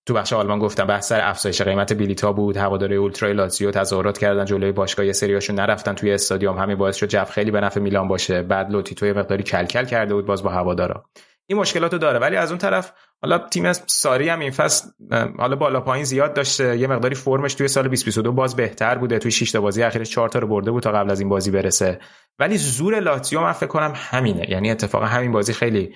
[0.05, 2.57] تو بخش آلمان گفتم بحث سر افزایش قیمت بلیتا بود.
[2.57, 6.57] هواداره اولترا لاتزیو تظاهرات کردن جلوی باشگاه یه سریاشون نرفتن توی استادیوم.
[6.57, 8.41] همین باعث شد جو خیلی به نفع میلان باشه.
[8.41, 11.05] بعد لوتیتو یه مقداری کلکل کرده بود باز با هوادارا.
[11.47, 12.19] این مشکلاتو داره.
[12.19, 14.89] ولی از اون طرف حالا تیم ساری هم این فصل
[15.37, 16.77] حالا بالا پایین زیاد داشته.
[16.77, 19.19] یه مقداری فرمش توی سال 2022 باز بهتر بوده.
[19.19, 21.51] توی 6 تا بازی اخیر 4 تا رو برده بود تا قبل از این بازی
[21.51, 21.99] برسه.
[22.39, 24.49] ولی زور لاتزیو من فکر کنم همینه.
[24.49, 25.95] یعنی اتفاقا همین بازی خیلی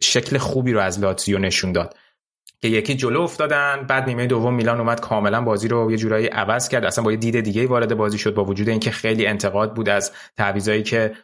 [0.00, 1.96] شکل خوبی رو از لاتزیو نشون داد.
[2.60, 6.68] که یکی جلو افتادن بعد نیمه دوم میلان اومد کاملا بازی رو یه جورایی عوض
[6.68, 6.84] کرد.
[6.84, 10.12] اصلا با یه دید دیگه وارد بازی شد با وجود اینکه خیلی انتقاد بود از
[10.36, 11.14] تعویضایی که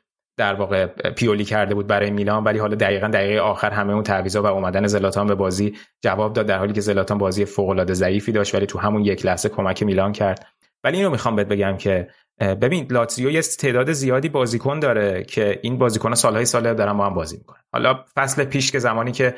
[0.40, 4.42] در واقع پیولی کرده بود برای میلان ولی حالا دقیقا دقیقه آخر همه اون تعویضا
[4.42, 8.32] و اومدن زلاتان به بازی جواب داد در حالی که زلاتان بازی فوق العاده ضعیفی
[8.32, 10.46] داشت ولی تو همون یک لحظه کمک میلان کرد.
[10.84, 12.08] ولی اینو می‌خوام بهت بگم که
[12.40, 17.14] ببین لاتزیو یه تعداد زیادی بازیکن داره که این بازیکن سالهای سال دارن با هم
[17.14, 17.60] بازی می‌کنن.
[17.72, 19.34] حالا فصل پیش که زمانی که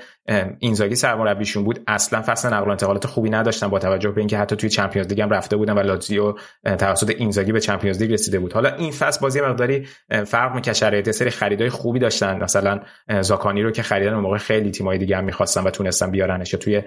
[0.59, 4.57] اینزاگی سرمربیشون بود اصلا فصل نقل و انتقالات خوبی نداشتن با توجه به اینکه حتی
[4.57, 6.35] توی Champions League هم رفته بودن و لاتزیو
[6.65, 8.53] توسط اینزاگی به Champions League رسیده بود.
[8.53, 9.87] حالا این فصل بازی مقداری
[10.27, 10.75] فرق می‌کرد.
[10.75, 12.43] شرایط سری خریدای خوبی داشتن.
[12.43, 12.81] مثلا
[13.21, 16.83] زاکانی رو که خریدن موقع خیلی تیمای دیگه هم می‌خواستن و تونستن بیارنش توی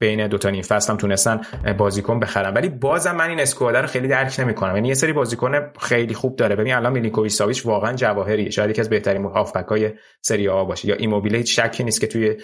[0.00, 1.40] بین دو تا نیم فصل هم تونستن
[1.78, 2.54] بازیکن بخرن.
[2.54, 4.74] ولی بازم من این squad رو خیلی درک نمی‌کنم.
[4.74, 6.56] یعنی یه سری بازیکن خیلی خوب داره.
[6.56, 8.50] ببین الان میلینکوویچ ساویچ واقعا جواهریه.
[8.50, 9.92] شاید یکی از بهترین هافبک های
[10.22, 10.88] سری آ باشه.
[10.88, 12.36] یا ایموبیله هیچ شکی نیست که توی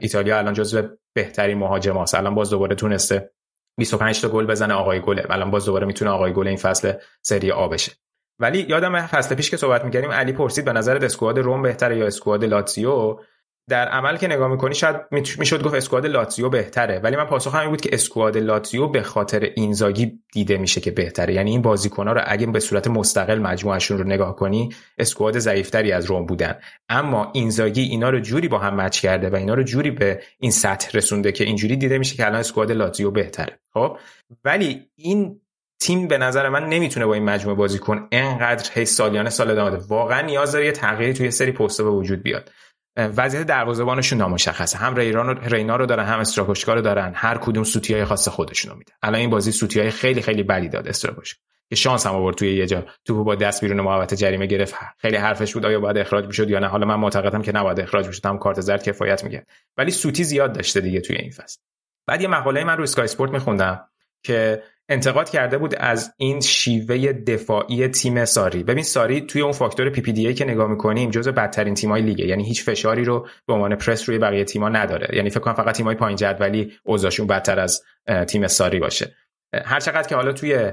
[0.00, 0.82] ایتالیا الان جزو
[1.14, 3.30] بهترین مهاجماست الان باز دوباره تونسته
[3.78, 5.26] 25 تا گل بزنه آقای گله.
[5.30, 6.92] الان باز دوباره می‌تونه آقای گل این فصل
[7.22, 7.92] سری آ بشه.
[8.38, 12.06] ولی یادم فصل پیش که صحبت می‌کردیم علی پرسید به نظر اسکواد روم بهتره یا
[12.06, 13.18] اسکواد لاتزیو؟
[13.68, 16.98] در عمل که نگاه می‌کنی شاید می‌شد گفت اسکواد لاتزیو بهتره.
[16.98, 21.34] ولی من پاسخ همین بود که اسکواد لاتزیو به خاطر اینزاگی دیده میشه که بهتره.
[21.34, 24.68] یعنی این بازیکن‌ها رو اگه به صورت مستقل مجموعشون رو نگاه کنی
[24.98, 26.58] اسکواد ضعیفتری از روم بودن.
[26.88, 30.50] اما اینزاگی اینا رو جوری با هم مچ کرده و اینا رو جوری به این
[30.50, 33.58] سطح رسونده که اینجوری دیده میشه که الان اسکواد لاتزیو بهتره.
[33.74, 33.98] خب؟
[34.44, 35.40] ولی این
[35.80, 40.20] تیم به نظر من نمی‌تونه با این مجموعه بازیکن انقدر هی سالیانه سال ادامه واقعا
[40.20, 42.50] نیاز داره یه تغییری توی سری پسته به وجود بیاد.
[42.96, 44.78] وضعیت دروازه‌بانشون نامشخصه.
[44.78, 47.12] هم ریران و رینا رو دارن هم استراکوشکا رو دارن.
[47.14, 48.92] هر کدوم سوتیای خاص خودشون رو میدن.
[49.02, 52.66] الان این بازی سوتیای خیلی خیلی بدی داد استراکوشکا که شانس هم آورد توی یه
[52.66, 52.86] جا.
[53.04, 54.74] توپو با دست بیرون محوطه جریمه گرفت.
[54.98, 58.08] خیلی حرفش بود آیا باید اخراج می‌شد یا نه؟ حالا من معتقدم که نباید اخراج
[58.08, 59.46] بشد هم کارت زرد کفایت میگه
[59.76, 61.58] ولی سوتی زیاد داشته دیگه توی این فصل.
[62.06, 63.88] بعد یه مقاله من رو اسکای اسپورت میخوندم
[64.22, 68.62] که انتقاد کرده بود از این شیوه دفاعی تیم ساری.
[68.62, 72.26] ببین ساری توی اون فاکتور PPD که نگاه می‌کنیم جزو بدترین تیمای لیگه.
[72.26, 75.16] یعنی هیچ فشاری رو به عنوان پرس روی بقیه تیم‌ها نداره.
[75.16, 77.82] یعنی فکر کنم فقط تیمای پایین جدولی اوضاعشون بدتر از
[78.28, 79.14] تیم ساری باشه.
[79.64, 80.72] هر چقدر که حالا توی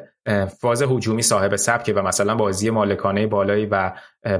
[0.60, 3.91] فاز هجومی صاحب سبکه و مثلا بازی مالکانه بالایی و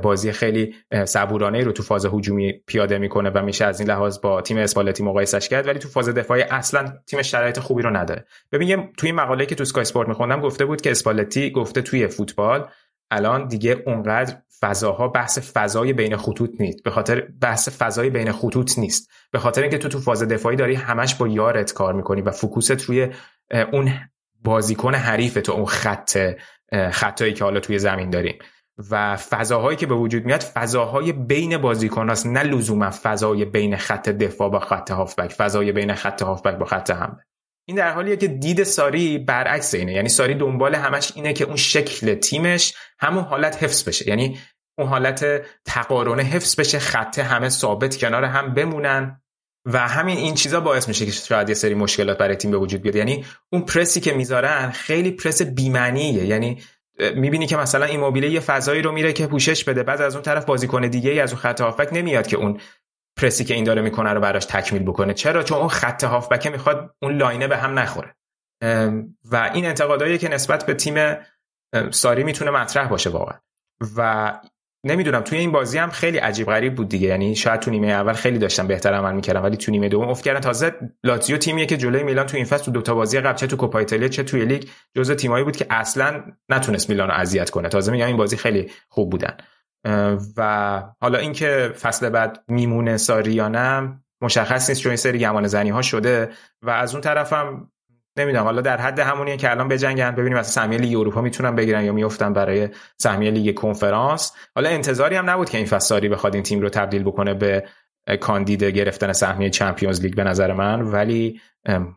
[0.01, 4.41] بازی خیلی صبورانه رو تو فاز هجومی پیاده می‌کنه و میشه از این لحاظ با
[4.41, 8.26] تیم اسپالتی مقایسش کرد ولی تو فاز دفاعی اصلا تیم شرایط خوبی رو نداره.
[8.51, 12.68] ببین توی مقاله که تو اسکای اسپورت میخوندم گفته بود که اسپالتی گفته توی فوتبال
[13.11, 18.80] الان دیگه اونقدر فضاها بحث فضای بین خطوط نیست به خاطر بحث فضای بین خطوط
[18.80, 19.09] نیست.
[19.31, 22.81] به خاطر اینکه تو تو فاز دفاعی داری همش با یارت کار می‌کنی و فوکوست
[22.81, 23.09] روی
[23.72, 23.93] اون
[24.43, 26.18] بازیکن حریف تو اون خط
[26.91, 28.39] خطایی که حالا توی زمین داریم.
[28.91, 34.09] و فضاهایی که به وجود میاد فضاهای بین بازیکن هست نه لزوما فضای بین خط
[34.09, 35.31] دفاع با خط هافبک.
[35.31, 37.26] فضای بین خط هافبک با خط حمله
[37.68, 39.93] این در حالیه که دید ساری برعکس اینه.
[39.93, 44.09] یعنی ساری دنبال همش اینه که اون شکل تیمش همون حالت حفظ بشه.
[44.09, 44.39] یعنی
[44.77, 45.26] اون حالت
[45.65, 49.22] تقارنه حفظ بشه خط همه ثابت کنار هم بمونن.
[49.65, 52.81] و همین این چیزا باعث میشه که شاید یه سری مشکلات برای تیم به وجود
[52.81, 52.95] بیاد.
[52.95, 56.25] یعنی اون پرسی که می‌ذارن خیلی پرس بی‌معنیه.
[56.25, 56.61] یعنی
[57.15, 60.23] می‌بینی که مثلا این موبیله یه فضایی رو میره که پوشش بده بعد از اون
[60.23, 62.59] طرف بازیکن دیگه ای از اون خط هافبک نمیاد که اون
[63.17, 65.13] پرسی که این داره می‌کنه رو براش تکمیل بکنه.
[65.13, 68.15] چرا؟ چون اون خط هافبک می‌خواد اون لاینه به هم نخوره.
[69.31, 71.17] و این انتقادایی که نسبت به تیم
[71.91, 73.38] ساری می‌تونه مطرح باشه واقعا.
[73.97, 74.33] و
[74.83, 77.07] نمی‌دونم توی این بازی هم خیلی عجیب غریب بود دیگه.
[77.07, 80.23] یعنی شاید تو نیمه اول خیلی داشتن بهتر عمل می‌کردن ولی تو نیمه دوم افت
[80.23, 83.35] کردن تازه لاتزیو تیمیه که جلوی میلان تو این فصل تو دو تا بازی قبل
[83.35, 84.63] چه تو کوپا ایتالیا چه توی لیگ
[84.95, 87.69] جزء تیمایی بود که اصلا نتونست میلان رو اذیت کنه.
[87.69, 89.37] تازه میگم این بازی خیلی خوب بودن.
[90.37, 95.69] و حالا اینکه فصل بعد میمونه ساری یا نه مشخص نیست چون سری گمان زنی
[95.69, 96.29] ها شده.
[96.61, 97.70] و از اون طرفم
[98.17, 98.43] نمی‌دونم.
[98.43, 101.93] حالا در حد همونیه که الان بجنگن ببینیم مثلا سهمیه لیگ اروپا می‌تونن بگیرن یا
[101.93, 104.33] میافتن برای سهمیه لیگ کنفرانس.
[104.55, 107.63] حالا انتظاری هم نبود که این فصل بخواد این تیم رو تبدیل بکنه به
[108.21, 110.81] کاندید گرفتن سهمیه Champions League به نظر من.
[110.81, 111.41] ولی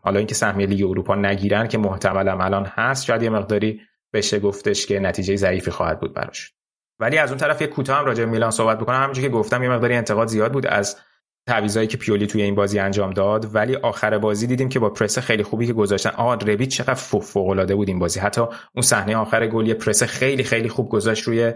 [0.03, 3.81] حالا اینکه سهمیه لیگ اروپا نگیرن که محتملم الان هست شاید یه مقداری
[4.13, 6.53] بشه گفتش که نتیجه ضعیفی خواهد بود براش.
[6.99, 9.01] ولی از اون طرف یه کوتاه هم راجع میلان صحبت بکنم.
[9.01, 10.97] همونجوری که گفتم یه مقداری انتقاد زیاد بود از
[11.47, 15.19] تعویضایی که پیولی توی این بازی انجام داد ولی آخر بازی دیدیم که با پرس
[15.19, 18.19] خیلی خوبی که گذاشتن آ ربیچ چقدر فوق العاده بود این بازی.
[18.19, 21.53] حتی اون صحنه آخر گل یه پرس خیلی خیلی خوب گذاشت روی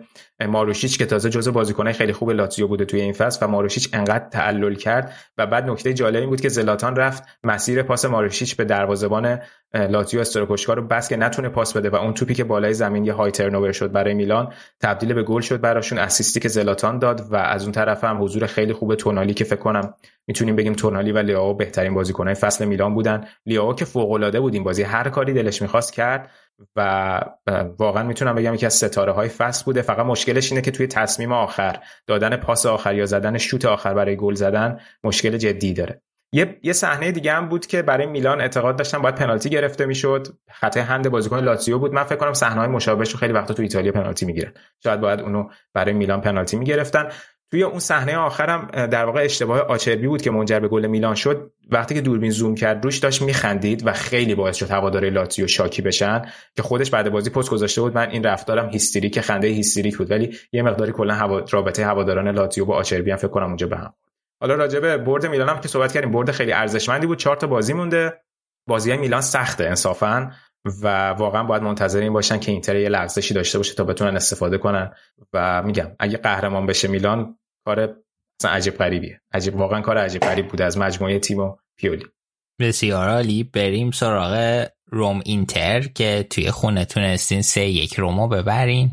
[0.48, 4.30] ماروشیچ که تازه جزو بازیکنای خیلی خوب لاتزیو بوده توی این فصل و ماروشیچ انقدر
[4.30, 9.40] تعلل کرد و بعد نکته جالبی بود که زلاتان رفت مسیر پاس ماروشیچ به دروازه‌بان
[9.74, 13.14] لاتزیو استروکوشکا رو بس که نتونه پاس بده و اون توپی که بالای زمین یه
[13.14, 15.99] های ترنوور شد برای میلان تبدیل به گل شد براشون.
[15.99, 19.60] اسیستی که زلاتان داد و از اون طرف هم حضور خیلی خوب تونالی که فکر
[19.81, 19.93] کنم
[20.27, 23.27] می‌تونیم بگیم تونالی و لیاو بهترین بازیکنهای فصل میلان بودن.
[23.45, 24.84] لیاو که فوق العاده بود این بازی.
[24.84, 26.31] هر کاری دلش می‌خواست کرد
[26.76, 27.22] و
[27.80, 29.81] واقعا می‌تونم بگم یکی از ستاره های فصل بوده.
[29.81, 31.76] فقط مشکلش اینه که توی تصمیم آخر
[32.07, 36.01] دادن پاس آخر یا زدن شوت آخر برای گل زدن مشکل جدی داره.
[36.34, 40.27] یه یه صحنه دیگه هم بود که برای میلان اعتقاد داشتن باید پنالتی گرفته می‌شد.
[40.51, 41.93] خطای هند بازیکن لاتزیو بود.
[41.93, 44.53] من فکر کنم صحنه های مشابهش رو خیلی وقتا تو ایتالیا پنالتی می‌گیرن.
[44.84, 47.10] شاید باید اونو برای میلان پنالتی می‌گرفتن.
[47.52, 51.52] توی اون صحنه آخرم در واقع اشتباه آچربی بود که منجر به گل میلان شد.
[51.72, 55.82] وقتی که دوربین زوم کرد روش داشت میخندید و خیلی باعث شد هوادار لاتزیو شاکی
[55.82, 56.22] بشن
[56.56, 57.96] که خودش بعد بازی پست گذاشته بود.
[57.96, 60.12] من این رفتارم هیستریک خنده هیستریک بود.
[60.12, 61.46] ولی یه مقداری کلا هوا...
[61.52, 63.94] رابطه هواداران لاتزیو با آچربی هم فکر کنم اونجا به هم
[64.42, 66.12] حالا راجع به برد میلان هم که صحبت کردیم.
[66.12, 67.18] برد خیلی ارزشمندی بود.
[67.18, 68.22] چهار تا بازی مونده.
[68.68, 70.32] بازی میلان سخته انصافا.
[70.65, 74.91] و واقعا باید منتظر باشن که اینتر یه لغزشی داشته باشه تا بتونن استفاده کنن.
[75.34, 77.95] و میگم اگه قهرمان بشه میلان کار
[78.44, 79.22] عجیب غریبیه.
[79.34, 82.06] عجیب واقعا کار عجیب غریب بوده از مجموعه تیم و پیولی.
[82.60, 83.44] بسیار عالی.
[83.44, 88.91] بریم سراغ روم اینتر که توی خونه تونستین سه یک رومو ببرین.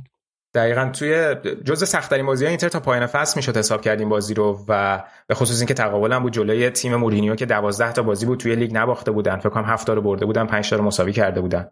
[0.56, 1.34] دقیقا توی
[1.64, 5.58] جزء سختترین بازی اینتر تا پایان فصل می‌شد حساب کردیم بازی رو و به خصوص
[5.58, 9.10] اینکه تقابل هم بود جلوی تیم مورینیو که 12 تا بازی بود توی لیگ نباخته
[9.10, 9.36] بودن.
[9.36, 11.70] فکر کنم 7 تا رو برده بودن 5 تا رو مساوی کرده بودن.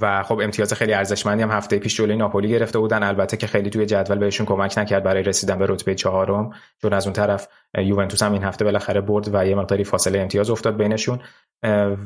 [0.00, 3.02] و خب امتیاز خیلی ارزشمندی هم هفته پیش جلوی ناپولی گرفته بودن.
[3.02, 6.50] البته که خیلی توی جدول بهشون کمک نکرد برای رسیدن به رتبه چهارم
[6.82, 7.48] چون از اون طرف
[7.78, 11.20] یوونتوس هم این هفته بالاخره برد و یه مقداری فاصله امتیاز افتاد بینشون.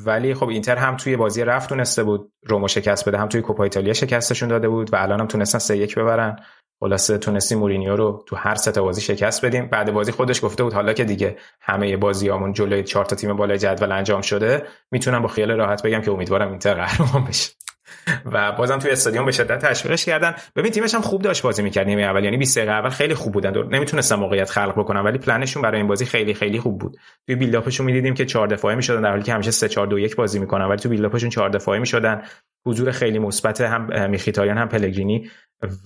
[0.07, 3.65] ولی خب اینتر هم توی بازی رفت تونسته بود رومو شکست بده هم توی کوپا
[3.65, 6.37] ایتالیا شکستشون داده بود و الان هم تونستن 3 1 ببرن.
[6.81, 9.67] خلاصه تونستیم مورینیو رو تو هر سه بازی شکست بدیم.
[9.67, 13.59] بعد بازی خودش گفته بود حالا که دیگه همه بازیامون جلوی چهار تا تیم بالای
[13.59, 17.51] جدول انجام شده می‌تونم با خیال راحت بگم که امیدوارم اینتر قهرمان بشه.
[18.25, 20.35] و بازم توی استادیوم به شدت تشویقش کردن.
[20.57, 22.25] ببین تیمش هم خوب داشت بازی می‌کرد نیمه اول.
[22.25, 23.53] یعنی 20 دقیقه اول خیلی خوب بودن.
[23.71, 26.97] نمی‌تونستن موقعیت خلق بکنن ولی پلنشون برای این بازی خیلی خیلی خوب بود.
[27.27, 30.17] توی بیلداپشون می‌دیدیم که 4 دفاعه می‌شدن در حالی که همیشه 3 4 2 1
[30.17, 30.65] بازی می‌کنن.
[30.65, 32.23] ولی تو بیلداپشون 4 دفاعه می‌شدن.
[32.67, 35.31] حضور خیلی مثبت هم میخیتاریان هم پلگرینی.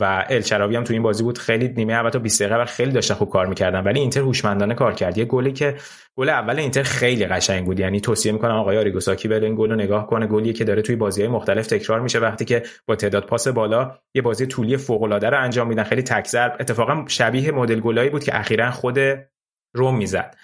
[0.01, 3.15] و الچراوی هم تو این بازی بود خیلی نیمه اول تا 20 دقیقه خیلی داشتن
[3.15, 3.85] خوب کار می‌کردن.
[3.85, 5.19] ولی اینتر هوشمندانه کار کرد.
[5.19, 5.77] یه گلی که
[6.17, 7.81] گل اول اینتر خیلی قشنگ بود.
[7.81, 10.27] یعنی توصیه می‌کنم آقای آریگوساکی بره این گل رو نگاه کنه.
[10.27, 13.99] گلی که داره توی بازی های مختلف تکرار میشه وقتی که با تعداد پاس بالا
[14.15, 15.85] یه بازی طولی فوق العاده رو انجام میدن.
[15.85, 16.29] خیلی تک
[16.61, 18.99] اتفاقا شبیه مدل گلایی بود که اخیرا خود
[19.75, 20.37] روم می‌زد.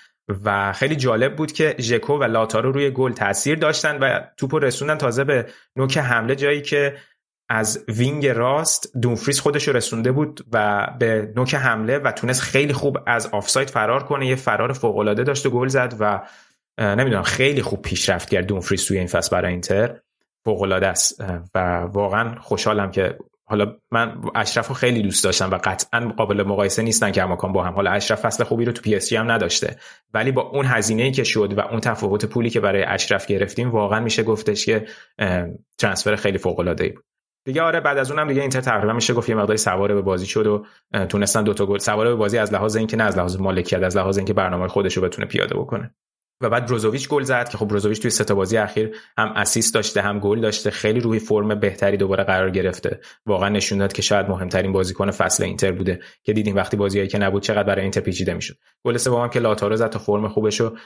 [0.45, 4.95] و خیلی جالب بود که ژکو و لاتارو روی گل تاثیر داشتن و توپو رسوندن
[4.95, 5.47] تازه به
[5.77, 6.97] نوک حمله جایی که
[7.49, 12.99] از wing راست دونفریز خودش رسونده بود و به نوک حمله و تونست خیلی خوب
[13.07, 14.27] از آفساید فرار کنه.
[14.27, 16.21] یه فرار فوق العاده داشت و گل زد و
[16.79, 20.01] نمی‌دونم خیلی خوب پیشرفت کرد دونفریز توی این فصل برای اینتر.
[20.45, 21.25] فوق العاده است
[21.55, 23.19] و واقعا خوشحالم که
[23.49, 27.75] حالا من اشرف رو خیلی دوست داشتم و قطعا قابل مقایسه نیستن کماکان با هم.
[27.75, 29.77] حالا اشرف فصل خوبی رو تو پی اس جی هم نداشته
[30.15, 33.71] ولی با اون هزینه ای که شد و اون تفاوت پولی که برای اشرف گرفتیم
[33.71, 34.87] واقعا میشه گفتش که
[35.79, 37.05] transfer خیلی فوق العاده ای بود.
[37.47, 40.27] دیگه آره بعد از اونم دیگه اینتر تقریبا میشه گفت یه مقداری سواره به بازی
[40.27, 40.67] شد و
[41.07, 44.17] تونستن دوتا گل سواره به بازی از لحاظ اینکه نه از لحاظ مالکیت از لحاظ
[44.17, 45.95] اینکه برنامه خودش رو بتونه پیاده بکنه.
[46.41, 50.03] و بعد بروزوویچ گل زد که خب بروزوویچ توی سه بازی اخیر هم assist داشته
[50.03, 53.01] هم گل داشته خیلی روی فرم بهتری دوباره قرار گرفته.
[53.27, 57.19] واقعا نشون داد که شاید مهمترین بازیکن فصل اینتر بوده که دیدیم وقتی بازیایی که
[57.19, 58.55] نبود چقدر برای اینتر پیچیده می‌شد.
[58.85, 60.77] گل سوم که لاتارو زد تا فرم خوبش رو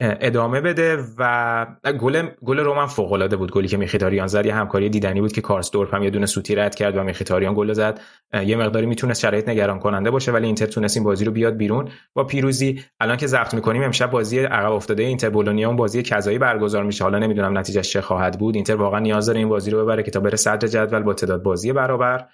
[0.00, 1.66] ادامه بده و
[2.00, 4.46] گل گل رومن فوق العاده بود گلی که میخیتاریان زد.
[4.46, 7.72] یه همکاری دیدنی بود که کارستورپ هم یه دونه سوتی رد کرد و میخیتاریان گل
[7.72, 8.00] زد.
[8.46, 11.88] یه مقداری می‌تونست شرایط نگران کننده باشه ولی اینتر تونست این بازی رو بیاد بیرون.
[12.14, 16.38] با پیروزی الان که ضبط می‌کنیم امشب بازی عقب افتاده اینتر بولونیا اون بازی کذایی
[16.38, 17.04] برگزار میشه.
[17.04, 18.54] حالا نمی‌دونم نتیجهش چه خواهد بود.
[18.54, 21.42] اینتر واقعا نیاز داره این بازی رو ببره که تا بره صدر جدول با تعداد
[21.42, 22.26] بازی برابر.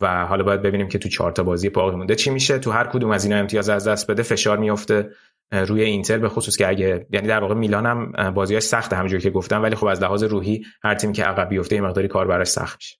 [0.00, 2.14] و حالا باید ببینیم که تو چهار تا بازی باقی مونده.
[2.14, 5.10] چی میشه؟ تو هر کدوم از اینا امتیاز از دست بده فشار میفته
[5.52, 9.30] روی اینتر به خصوص که اگه یعنی در واقع میلان هم بازیاش سخته همونجوری که
[9.30, 12.46] گفتم ولی خب از لحاظ روحی هر تیم که عقب بیفته این مقداری کار براش
[12.46, 12.96] سخت میشه.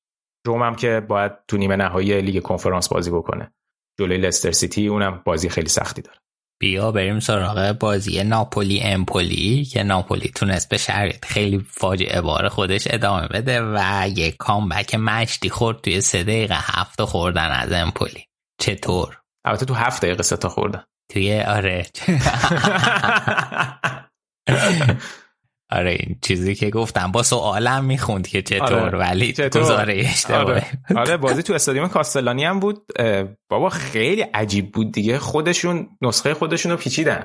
[0.46, 3.52] روم هم که باید تو نیمه نهایی لیگ کنفرانس بازی بکنه.
[3.98, 6.18] جلوی لستر سیتی اونم بازی خیلی سختی داره.
[6.58, 12.88] بیا بریم سراغ بازی ناپولی امپولی که ناپولی تونست به شرایط خیلی فاجعه بار خودش
[12.90, 18.24] ادامه بده و یک کامبک مشتی خورد توی سه دقیقه هفت خوردن از امپولی.
[18.60, 20.84] چطور؟ البته تو هفت دقیقه سه تا خوردن.
[21.12, 21.86] توی آره.
[25.70, 27.12] آره این چیزی که گفتم.
[27.12, 28.98] با سوالم می‌خوند که چطور آره.
[28.98, 30.66] ولی گزاره آره.
[30.96, 32.86] آره بازی تو استادیوم کاستلانی هم بود.
[33.48, 35.18] بابا خیلی عجیب بود دیگه.
[35.18, 37.24] خودشون نسخه خودشون رو پیچیدن.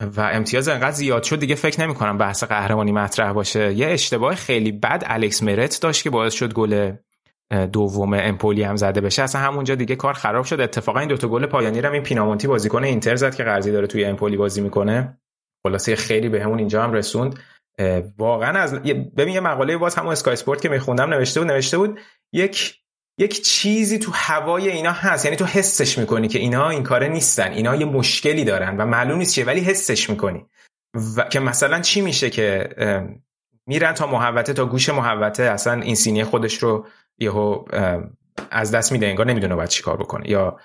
[0.00, 3.72] و امتیاز انقدر زیاد شد دیگه فکر نمی کنم بحث قهرمانی مطرح باشه.
[3.72, 6.92] یه اشتباه خیلی بد الکس مرت داشت که باعث شد گل
[7.72, 9.22] دوم امپولی هم زده بشه.
[9.22, 10.60] اصلا همونجا دیگه کار خراب شد.
[10.60, 14.04] اتفاقا این دوتا گل پایانی رو این پینامونتی بازیکن اینتر زد که قرضی داره توی
[14.04, 15.18] امپولی بازی می‌کنه.
[15.66, 17.38] خلاصه خیلی به اینجا هم رسوند.
[18.18, 22.00] واقعا از ببین یه مقاله باز همون اسکای اسپورت که میخوندم نوشته بود نوشته بود
[22.32, 22.74] یک
[23.20, 25.24] یک چیزی تو هوای اینا هست.
[25.24, 27.52] یعنی تو حسش می‌کنی که اینا این کاره نیستن.
[27.52, 30.46] اینا یه مشکلی دارن و معلوم نیست چیه ولی حسش می‌کنی.
[31.16, 32.68] و که مثلا چی میشه که
[33.66, 36.86] میرن تا محوته تا گوش محوته اصلا این سینی خودش رو
[37.18, 37.64] یهو
[38.50, 40.30] از دست میده انگار نمی‌دونه باید چیکار بکنه.
[40.30, 40.56] یا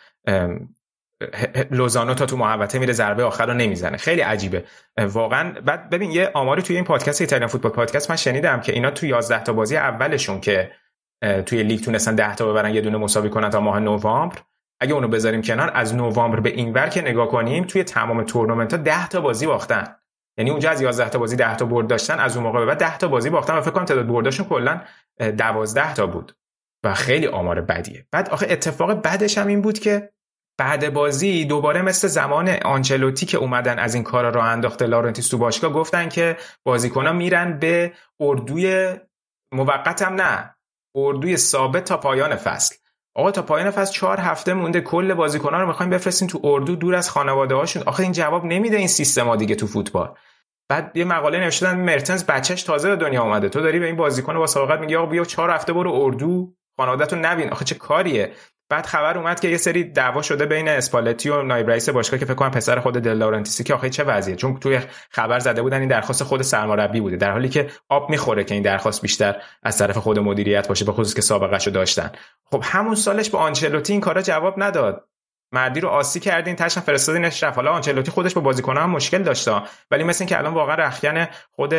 [1.71, 3.97] لوزانو تا تو محوطه میره ضربه آخر رو نمی‌زنه.
[3.97, 4.63] خیلی عجیبه.
[4.97, 5.61] واقعا.
[5.61, 9.05] بعد ببین یه آماری توی این پادکست ایتالیان فوتبال پادکست من شنیدم که اینا تو
[9.05, 10.71] 11 تا بازی اولشون که
[11.45, 14.37] توی لیگ تونستن 10 تا ببرن یه دونه مساوی کنن تا ماه نوامبر
[14.79, 18.77] اگه اونو بذاریم کنار از نوامبر به اینور که نگاه کنیم توی تمام تورنمنت ها
[18.77, 19.95] 10 تا بازی باختن.
[20.37, 22.77] یعنی اونجا از 11 تا بازی 10 تا برد داشتن از اون موقع به بعد
[22.77, 24.81] 10 تا بازی باختن و فکر کنم تعداد برداشون کلا
[25.37, 26.35] 12 تا بود.
[26.83, 28.07] و خیلی آمار بدیه.
[28.11, 30.09] بعد آخه اتفاق بعدش هم این بود که
[30.57, 35.37] بعد بازی دوباره مثل زمان آنچلوتی که اومدن از این کارا راه انداخته لارنتیس تو
[35.37, 38.95] باشگاه گفتن که بازیکن‌ها میرن به اردوی
[39.53, 40.55] موقت هم نه
[40.95, 42.75] اردوی ثابت تا پایان فصل.
[43.15, 46.95] آقا تا پایان فصل چهار هفته مونده کل بازیکنان رو می‌خوایم بفرستیم تو اردو دور
[46.95, 47.83] از خانواده هاشون.
[47.83, 50.15] آخه این جواب نمیده این سیستما دیگه تو فوتبال.
[50.69, 53.49] بعد یه مقاله نوشتن مرتنز بچهش تازه به دنیا اومده.
[53.49, 56.55] تو داری به این بازیکن با سابقت میگی آقا بیا چهار هفته برو اردو.
[56.77, 57.49] خانوادهتون نبین.
[57.49, 58.33] آخه چه کاریه؟
[58.69, 62.25] بعد خبر اومد که یه سری دعوا شده بین اسپالتی و نایب رئیس باشگاه که
[62.25, 64.79] فکر کنم پسر خود دل لورنتیسی که آخه چه وضعیه؟ چون توی
[65.09, 68.63] خبر زده بودن این درخواست خود سرمربی بوده در حالی که آب می‌خوره که این
[68.63, 72.11] درخواست بیشتر از طرف خود مدیریت باشه به خصوص که سابقه داشتن.
[72.51, 75.07] خب همون سالش با آنچلوتی این کارا جواب نداد.
[75.53, 77.55] مرد رو عاصی کردین تهشم فرستادینش رفت.
[77.55, 79.61] حالا آنچلوتی خودش با بازیکن‌ها هم مشکل داشته
[79.91, 81.73] ولی مثل اینکه الان واقعا رخکن خود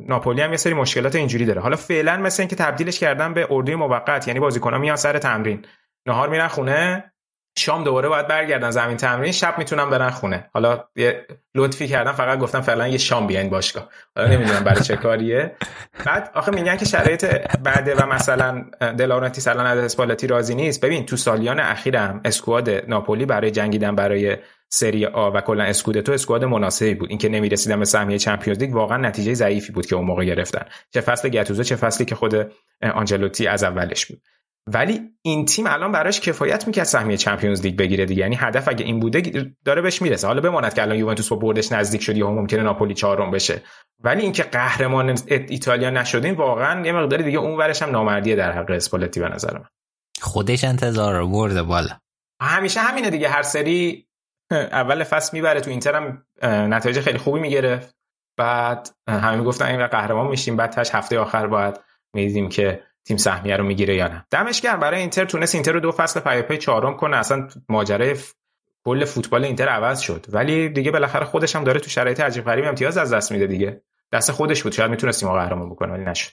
[0.00, 1.60] ناپولی هم یه سری مشکلات اینجوری داره.
[1.60, 5.64] حالا فعلا مثل اینکه تبدیلش کردن به اردوی موقت یعنی بازیکن‌ها میان سر تمرین.
[6.06, 7.12] نهار میرن خونه
[7.58, 10.50] شام دوباره باید برگردن زمین تمرین شب می‌تونن برن خونه.
[10.52, 13.88] حالا یه لطفی کردم فقط گفتم فعلا یه شام بیاین باشگاه.
[14.16, 15.56] حالا نمی‌دونم برای چه کاریه.
[16.04, 17.24] بعد آخه میگن که شرایط
[17.62, 18.64] بعده و مثلا
[18.98, 20.80] دلارنتی سالان از اسپالتی راضی نیست.
[20.80, 24.36] ببین تو سالیان اخیرم اسکواد ناپولی برای جنگیدن برای
[24.68, 27.10] سری آ و کلا اسکودتو اسکواد مناسبی بود.
[27.10, 30.66] اینکه نمی‌رسیدن به سهمیه چمپیونز لیگ واقعا نتیجه ضعیفی بود که اون موقع گرفتن.
[30.90, 32.52] چه فصل گتوزو چه فصلی که خود
[32.94, 34.22] آنجلوتی از اولش بود.
[34.72, 38.20] ولی این تیم الان براش کفایت می‌کرد سهمیه چمپیونز لیگ بگیره دیگه.
[38.20, 40.26] یعنی هدف اگه این بوده داره بهش می‌رسه.
[40.26, 43.62] حالا بماند که الان یوونتوس با بردش نزدیک شد یا ممکنه ناپولی چهارم بشه.
[44.00, 48.70] ولی اینکه قهرمان ایتالیا نشدین واقعا یه مقداری دیگه اون ورش هم نامردیه در حق
[48.70, 49.68] اسپالتی به نظر من.
[50.20, 51.98] خودش انتظار رو برده بالا.
[52.42, 53.28] همیشه همینه دیگه.
[53.28, 54.06] هر سری
[54.50, 56.22] اول فصل می‌بره تو اینتر هم
[56.72, 57.96] نتایج خیلی خوبی می‌گرفت.
[58.38, 60.56] بعد همه می‌گفتن این قهرمان میشیم.
[60.56, 61.80] بعد تهش هفته آخر باید
[62.14, 64.26] می‌دیدیم که تیم سهمیه رو می‌گیره یا نه.
[64.30, 64.80] دمش گرم.
[64.80, 67.16] برای اینتر تونست اینتر رو دو فصل پیاپی چهارم کنه.
[67.16, 68.16] اصلا ماجرای
[68.84, 70.26] کل فوتبال اینتر عوض شد.
[70.28, 73.82] ولی دیگه بالاخره خودش هم داره تو شرایط عجیب غریب امتیاز از دست میده دیگه.
[74.12, 74.72] دست خودش بود.
[74.72, 76.30] شاید می‌تونستیم قهرمان بکنه ولی نشد.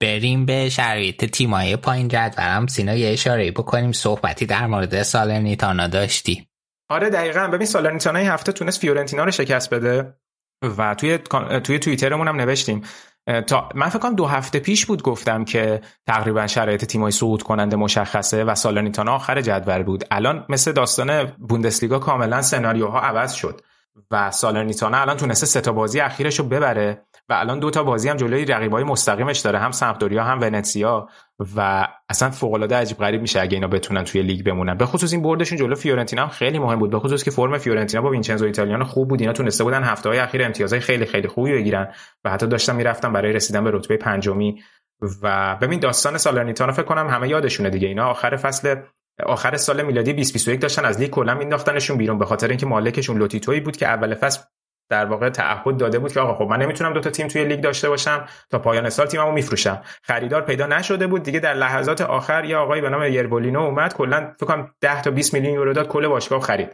[0.00, 3.92] بریم به شرایط تیمای پایین جدولم سینا یه اشاره بکنیم.
[3.92, 6.48] صحبتی در مورد سالرنیتانا داشتی
[6.88, 7.48] آره دقیقا.
[7.48, 10.14] ببین سالرنیتانا این هفته تونست فیورنتینا رو شکست بده
[10.78, 11.18] و توی
[11.64, 12.82] توی توییترمون هم نوشتیم.
[13.46, 17.76] تا من فکر کنم دو هفته پیش بود گفتم که تقریبا شرایط تیمای صعود کننده
[17.76, 20.04] مشخصه و سالرنیتانا آخر جدول بود.
[20.10, 23.60] الان مثل داستان بوندسلیگا کاملا سناریوها عوض شد
[24.10, 28.08] و سالرنیتانا الان تونسته سه تا بازی اخیرش رو ببره و الان دو تا بازی
[28.08, 31.08] هم جلوی رقیبای مستقیمش داره هم سمپدوریا هم ونتسیا
[31.56, 34.74] و اصلا فوق العاده عجیب غریب میشه اگه اینا بتونن توی لیگ بمونن.
[34.74, 36.90] به خصوص این بردشون جلو فیورنتینا هم خیلی مهم بود.
[36.90, 39.20] به خصوص که فرم فیورنتینا با وینچنزو ایتالیانو خوب بود.
[39.20, 41.92] اینا تونسته بودن هفته های اخیر امتیازهای خیلی خیلی خوبی بگیرن
[42.24, 44.62] و حتی داشتن می‌رفتن برای رسیدن به رتبه پنجمی.
[45.22, 47.88] و ببین داستان سالرنیتانا فکر کنم همه یادشونه دیگه.
[47.88, 48.76] اینا آخر فصل
[49.26, 52.18] آخر سال میلادی 2021 داشتن از لیگ کلا مینداختنشون بیرون.
[52.18, 54.40] به خاطر اینکه مالکشون لوتیتوی بود که اول فصل
[54.88, 57.60] در واقع تعهد داده بود که آقا خب من نمی‌تونم دو تا تیم توی لیگ
[57.60, 59.82] داشته باشم تا پایان سال تیممو میفروشم.
[60.02, 61.22] خریدار پیدا نشده بود.
[61.22, 65.10] دیگه در لحظات آخر یه آقایی به نام یرولینو اومد کلا فکر کنم 10 تا
[65.10, 66.68] 20 میلیون یورو داد کل باشگاه خرید.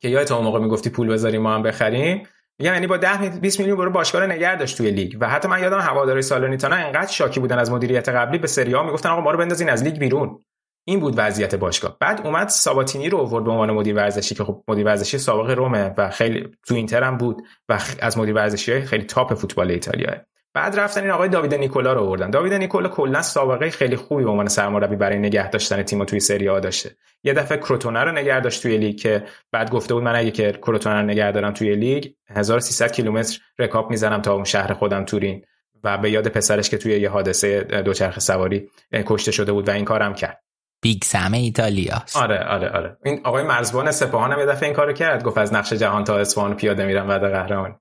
[0.00, 2.22] که یادت اون موقع می‌گفتی پول بذاریم ما هم بخریم؟
[2.58, 5.16] یعنی با 10 20 میلیون یورو باشگاه رو نگه داشت توی لیگ.
[5.20, 8.82] و حتی من یادم هواداری سالرنیتانا انقدر شاکی بودن از مدیریت قبلی یه سری ها
[8.82, 10.44] می‌گفتن آقا ما رو بندازین از لیگ بیرون.
[10.88, 11.96] این بود وضعیت باشگاه.
[12.00, 15.94] بعد اومد ساباتینی رو آورد به عنوان مدیر ورزشی که خب مدیر ورزشی سابق رومه
[15.98, 20.14] و خیلی تو اینتر هم بود و از مدیر ورزشی خیلی top فوتبال ایتالیا.
[20.54, 22.30] بعد رفتن این آقای داوید نیکولا رو آوردن.
[22.30, 26.48] داوید نیکولا کلا سابقه خیلی خوبی به عنوان سرمربی برای نگه داشتن تیم توی سری
[26.48, 26.90] آ داشته.
[27.24, 30.52] یه دفعه کروتونه رو نگه داشت توی لیگ که بعد گفته بود من اگه که
[30.52, 35.44] کروتونه رو نگه دارم توی لیگ 1300 کیلومتر رکاب می‌زنم تا اون شهر خودم تورین.
[35.84, 39.84] و به یاد پسرش که توی یه حادثه دوچرخه سواری کشته شده بود و این
[39.84, 40.47] کارم کرد.
[40.80, 42.96] Big Sam ایتالیا آره آره آره.
[43.04, 45.22] این آقای مرزبان سپاهان هم یه دفعه این کارو کرد.
[45.22, 47.74] گفت از نقش جهان تا اصفهان پیاده میرم بعد قهرمانی.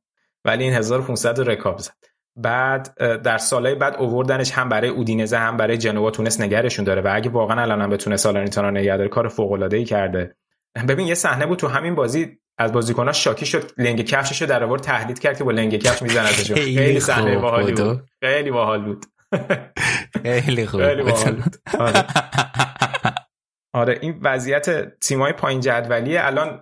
[0.45, 1.93] ولی این 1500 رکاب زد.
[2.35, 7.01] بعد در سالهای بعد اووردنش هم برای اودینزه هم برای جنوا تونست نگرشون داره.
[7.01, 10.35] و اگه واقعا الان هم بتونه سالرنیتانا نگه داره کار فوق العاده ای کرده.
[10.87, 14.81] ببین یه صحنه بود تو همین بازی از بازیکن‌ها شاکی شد لنگ کفششو در آورد
[14.81, 18.03] تهدید کرد که با لنگ کفش می‌زنه ازش خیلی صحنه باحالی بود.
[18.19, 19.05] خیلی باحال بود.
[20.23, 20.81] خیلی خوب.
[20.81, 22.05] آره.
[23.73, 26.61] آره این وضعیت تیمای پایین جدولی الان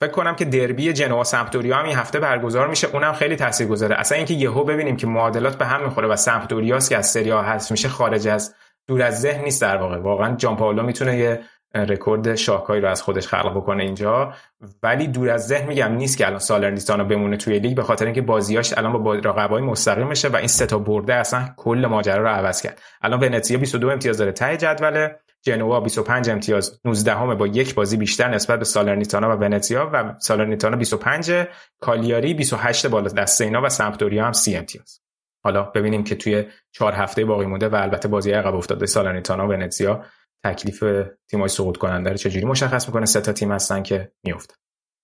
[0.00, 2.88] فکر کنم که دربی جنوا سمپدوریا هم این هفته برگزار میشه.
[2.92, 3.96] اونم خیلی تاثیرگذاره.
[3.96, 7.70] اصلا اینکه یهو ببینیم که معادلات به هم می‌خوره و سمپدوریاس که از سری هست
[7.70, 8.54] میشه خارج از
[8.88, 9.98] دور از ذهن نیست در واقع.
[9.98, 11.40] واقعا جان پائولو می‌تونه یه
[11.74, 14.34] رکورد شاکایی رو از خودش خلق بکنه اینجا.
[14.82, 18.22] ولی دور از ذهن میگم نیست که الان سالرنیتانا بمونه توی لیگ به خاطر اینکه
[18.22, 22.28] بازیاش الان با رقبای مستقیم میشه و این سه تا برده اصلا کل ماجرا رو
[22.28, 22.80] عوض کرد.
[23.02, 27.96] الان ونتزیا 22 امتیاز داره ته جدوله جنوا 25 امتیاز 19 همه با یک بازی
[27.96, 31.32] بیشتر نسبت به سالرنیتانا و ونتزیا و سالرنیتانا 25
[31.80, 35.00] کالیاری 28 بالا دست اینا و سمپدوریا هم 30 امتیاز.
[35.44, 39.50] حالا ببینیم که توی چهار هفته باقی مونده و البته بازی عقب افتاده سالرنیتانا و
[39.50, 40.04] ونتزیا
[40.44, 40.84] تکلیف
[41.30, 44.54] تیمای سقوط کننده رو چجوری مشخص می‌کنه؟ سه تا تیم هستن که میفته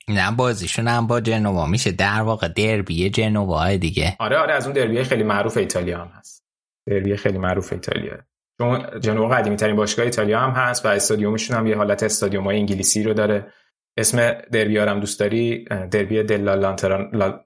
[0.09, 1.67] نه بازیشون هم با جنوا.
[1.67, 4.17] میشه در واقع دربی جنوا دیگه.
[4.19, 6.45] آره آره از اون دربی خیلی معروف ایتالیا هم هست.
[6.89, 8.19] دربی خیلی معروف ایتالیا.
[8.59, 12.57] چون جنوا قدیمی ترین باشگاه ایتالیا هم هست و استادیومشون هم یه حالت استادیوم های
[12.57, 13.53] انگلیسی رو داره.
[13.99, 17.40] اسم دربی هم دوست داری؟ دربی della Lanterna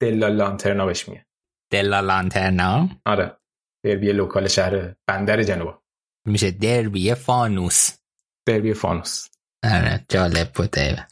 [0.00, 1.26] della Lanterna بهش میگه.
[1.72, 2.88] della Lanterna.
[3.06, 3.36] آره.
[3.84, 5.81] دربی local شهر بندر جنوا.
[6.26, 7.90] میشه دربی فانوس.
[8.48, 9.28] دربی فانوس.
[9.64, 11.06] آره جالب بوده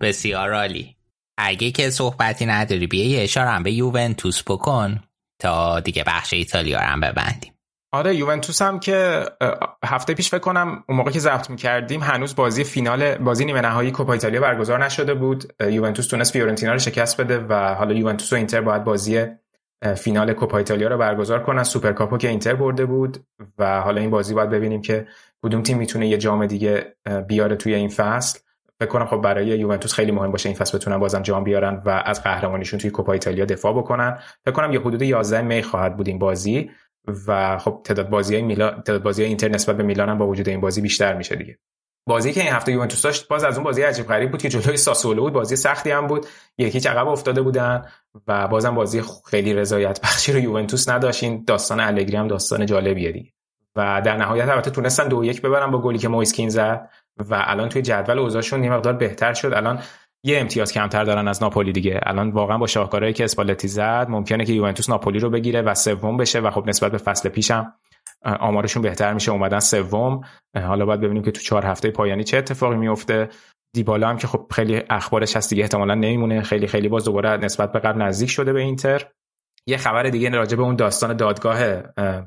[0.00, 0.96] بسیار عالی.
[1.38, 5.00] اگه که صحبتی نداری بیا یه اشاره هم به یوونتوس بکن
[5.42, 7.52] تا دیگه بخش ایتالیا رو هم ببندیم.
[7.92, 9.24] آره یوونتوس هم که
[9.84, 13.90] هفته پیش فکر کنم اون موقع که ضبط می‌کردیم هنوز بازی فینال بازی نیمه نهایی
[13.90, 15.52] کوپا ایتالیا برگزار نشده بود.
[15.60, 19.26] یوونتوس تونست فیورنتینا رو شکست بده و حالا یوونتوس و اینتر باید بازی
[19.96, 21.62] فینال کوپا ایتالیا رو برگزار کنن.
[21.62, 23.18] سوپرکاپو که اینتر برده بود
[23.58, 25.06] و حالا این بازی باید ببینیم که
[25.42, 26.96] کدوم تیم می‌تونه یه جام دیگه
[27.28, 28.38] بیاره توی این فصل.
[28.80, 32.02] فکر کنم خب برای یوونتوس خیلی مهم باشه این فصل بتونن بازم جام بیارن و
[32.04, 34.18] از قهرمانیشون توی کوپا ایتالیا دفاع بکنن.
[34.44, 36.70] فکر کنم یه حدود 11 می خواهد بود این بازی
[37.26, 40.60] و خب تعداد بازی میلان تعداد بازی اینتر نسبت به میلان هم با وجود این
[40.60, 41.58] بازی بیشتر میشه دیگه.
[42.08, 44.76] بازی که این هفته یوونتوس داشت باز از اون بازی عجیب غریب بود که جلوی
[44.76, 46.26] ساسولو بود بازی سختی هم بود.
[46.58, 47.84] یکی عقب افتاده بودن
[48.26, 51.22] و بازم بازی خیلی رضایت بخشی رو یوونتوس نداشت.
[51.22, 53.30] این داستان الگری هم داستان جالبیه دیگه.
[53.76, 57.68] و در نهایت البته تونستن دو یک ببرن با گلی که مویسکین زد و الان
[57.68, 59.52] توی جدول اوضاعشون یه مقدار بهتر شد.
[59.54, 59.78] الان
[60.24, 62.00] یه امتیاز کمتر دارن از ناپولی دیگه.
[62.02, 66.16] الان واقعا با شاهکارهایی که اسپالتی زد ممکنه که یوونتوس ناپولی رو بگیره و سوم
[66.16, 67.72] بشه و خب نسبت به فصل پیشم
[68.26, 70.20] آمارشون بهتر میشه اومدن سوم.
[70.56, 73.28] حالا باید ببینیم که تو چهار هفته پایانی چه اتفاقی میفته.
[73.74, 76.42] دیبالا هم که خب خیلی اخبارش هست دیگه احتمالا نمیمونه.
[76.42, 79.08] خیلی خیلی باز دوباره نسبت به قبل نزدیک شده به اینتر.
[79.68, 81.58] یه خبر دیگه راجع به اون داستان دادگاه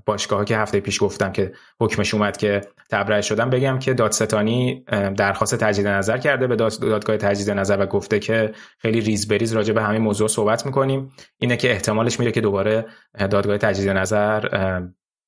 [0.06, 1.52] باشگاه که هفته پیش گفتم که
[1.82, 2.62] حکمش اومد که
[2.92, 4.84] تبرئه شدن بگم که دادستانی
[5.18, 9.74] درخواست تجدید نظر کرده به دادگاه تجدید نظر و گفته که خیلی ریز بریز راجع
[9.74, 11.12] به همین موضوع صحبت می‌کنیم.
[11.38, 12.86] اینه که احتمالش میره که دوباره
[13.30, 14.40] دادگاه تجدید نظر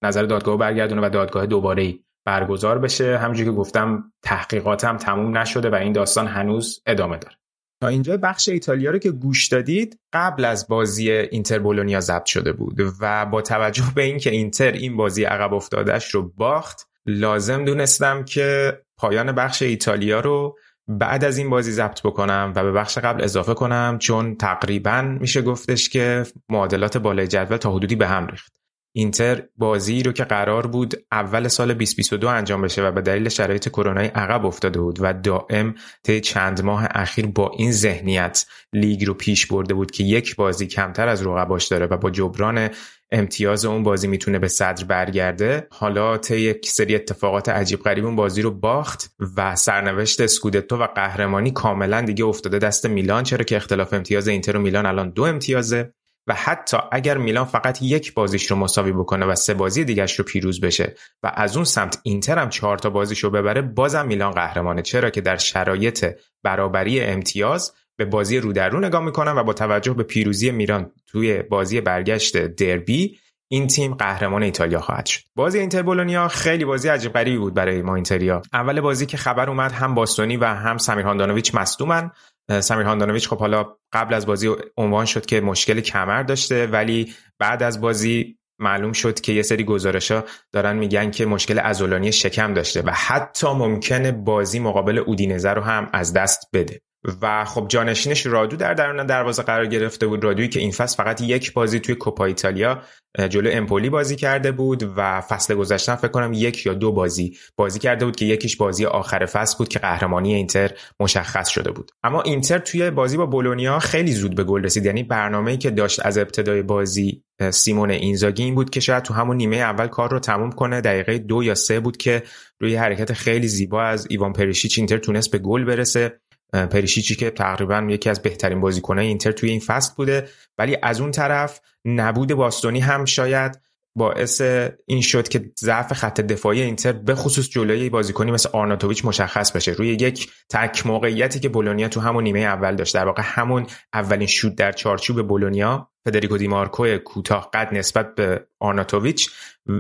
[0.04, 3.18] نظر دادگاه برگردونه و دادگاه دوباره برگزار بشه.
[3.18, 7.36] همونجوری که گفتم تحقیقاتم تموم نشده و این داستان هنوز ادامه داره.
[7.82, 12.54] تا اینجا بخش ایتالیا رو که گوش دادید قبل از بازی اینتر بولونیا ضبط شده
[12.54, 18.24] بود و با توجه به اینکه اینتر این بازی عقب افتادش رو باخت لازم دونستم
[18.24, 20.58] که پایان بخش ایتالیا رو
[20.88, 25.42] بعد از این بازی ضبط بکنم و به بخش قبل اضافه کنم چون تقریبا میشه
[25.42, 28.61] گفتش که معادلات بالای جدول تا حدودی به هم ریخت.
[28.94, 33.70] اینتر بازی رو که قرار بود اول سال 2022 انجام بشه و به دلیل شرایط
[33.70, 39.14] کرونایی عقب افتاده بود و دائم طی چند ماه اخیر با این ذهنیت لیگ رو
[39.14, 42.70] پیش برده بود که یک بازی کمتر از رقباش داره و با جبران
[43.12, 45.68] امتیاز اون بازی می‌تونه به صدر برگرده.
[45.72, 50.88] حالا طی یک سری اتفاقات عجیب غریب اون بازی رو باخت و سرنوشت اسکودتو و
[50.88, 55.24] قهرمانی کاملا دیگه افتاده دست میلان چرا که اختلاف امتیاز اینتر و میلان الان دو
[55.24, 55.94] امتیازه.
[56.28, 60.26] و حتی اگر میلان فقط یک بازیش رو مساوی بکنه و سه بازی دیگرش رو
[60.26, 64.32] پیروز بشه و از اون سمت اینتر هم چهار تا بازیش رو ببره بازم میلان
[64.32, 64.82] قهرمانه.
[64.82, 66.06] چرا که در شرایط
[66.44, 70.92] برابری امتیاز به بازی رو در رو نگاه می‌کنن و با توجه به پیروزی میلان
[71.08, 73.18] توی بازی برگشت دربی
[73.52, 75.22] این تیم قهرمان ایتالیا خواهد شد.
[75.36, 78.42] بازی اینتر بولونیا خیلی بازی عجیب غریبی بود برای ما اینتریا.
[78.54, 82.12] اول بازی که خبر اومد هم باستونی و هم سمیر هاندانویچ مصدومن.
[82.60, 87.64] سمیر هاندانویچ خب حالا قبل از بازی عنوان شد که مشکل کمر داشته ولی بعد
[87.64, 92.54] از بازی معلوم شد که یه سری گزارش ها دارن میگن که مشکل ازولانی شکم
[92.54, 96.82] داشته و حتی ممکنه بازی مقابل اودینزه رو هم از دست بده.
[97.22, 100.24] و خب جانشینش رادو در درون دروازه قرار گرفته بود.
[100.24, 102.82] رادویی که این فصل فقط یک بازی توی کوپا ایتالیا
[103.30, 107.80] جلو امپولی بازی کرده بود و فصل گذشته فکر کنم یک یا دو بازی بازی
[107.80, 111.92] کرده بود که یکیش بازی آخر فصل بود که قهرمانی اینتر مشخص شده بود.
[112.04, 114.86] اما اینتر توی بازی با بولونیا خیلی زود به گل رسید.
[114.86, 119.38] یعنی برنامه‌ای که داشت از ابتدای بازی سیمون اینزاگی این بود که شاید تو همون
[119.38, 120.82] نیمه اول کار رو تموم کنه.
[120.82, 122.24] دقیقه دو یا سه بود که
[122.60, 126.20] روی حرکت خیلی زیبا از ایوان پریشیچ اینتر تونست به گل برسه.
[126.54, 130.28] پریشیچی که تقریبا یکی از بهترین بازیکنهای اینتر توی این فصل بوده.
[130.58, 133.60] ولی از اون طرف نبود باستونی هم شاید
[133.96, 134.42] باعث
[134.86, 139.72] این شد که ضعف خط دفاعی اینتر به خصوص جلوی بازیکنی مثل آرناتوویچ مشخص بشه.
[139.72, 142.94] روی یک تک موقعیتی که بولونیا تو همون نیمه اول داشت.
[142.94, 149.30] در واقع همون اولین شوت در چارچوب بولونیا فدریکو دیمارکو کوتاه قد نسبت به آرناتوویچ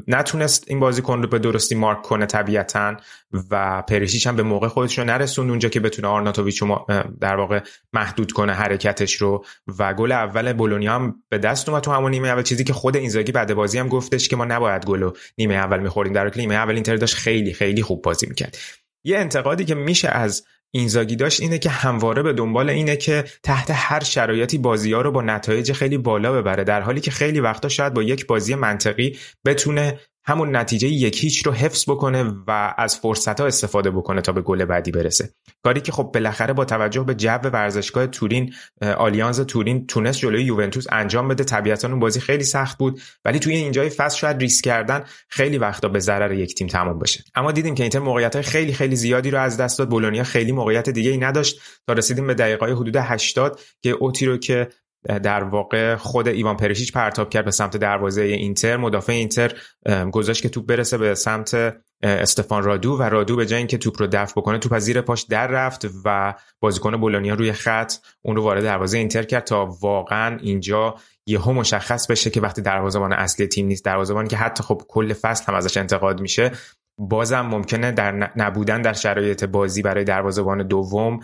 [0.07, 2.98] نتونست این بازیکن رو به درستی مارک کنه طبیعتا
[3.52, 6.85] و پریشیچ هم به موقع خودش رو نرسوند اونجا که بتونه آرناتوویچ رو
[7.22, 7.60] در واقع
[7.93, 9.45] محدود کنه حرکتش رو.
[9.80, 12.43] و گل اول بولونیا هم به دست اومد تو همون نیمه اول.
[12.43, 16.14] چیزی که خود اینزاگی بعد بازی هم گفتش که ما نباید گل نیمه اول می‌خوریم.
[16.14, 18.57] در حالی نیمه اول اینتر داشت خیلی خیلی خوب بازی می‌کرد.
[19.03, 23.72] یه انتقادی که میشه از اینزاگی داشت اینه که همواره به دنبال اینه که تحت
[23.73, 27.69] هر شرایطی بازی ها رو با نتایج خیلی بالا ببره در حالی که خیلی وقتا
[27.69, 32.98] شاید با یک بازی منطقی بتونه همون نتیجه یک هیچ رو حفظ بکنه و از
[32.98, 35.30] فرصت ها استفاده بکنه تا به گل بعدی برسه.
[35.64, 40.85] کاری که خب بالاخره با توجه به جو ورزشگاه تورین آلیانز تورین تونست جلوی یوونتوس
[40.91, 41.43] انجام بده.
[41.43, 45.88] طبیعتا اون بازی خیلی سخت بود ولی توی اینجای فصل شاید ریسک کردن خیلی وقتا
[45.88, 47.23] به ضرر یک تیم تمام بشه.
[47.35, 49.89] اما دیدیم که اینتر موقعیت خیلی خیلی زیادی رو از دست داد.
[49.89, 51.61] بولونیا خیلی موقعیت دیگه ای نداشت.
[51.88, 54.68] تا رسیدیم به دقیقه حدود 80 که اوتی رو که
[55.23, 58.78] در واقع خود ایوان پرشیچ پرتاب کرد به سمت دروازه اینتر.
[58.78, 59.53] مدافع اینتر
[60.11, 64.07] گذاشت که توپ برسه به سمت استفان رادو و رادو به جای اینکه توپ رو
[64.07, 68.44] دفع بکنه توپ از زیر پاش در رفت و بازیکن بولونیا روی خط اون رو
[68.44, 70.95] وارد دروازه اینتر کرد تا واقعا اینجا
[71.26, 75.45] یهو مشخص بشه که وقتی دروازه‌بان اصلی تیم نیست دروازه‌بانی که حتی خب کل فصل
[75.48, 76.52] هم ازش انتقاد میشه
[76.98, 81.19] بازم ممکنه در نبودن در شرایط بازی برای دروازه‌بان دوم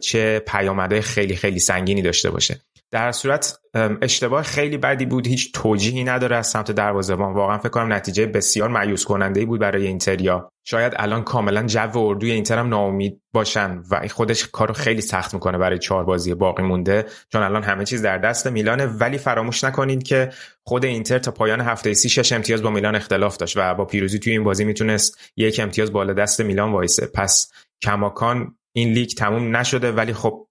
[0.00, 2.60] چه پیامدهای خیلی خیلی سنگینی داشته باشه.
[2.90, 3.58] در صورت
[4.02, 5.26] اشتباه خیلی بدی بود.
[5.26, 7.34] هیچ توجیهی نداره از سمت دروازه‌بان.
[7.34, 10.52] واقعا فکر کنم نتیجه بسیار مایوس کننده بود برای اینتریا.
[10.64, 15.58] شاید الان کاملا جو اردوی اینتر هم ناامید باشن و خودش کارو خیلی سخت می‌کنه
[15.58, 17.06] برای چهار بازی باقی مونده.
[17.32, 18.86] چون الان همه چیز در دست میلانه.
[18.86, 20.30] ولی فراموش نکنید که
[20.62, 24.18] خود اینتر تا پایان هفته سی شش امتیاز با میلان اختلاف داشت و با پیروزی
[24.18, 27.06] توی این بازی می‌تونست یک امتیاز بالا دست میلان وایسه.
[27.06, 27.52] پس
[27.82, 29.92] کماکان این لیگ تموم نشده.
[29.92, 30.45] ولی خب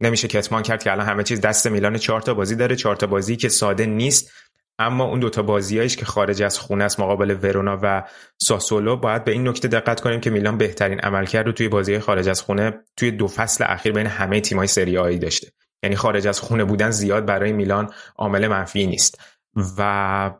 [0.00, 3.06] نمیشه کتمان کرد که الان همه چیز دست میلان چهار تا بازی داره چهار تا
[3.06, 4.32] بازی که ساده نیست.
[4.78, 8.02] اما اون دوتا بازیایش که خارج از خونه است مقابل ورونا و
[8.38, 12.28] ساسولو باید به این نکته دقت کنیم که میلان بهترین عملکرد رو توی بازی خارج
[12.28, 15.52] از خونه توی دو فصل اخیر بین همه تیم‌های سری آی داشته.
[15.82, 19.20] یعنی خارج از خونه بودن زیاد برای میلان عامل منفی نیست.
[19.78, 20.30] و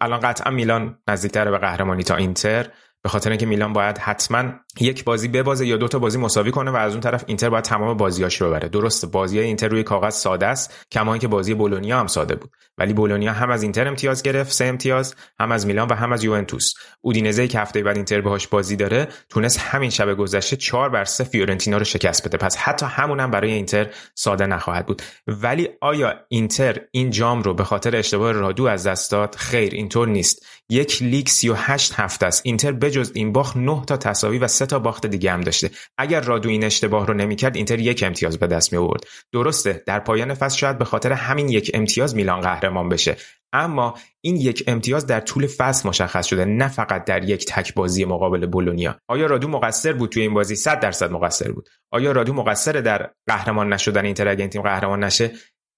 [0.00, 2.68] الان قطعا میلان نزدیکتر به قهرمانی تا اینتر
[3.02, 6.70] به خاطر اینکه میلان باید حتما یک بازی ببازه یا دو تا بازی مساوی کنه
[6.70, 8.68] و از اون طرف اینتر باید تمام بازیاش رو ببره.
[8.68, 12.50] درسته بازی اینتر روی کاغذ ساده است کما اینکه بازی بولونیا هم ساده بود.
[12.78, 16.24] ولی بولونیا هم از اینتر امتیاز گرفت سه امتیاز هم از میلان و هم از
[16.24, 16.74] یوونتوس.
[17.00, 21.24] اودینزه که هفته بعد اینتر بهش بازی داره تونست همین شب گذشته 4 بر 3
[21.24, 22.36] فیورنتینا رو شکست بده.
[22.36, 25.02] پس حتی همون هم برای اینتر ساده نخواهد بود.
[25.26, 30.08] ولی آیا اینتر این جام رو به خاطر اشتباه رادو از دست داد؟ خیر اینطور
[30.08, 30.46] نیست.
[30.68, 32.42] یک لیگ 38 هفته است.
[32.44, 35.70] اینتر بجز این باخت 9 تا تساوی و 3 تا باخت دیگه هم داشته.
[35.98, 40.00] اگر رادو این اشتباه رو نمی‌کرد اینتر یک امتیاز به دست می آورد درسته در
[40.00, 43.16] پایان فصل شاید به خاطر همین یک امتیاز میلان قهرمان بشه.
[43.52, 48.04] اما این یک امتیاز در طول فصل مشخص شده نه فقط در یک تک بازی
[48.04, 48.98] مقابل بولونیا.
[49.08, 51.68] آیا رادو مقصر بود توی این بازی؟ 100 درصد مقصر بود.
[51.90, 55.30] آیا رادو مقصر در قهرمان نشدن اینتر اگه این تیم قهرمان نشه؟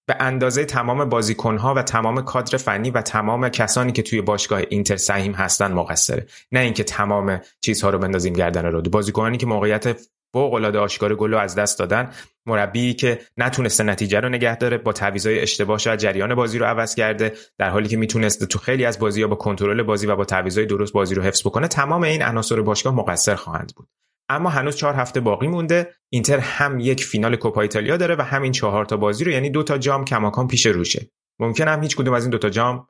[0.06, 4.96] به اندازه تمام بازیکنها و تمام کادر فنی و تمام کسانی که توی باشگاه اینتر
[4.96, 6.26] سهیم هستن مقصره.
[6.52, 8.90] نه اینکه تمام چیزها رو بندازیم گردن رادو.
[8.90, 9.96] بازیکنانی که موقعیت
[10.34, 12.10] فوق العاده آشکار گل از دست دادن
[12.46, 16.94] مربی که نتونسته نتیجه رو نگه داره با تعویضای اشتباه شاید جریان بازی رو عوض
[16.94, 20.24] کرده در حالی که می‌تونسته تو خیلی از بازی ها با کنترل بازی و با
[20.24, 23.88] تعویضای درست بازی رو حفظ بکنه تمام این عناصر باشگاه مقصر خواهند بود.
[24.28, 25.94] اما هنوز چهار هفته باقی مونده.
[26.12, 29.62] اینتر هم یک فینال کوپا ایتالیا داره و همین چهار تا بازی رو یعنی دو
[29.62, 31.10] تا جام کماکان پیش روشه.
[31.40, 32.88] ممکن هم هیچ کدوم از این دو تا جام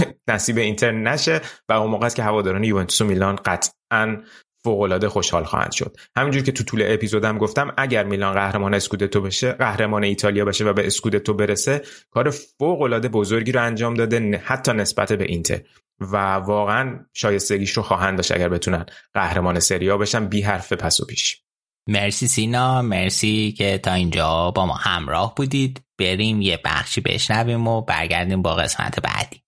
[0.28, 4.22] نصیب اینتر نشه و اون موقع است که هواداران یوونتوس و میلان قطعا
[4.64, 5.96] فوقالعاده خوشحال خواهند شد.
[6.16, 10.72] همینجور که تو طول اپیزودم گفتم اگر میلان قهرمان اسکودتو بشه قهرمان ایتالیا بشه و
[10.72, 15.60] به اسکودتو برسه کار فوقالعاده بزرگی رو انجام داده حتی نسبت به اینتر.
[16.02, 20.26] و واقعا شایستگیش رو خواهند داشت اگر بتونن قهرمان سریا بشن.
[20.26, 21.42] بی حرف پس و پیش.
[21.88, 22.82] مرسی سینا.
[22.82, 25.82] مرسی که تا اینجا با ما همراه بودید.
[25.98, 29.42] بریم یه بخشی بشنویم و برگردیم با قسمت بعدی.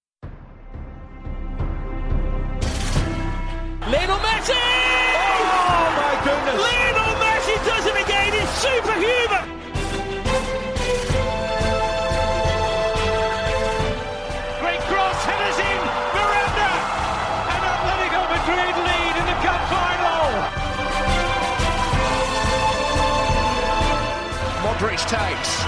[24.92, 25.64] Takes.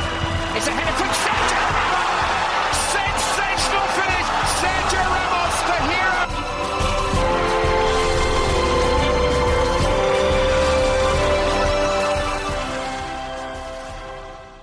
[0.56, 2.76] It's a header from Sergio Ramos.
[2.96, 4.28] Sensational finish.
[4.60, 6.22] Sergio Ramos, the hero.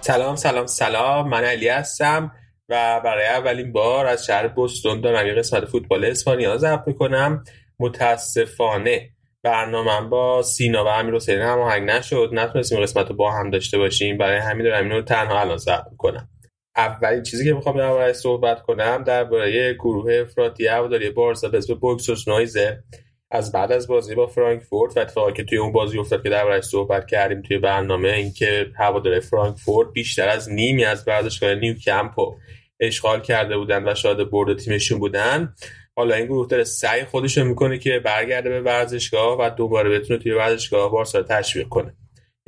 [0.02, 2.32] سلام سلام سلام من علی هستم
[2.70, 7.44] و برای اولین بار از شهر بوستون دارم یه قسمت فوتبال اسپانیا ضبط می‌کنم
[7.80, 9.13] متاسفانه
[9.44, 12.30] برنامه با سینا و امیر حسین هماهنگ نشد.
[12.34, 14.18] نتونستیم قسمت رو با هم داشته باشیم.
[14.18, 16.30] برای همین دارم اینو تنها الان ضبط می‌کنم.
[16.76, 22.28] اولین چیزی که می‌خوام درباره صحبت کنم درباره گروه افراطی هواداری بارسا به اسم بوکسوس
[22.28, 22.84] نویزه
[23.32, 26.62] از بعد از بازی با فرانکفورت و اتفاقی که توی اون بازی افتاد که درباره
[26.62, 32.36] صحبت کردیم توی برنامه اینکه هواداری فرانکفورت بیشتر از نیمی از ورزشگاه نیو کمپو
[32.80, 35.54] اشغال کرده بودن و شاهد برد تیمشون بودن.
[35.96, 40.32] حالا این گروه داره سعی خودش می‌کنه که برگرده به ورزشگاه و دوباره بتونه توی
[40.32, 41.94] ورزشگاه بارسا رو تشویق کنه.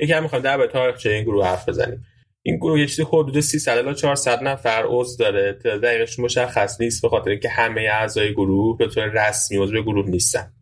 [0.00, 2.04] یکم می‌خوام راجع به تاریخچه این گروه حرف بزنیم.
[2.42, 5.52] این گروه یه چیزی حدود 300 الی 400 نفر عضو داره.
[5.52, 10.52] دقیقش مشخص نیست به خاطر اینکه همه اعضای گروه به طور رسمی عضو گروه نیستن.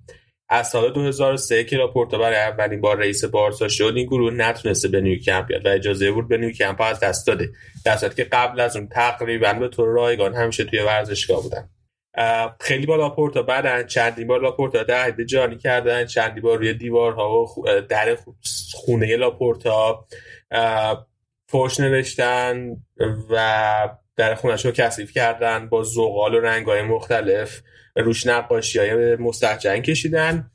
[0.48, 5.00] از سال 2003 که لاپورتا برای اولین بار رئیس بارسا شد این گروه نتونسته به
[5.00, 7.52] نیوکمپ بیاد و اجازه ورود به نیوکمپ از دست داده.
[7.84, 11.68] در که قبل از اون تقریبا به طور رایگان همیشه توی ورزشگاه بودن.
[12.60, 17.54] خیلی با لاپورتا بعد چندی بار لاپورتا در جانی کردن چندی بار روی دیوارها و
[17.88, 18.18] در
[18.74, 20.06] خونه لاپورتا
[21.46, 22.76] فوش نوشتن
[23.30, 27.62] و در خونش رو کثیف کردن با زغال و رنگ های مختلف
[27.96, 30.50] روش نقاشی های مستحجن کشیدن.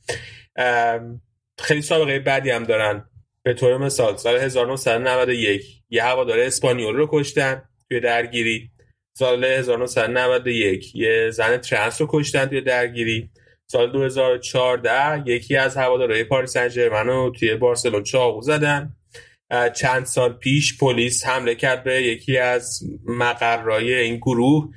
[1.60, 3.06] خیلی سابقه بعدی هم دارن.
[3.44, 8.72] به طور مثال سال 1991 یه هوادار اسپانیول رو کشتن توی درگیری.
[9.20, 13.30] سال 1991 یه زن ترنس رو کشتن توی درگیری.
[13.66, 16.70] سال 2014 یکی از هوادارهای پاریس سن
[17.08, 18.96] رو توی بارسلون چاقو زدن.
[19.76, 24.70] چند سال پیش پلیس حمله کرد به یکی از مقرهای این گروه.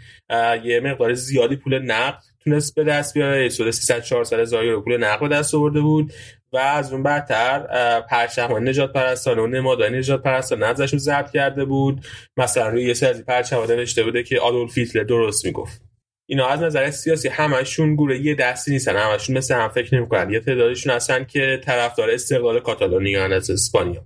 [0.64, 3.48] یه مقدار زیادی پول نقد تونست به دست بیاره.
[3.48, 6.12] حدود 300 400 هزار یورو پول نقد به دست آورده بود.
[6.52, 7.60] و از اون بعدتر
[8.00, 12.00] پرچم نجات پرستان و نمادهای نجات پرستان ازشون ضبط کرده بود.
[12.36, 15.82] مثلا روی یه سری پرچم نوشته بوده که آدولف هیتلر درست می‌گفت.
[16.28, 18.96] اینا از نظر سیاسی همشون گوره یه دستی نیستن.
[18.96, 20.30] همشون مثل هم فکر نمی‌کنن.
[20.30, 24.04] یه تعدادشون هستن که طرفدار استقلال کاتالونیا از اسپانیا.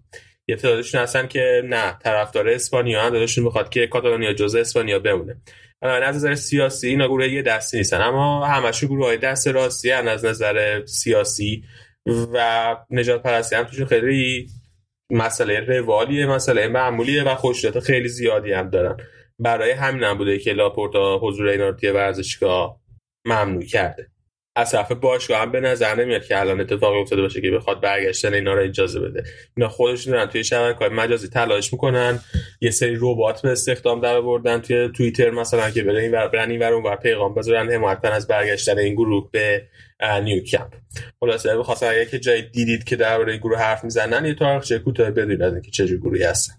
[0.49, 5.37] یه تعدادشون هستن که نه طرفدار اسپانیا دادشون می‌خواد که کاتالونیا جزء اسپانیا بمونه.
[5.83, 8.01] از نظر سیاسی اینا گروه یه دستی نیستن.
[8.01, 11.65] اما همشون گروه های دست راستی از نظر سیاسی
[12.07, 14.49] و نجات پرستی هم توشون خیلی
[15.11, 18.97] مسئله روالیه مسئله معمولیه و خوشیت خیلی زیادی هم دارن.
[19.39, 22.81] برای همین هم بوده که لاپورتا حضور توی ورزشگاه
[23.25, 24.11] ممنوع کرده.
[24.57, 28.35] از طرف باشگاه هم به نظر نمیاد که الان اتفاقی افتاده باشه که بخواد برگشتن
[28.35, 29.25] اینا رو اجازه بده.
[29.57, 32.21] اینا خودشون دارن توی شبکه‌های مجازی تلاش می‌کنن.
[32.61, 36.61] یه سری ربات به استخدام در آوردن توی توییتر مثلا که برن این برن این
[36.61, 39.63] ور پیغام بذارن حمایت از برگشتن این گروه به
[40.25, 40.73] نیو کمپ.
[41.21, 45.43] خلاصه بخواستم اگه که جای دیدید که درباره گروه حرف می‌زنن یه تاریخچه کوتاه بدونید
[45.43, 46.55] از اینکه چه گروهی هستن.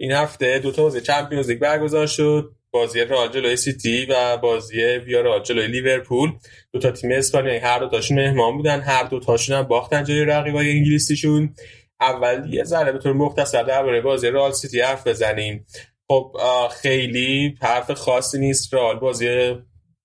[0.00, 2.54] این هفته دو تا بازی چمپیونز لیگ برگزار شد.
[2.74, 6.32] بازی رئال جلوی سیتی و بازی ویارال جلوی لیورپول.
[6.72, 10.24] دو تا تیم اسپانیایی هر دو تاشون مهمان بودن هر دو تاشون هم باختن جلوی
[10.24, 11.54] رقیبای انگلیسیشون.
[12.00, 15.66] اول یه ذره به طور مختصر درباره بازی رئال سیتی حرف بزنیم.
[16.08, 16.36] خب
[16.82, 18.74] خیلی حرف خاصی نیست.
[18.74, 19.56] رئال بازی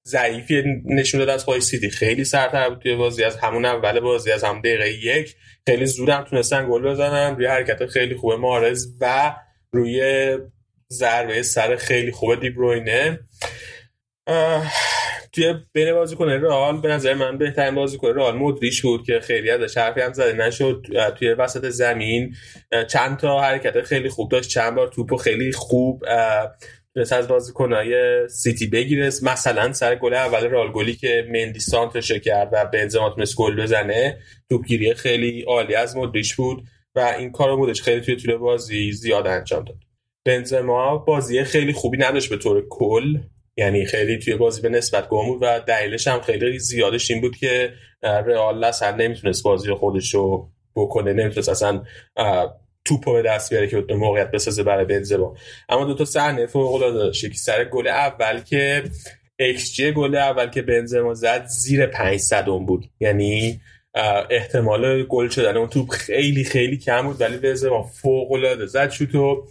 [0.08, 1.90] ضعیفی نشون داد از خودش سیتی.
[1.90, 5.36] خیلی سرتر بود توی بازی از همون اول بازی از هم دقیقه یک.
[5.68, 7.36] خیلی زودم تونستن گل بزنن.
[7.36, 9.36] روی حرکت خیلی خوب مارز و
[9.72, 10.02] روی
[10.94, 13.20] ضربه سر خیلی خوب دیبروینه
[15.32, 19.78] توی بین بازیکن رئال به نظر من بهترین بازیکن رئال مودریچ بود که خیلی ازش
[19.78, 20.86] حرفی هم زده نشد.
[21.20, 22.36] توی وسط زمین
[22.88, 26.06] چند تا حرکت خیلی خوب داشت چند بار توپو خیلی خوب
[26.94, 29.06] تونست از بازیکنهای سیتی بگیره.
[29.06, 34.18] مثلا سر گل اول رئال گلی که مندی سانترش کرد و بنزما تونست گل بزنه
[34.50, 36.64] توپگیری خیلی عالی از مودریچ بود
[36.96, 39.87] و این کارو مودریچ خیلی توی طول بازی زیاد انجام داد.
[40.28, 43.18] بنزما بازی خیلی خوبی نداشت به طور کل.
[43.58, 47.38] یعنی خیلی توی بازی به نسبت گم بود و دلیلش هم خیلی زیادش این بود
[47.38, 47.74] که
[48.04, 51.84] رئال اصلا نمی‌تونست بازی خودش رو بکنه نمی‌تونست اصلا
[52.86, 55.36] توپو به دست بیاره که موقعیت بسازه برای بنزما.
[55.70, 58.84] اما دو تا صحنه فوق العاده داشت سر گل اول که
[59.40, 62.86] ایکس جی گل اول که بنزما زد زیر 500 بود.
[63.00, 63.62] یعنی
[64.30, 69.48] احتمال گل شدن اون توپ خیلی خیلی کم بود ولی بنزما فوق العاده زد شوتو.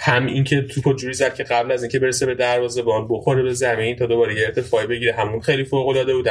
[0.00, 3.52] هم اینکه توپو جوری زد که قبل از اینکه برسه به دروازه بان بخوره به
[3.52, 5.12] زمین تا دوباره یه ارتفاعی بگیره.
[5.12, 6.28] همون خیلی فوق العاده بود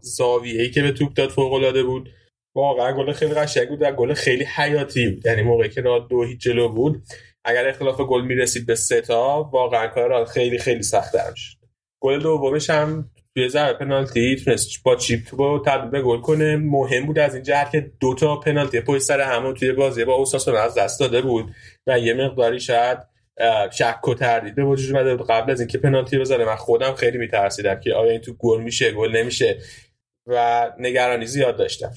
[0.00, 2.10] زاویه‌ای که به توپ داد فوق العاده بود.
[2.54, 5.26] واقعا گل خیلی قشنگ بود و گل خیلی حیاتی بود.
[5.26, 7.02] یعنی موقعی که راه دو هیچ جلو بود
[7.44, 11.56] اگر اختلاف گل می‌رسید به سه تا واقعا کار خیلی خیلی سخت شد.
[12.02, 16.56] گل دومش هم توی ضربه پنالتی تونست با چیپ تو تبدیل به گل کنه.
[16.56, 20.14] مهم بود از این جهت که دو تا پنالتی پشت سر همون توی بازی با
[20.14, 21.54] اوساسونا از دست داده بود
[21.86, 22.98] و یه مقداری شاید
[23.72, 25.26] شک و تردید به وجود اومده بود.
[25.26, 28.92] قبل از اینکه پنالتی بزنه من خودم خیلی میترسیدم که آیا این تو گل میشه
[28.92, 29.58] گل نمیشه
[30.26, 31.92] و نگرانی زیاد داشتم.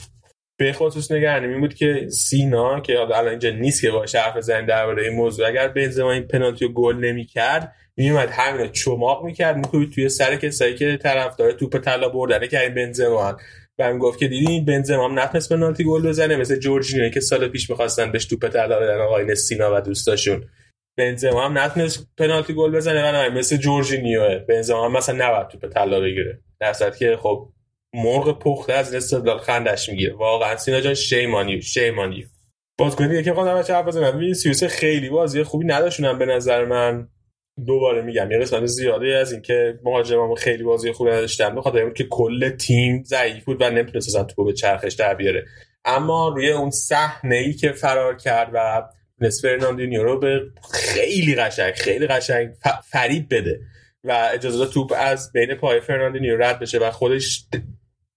[0.59, 4.65] به خصوص نگرانی این بود که سینا که الان اینجا نیست که باشه حرف زنی
[4.65, 9.91] درباره این موضوع اگر بنزما این پنالتی رو گل نمی‌کرد میومد همین چماق می‌کرد میکوبید
[9.91, 13.37] توی سر کسایی که طرفدار توپ طلا بردنه که این بنزما
[13.79, 17.47] و گفت که دیدی این بنزما هم نتونست پنالتی گل بزنه مثل جورجینیو که سال
[17.47, 20.45] پیش می‌خواستن بهش توپ طلا بدن آقای سینا و دوستاشون.
[20.97, 25.99] بنزما هم نتونست پنالتی گل بزنه و مثل جورجینیو بنزما هم مثلا نباید توپ طلا
[25.99, 26.39] بگیره.
[26.59, 27.49] در که خب
[27.93, 30.13] مرغ پخته از استدلال خندش می‌گیره.
[30.13, 32.25] واقعا سینا جان شیمانیو شیمانیو
[32.77, 37.07] باز کنید که خودم چه حرف بزنم سیوس خیلی بازی خوبی نداشونم به نظر من.
[37.67, 42.49] دوباره میگم یه قسمت زیاده از اینکه مهاجمام خیلی بازی خوبی نداشتن بخاطر که کل
[42.49, 45.45] تیم ضعیف بود و نمی‌تونست اصلا توپو به چرخش در بیاره.
[45.85, 48.83] اما روی اون صحنه ای که فرار کرد و
[49.19, 50.41] نصف فرناندینیو رو به
[50.73, 52.49] خیلی قشنگ خیلی قشنگ
[52.83, 53.59] فریب بده
[54.03, 57.45] و اجازه توپ از بین پای فرناندینیو رد بشه و خودش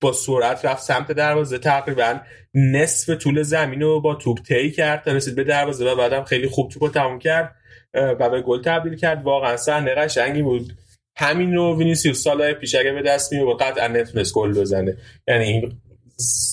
[0.00, 1.58] با سرعت رفت سمت دروازه.
[1.58, 2.20] تقریبا
[2.54, 6.48] نصف طول زمین رو با توپ طی کرد تا رسید به دروازه و بعدم خیلی
[6.48, 7.55] خوب توپ رو تموم کرد.
[7.96, 9.24] و به گل تبدیل کرد.
[9.24, 10.72] واقعا صحنه قشنگی بود.
[11.16, 14.96] همین رو وینیسیوس سال پیش اگه به دست می بود قطعا نتونست گل بزنه.
[15.28, 15.72] یعنی این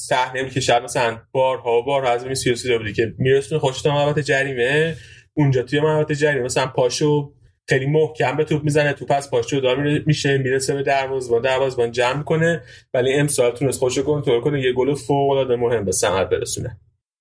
[0.07, 4.23] صحنه که شاید مثلا بارها بار از وینیسیوس رو بودی که میرسونه خوش تا محوطه
[4.23, 4.95] جریمه.
[5.33, 6.45] اونجا توی محوطه جریمه.
[6.45, 7.33] مثلا پاشو
[7.69, 8.93] خیلی محکم به توپ می‌زنه.
[8.93, 9.75] توپ از پاش جدا
[10.05, 11.41] میشه می‌رسه به دروازه‌بان.
[11.41, 12.61] دروازه‌بان جمع کنه
[12.93, 14.61] ولی امسال تونست خوش کنترل کنه.
[14.61, 16.77] یه گل فوق العاده مهم به ثمر برسونه.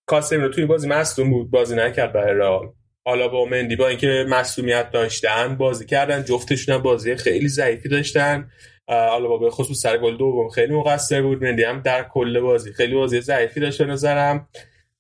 [0.07, 1.51] کاسمیرو توی بازی مصدوم بود.
[1.51, 2.73] بازی نکرد برای رئال.
[3.05, 8.51] حالا با مندی با اینکه مصومیت داشتن بازی کردن جفتشون هم بازی خیلی ضعیفی داشتن.
[8.89, 11.45] حالا با به خصوص سر گل دوم خیلی مقصر بود.
[11.45, 14.49] مندی هم در کل بازی خیلی بازی ضعیفی داشت نظرم.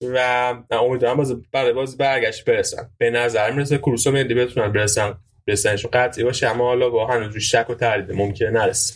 [0.02, 2.90] و امیدوارم باز برای بازی برگشت برسن.
[2.98, 5.14] به نظر می‌رسه کروس و مندی بتونن برسن.
[5.48, 8.94] رسنشون قطعی باشه اما حالا با هنوز شک و تردید ممکنه نرسه.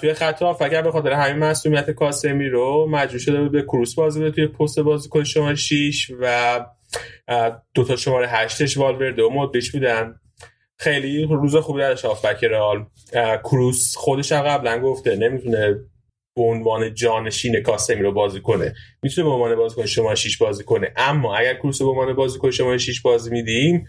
[0.00, 4.30] توی خط فکر به خاطر همین مسئولیت کاسمی رو مجبور شده به کروس بازی بده
[4.30, 6.60] توی پست بازیکن شماره 6 و
[7.74, 10.14] دو تا شماره 8ش والورده و مودریچ بودن.
[10.78, 12.86] خیلی روز خوبی داشت هافبک رئال.
[13.44, 15.74] کروس خودش هم قبلا گفته نمی‌تونه
[16.36, 18.74] به عنوان جانشین کاسمی رو بازی کنه.
[19.02, 20.92] می‌تونه به عنوان بازیکن شما 6 بازی کنه.
[20.96, 23.86] اما اگر کروس رو به عنوان بازیکن شما 6 بازی میدیم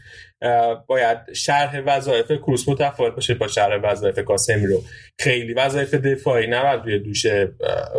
[0.87, 4.83] باید شرح وظایف کروس متفاوت باشه با شرح وظایف کاسمی رو.
[5.19, 7.25] خیلی وظایف دفاعی نباید روی دوش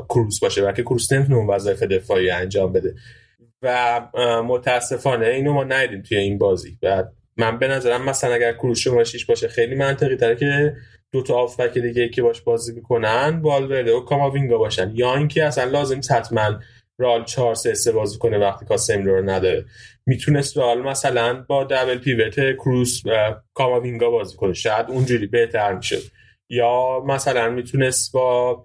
[0.08, 2.94] کروس باشه بلکه کروس نمی‌تونه اون وظایف دفاعی انجام بده.
[3.64, 4.00] و
[4.42, 6.78] متاسفانه اینو ما ندیدیم توی این بازی.
[6.82, 7.04] و
[7.36, 10.76] من به نظرم مثلا اگر کروس شما 6 باشه خیلی منطقی تره که
[11.12, 14.90] دو تا آفبک دیگه که باش بازی می‌کنن والورده و کاماوینگا باشن.
[14.94, 16.60] یا اینکه اصلا لازم حتما
[16.98, 19.64] رال 4 3 3 بازی کنه وقتی کاسمیرو رو نداره.
[20.06, 24.52] می‌تونست رال مثلا با دبل پیوت کروس و کاماوینگا بازی کنه.
[24.52, 26.02] شاید اونجوری بهتر می‌شد.
[26.48, 28.64] یا مثلا می‌تونست با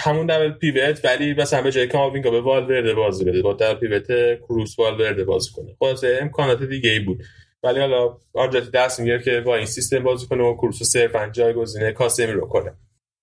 [0.00, 3.42] همون دبل پیوت ولی مثلا به جای کاماوینگا به والورده بازی بده.
[3.42, 5.76] با دبل پیوت کروس والورده بازی کنه.
[5.78, 7.22] خلاص امکانات دیگه ای بود.
[7.62, 11.90] ولی حالا آنجاتی دست می‌گیره که با این سیستم بازی کنه و کروسو صرفا جایگزین
[11.90, 12.72] کاسمی رو کنه.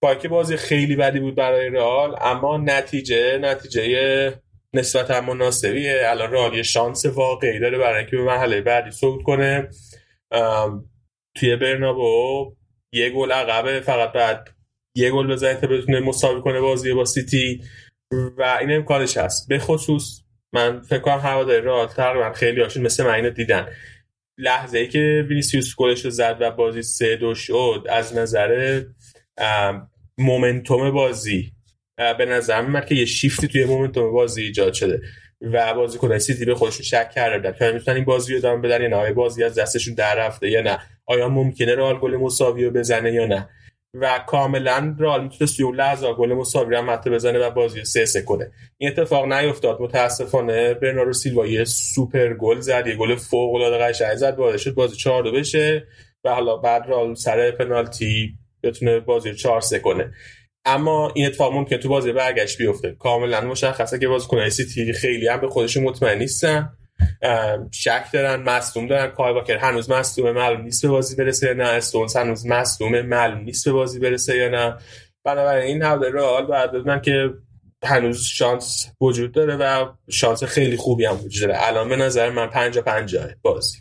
[0.02, 4.34] با که بازی خیلی بدی بود برای رئال اما نتیجه نتیجه
[4.74, 6.02] نسبتا مناسبیه.
[6.06, 9.70] الان رئال یه شانس واقعی داره برای اینکه به مرحله بعدی صعود کنه.
[11.36, 12.56] توی برنابو
[12.92, 14.50] یه گل عقبه فقط بعد
[14.98, 17.62] یه گل بزنه تا بتونه مساوی کنه بازی با سیتی
[18.38, 19.48] و این امکانش هست.
[19.48, 20.22] به خصوص
[20.54, 23.68] من فکر کنم هواداری رئال تقریبا خیلی هاشون مثل من اینو دیدن.
[24.40, 28.82] لحظه ای که وینیسیوس گلش رو زد و بازی سه دو شد از نظر
[30.18, 31.52] momentum بازی
[32.18, 35.02] به نظر میاد که یه شیفتی توی momentum بازی ایجاد شده
[35.42, 39.04] و بازیکن سیتی به خودشون شک کرده که می‌تونن این بازی رو ادامه بدن؟ یا
[39.04, 43.14] نه بازی از دستشون در رفته یا نه؟ آیا ممکنه رئال گل مساوی رو بزنه
[43.14, 43.50] یا نه؟
[43.94, 48.22] و کاملا رئال می‌تونست اون لحظه گل مساوی هم حتی بزنه و بازی سه سه
[48.22, 48.52] کنه.
[48.78, 49.82] این اتفاق نیفتاد.
[49.82, 54.36] متاسفانه برنارو سیلوا یه سوپر گل زد یه گل فوق العاده قشنگ زد.
[54.38, 55.88] وارد شد بازی 4 2 بشه
[56.24, 58.34] و حالا بعد رئال سر پنالتی
[58.64, 60.12] بتونه بازی 4 3 کنه.
[60.66, 62.96] اما این اتفاق ممکن تو بازی برگشت بیفته.
[63.00, 66.77] کاملا مشخصه که بازیکن سیتی خیلی هم به خودشون مطمئن نیستن.
[67.72, 69.08] شک دارن مصدوم دارن.
[69.08, 71.64] کای واکر هنوز مصدوم معلوم نیست به بازی برسه یا نه.
[71.64, 74.78] استونز هنوز مصدوم معلوم نیست به بازی برسه یا نه.
[75.24, 77.30] بنابراین این حال رئال باید بدونن که
[77.84, 81.68] هنوز شانس وجود داره و شانس خیلی خوبی هم وجود داره.
[81.68, 83.78] الان به نظر من 50 50 بازی.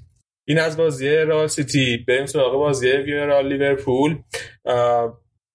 [0.48, 2.04] این از بازی رئال سیتی.
[2.08, 4.18] بریم سراغ بازی ویارال لیورپول.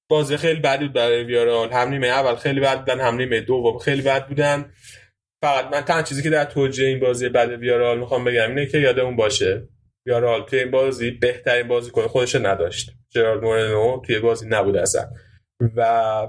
[0.10, 1.72] بازی خیلی بدی بود برای ویارال.
[1.72, 4.72] هم نیمه اول خیلی بد بودن هم نیمه دوم خیلی بد بودن.
[5.42, 8.78] فقط من تنها چیزی که در توجیه این بازی بعد ویارال می‌خوام بگم اینه که
[8.78, 9.68] یادمون باشه
[10.06, 12.92] ویارال توی این بازی بهترین بازی کنه خودش نداشت.
[13.10, 15.10] جرارد مورنو توی بازی نبود اصلا.
[15.76, 16.28] و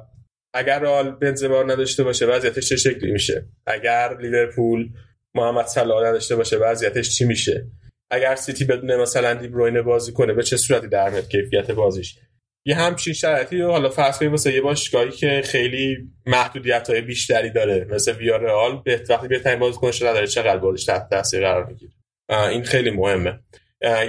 [0.54, 4.88] اگر رال بنزما نداشته باشه وضعیتش چه شکلی میشه؟ اگر لیورپول
[5.34, 7.66] محمد صلاح نداشته باشه وضعیتش چی میشه؟
[8.10, 12.18] اگر سیتی بدون مثلا دیبروینه بازی کنه به چه صورتی در میاد کیفیت بازیش؟
[12.64, 17.50] یه همچین شرطی رو حالا فرض کنیم واسه یه باشگاهی که خیلی محدودیت های بیشتری
[17.50, 21.92] داره مثل ویارال به وقتی بهترین بازیکنش نداره چقدر بازیش تحت تاثیر قرار می‌گیره؟
[22.28, 23.40] این خیلی مهمه.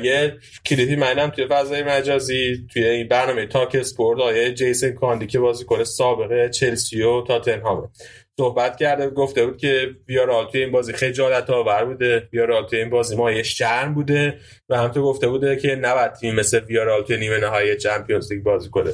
[0.03, 5.39] یه کلیدی منم توی فضای مجازی توی این برنامه تاک اسپورت آیه جیسن کاندی که
[5.39, 7.91] بازیکن سابقه چلسی و تاتنهام
[8.39, 10.93] صحبت کرده گفته بود که بیارال توی این بازی.
[10.93, 12.19] خجالت آور بوده.
[12.31, 13.15] بیارال توی این بازی.
[13.15, 14.39] ما یه شرم بوده.
[14.69, 18.69] و همطور گفته بوده که نباید تیم مثل بیارال توی نیمه نهایی چمپیونز لیگ بازی
[18.69, 18.91] کنه.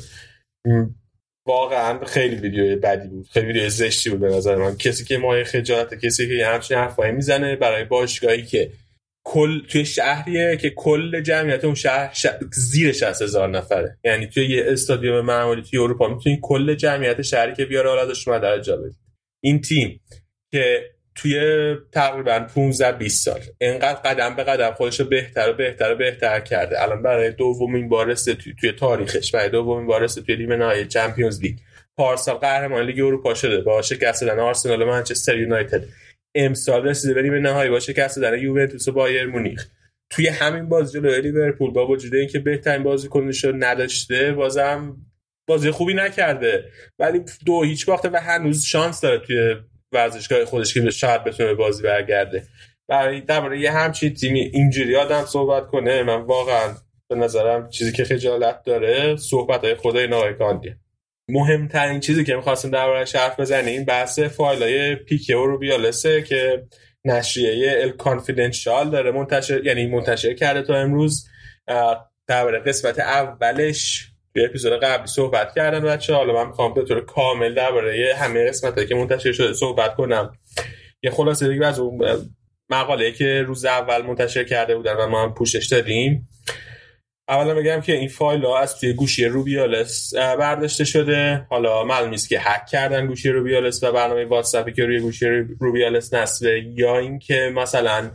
[1.47, 3.27] واقعا خیلی ویدیو بدی بود.
[3.27, 4.77] خیلی ویدیو زشتی بود به نظر من.
[4.77, 8.71] کسی که مایه خجالت کسی که همچین حرفایی می‌زنه برای باشگاهی که
[9.25, 12.13] کل توی شهریه که کل جمعیت اون شهر,
[12.53, 13.97] زیر 60 هزار نفره.
[14.03, 18.37] یعنی توی یه استادیوم معمولی توی اروپا می‌تونی کل جمعیت شهری که بیاره حالا شما
[18.37, 18.77] در جا
[19.43, 20.01] این تیم
[20.51, 25.93] که توی تقریبا 15 20 سال انقدر قدم به قدم خودش رو بهتر و بهتر
[25.93, 26.83] و بهتر کرده.
[26.83, 31.57] الان برای دومین بار توی, توی تاریخش برای دومین بار توی نیمه نهایی چمپیونز لیگ.
[31.97, 35.83] پارسال قهرمان لیگ اروپا شده با شکست دادن آرسنال و منچستر یونایتد.
[36.35, 39.67] امسال رسیده به نیمه نهایی با شکست دادن یوونتوس و بایر مونیخ.
[40.09, 44.97] توی همین بازی جلوی لیورپول با وجود اینکه بهترین بازیکنش رو نداشته بازم
[45.49, 46.65] بازی خوبی نکرده.
[46.99, 49.55] ولی دو هیچ باخته و هنوز شانس داره توی
[49.91, 52.43] ورزشگاه خودش که شاید بتونه بازی برگرده.
[52.87, 56.75] برای درباره یه همچین تیمی اینجوری آدم صحبت کنه من واقعا
[57.09, 60.77] به نظرم چیزی که خجالت داره صحبت های خدای ناقیقاندیه
[61.29, 66.63] مهمترین چیزی که می‌خواستیم درباره حرف بزنیم بحث فایل های پیکه و روبیالسه که
[67.05, 71.27] نشریه ال کانفیدنشال داره منتشر یعنی منتشر کرده تا امروز.
[72.27, 77.53] درباره قسمت اولش توی اپیزود قبلی صحبت کردن بچه حالا من می‌خوام به طور کامل
[77.53, 80.31] درباره همه قسمت که منتشر شده صحبت کنم.
[81.03, 82.27] یه خلاصه دیگه از اون
[82.69, 86.27] مقاله که روز اول منتشر کرده بودن و ما هم پوشش دادیم.
[87.27, 91.45] اولا بگم که این فایل ها از توی گوشی روبیالس برداشته شده.
[91.49, 95.25] حالا معلوم نیست که هک کردن گوشی روبیالس و برنامه واتساپی که روی گوشی
[95.59, 98.11] روبیالس نصبه یا اینکه مثلا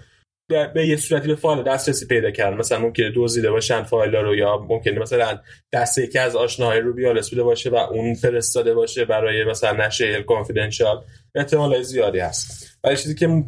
[0.48, 2.56] به یه صورتی به فایل دسترسی پیدا کردن.
[2.56, 5.38] مثلا ممکنه دزدیده باشن فایل رو یا ممکنه مثلا
[5.72, 11.04] دست یکی از آشناهای روبیالس بوده باشه و اون فرستاده باشه برای مثلا نشر کانفیدنشال
[11.34, 12.78] احتمال زیادی هست.
[12.84, 13.44] ولی چیزی که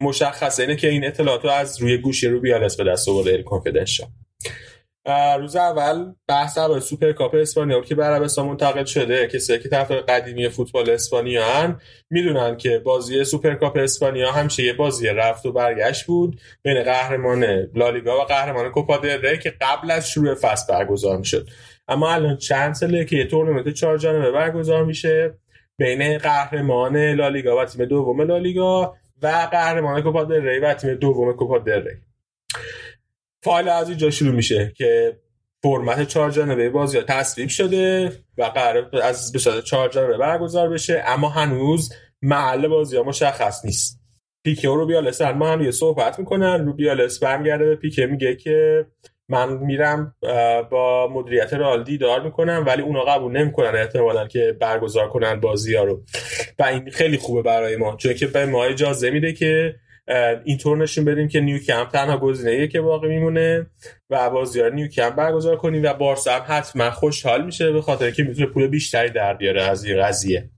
[0.00, 4.08] مشخصه اینه که این اطلاعات رو از روی گوشی روبیالس به دست آورده کنفیدنشال
[5.12, 9.26] روز اول بحث سوپر سوپرکاپ اسپانیا که به عربستان منتقل شده.
[9.26, 11.80] کسایی که طرف قدیمی فوتبال اسپانیا هن
[12.10, 17.44] می‌دونن که بازی سوپرکاپ اسپانیا همیشه یه بازی رفت و برگشت بود بین قهرمان
[17.74, 21.48] لالیگا و قهرمان کوپا دل ری که قبل از شروع فصل برگزار می‌شد.
[21.88, 25.34] اما الان چند ساله که یه تورنمنت چهار جانبه برگزار میشه
[25.78, 31.58] بین قهرمان لالیگا و تیم دوم لالیگا و قهرمان کوپا دل و تیم دوم کوپا
[31.58, 31.84] دل
[33.42, 35.18] فایل از اینجا شروع میشه که
[35.62, 40.68] فرمت چهار جانبه بازی ها تصویب شده و قرار از به صورت چهار جانبه برگزار
[40.68, 41.92] بشه اما هنوز
[42.22, 44.00] محل بازی ها مشخص نیست.
[44.44, 48.86] پیکه و روبیالس ما هم یه صحبت می‌کنن روبیالس برمیگرده به پیکه میگه که
[49.28, 50.14] من میرم
[50.70, 55.84] با مدیریت رئال دیدار می‌کنم ولی اونا قبول نمی‌کنن احتمالا که برگزار کنن بازی ها
[55.84, 56.02] رو.
[56.58, 59.74] و این خیلی خوبه برای ما چون که به ما اجازه میده که
[60.44, 63.66] اینطور نشون بدیم که نیو کمپ تنها گزینه که باقی میمونه
[64.10, 68.10] و بازی ها نیو کمپ برگزار کنیم و بارسا هم حتما خوشحال میشه به خاطر
[68.10, 70.50] که می‌تونه پول بیشتری در بیاره از این قضیه.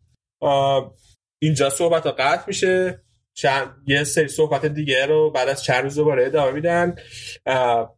[1.43, 3.01] اینجا صحبت ها قطع میشه.
[3.35, 6.95] چند یه سری صحبت دیگه رو بعد از چند روز دوباره ادامه میدن.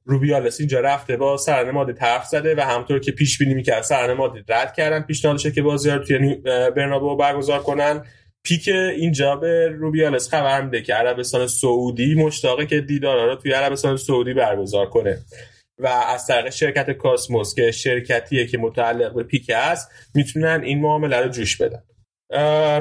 [0.05, 4.13] روبیالس اینجا رفته با سرن مادی طرف زده و همطور که پیش بینی می‌کرد سرن
[4.13, 6.35] مادی رد کردن پیشنهادشه که بازی توی
[6.77, 8.05] برنابو برگزار کنن.
[8.45, 13.97] پیک اینجا به روبیالس خبر میده که عربستان سعودی مشتاقه که دیدارا رو توی عربستان
[13.97, 15.19] سعودی برگزار کنه.
[15.79, 21.17] و از طریق شرکت کاسموس که شرکتیه که متعلق به پیک است می‌تونن این معامله
[21.17, 21.83] رو جوش بدن.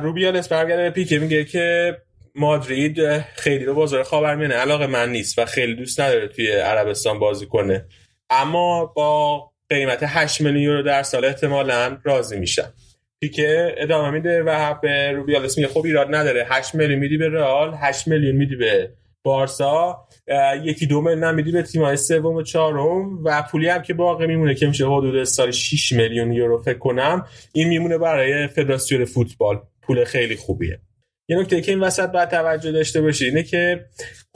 [0.04, 1.98] روبیالس برگرده به پیک میگه که
[2.36, 7.46] مادرید خیلی به بازار خاورمیانه علاقه من نیست و خیلی دوست نداره توی عربستان بازی
[7.46, 7.86] کنه.
[8.30, 12.74] اما با قیمت 8 میلیون یورو در سال احتمالا راضی میشن.
[13.22, 16.46] پیکه ادامه میده و به روبیالس میگه خب ایراد نداره.
[16.50, 18.92] 8 میلیون میدی به رئال 8 میلیون میدی به
[19.24, 20.08] بارسا.
[20.64, 24.56] یکی دو میلیون میدی به تیم‌های سوم و چهارم و پولی هم که باقی میمونه
[24.56, 27.26] که میشه حدود سال 6 میلیون یورو فکر کنم.
[27.54, 29.62] این میمونه برای فدراسیون فوتبال.
[29.82, 30.80] پول خیلی خوبیه.
[31.32, 33.86] یه نکته که این وسط باید توجه داشته باشی اینه که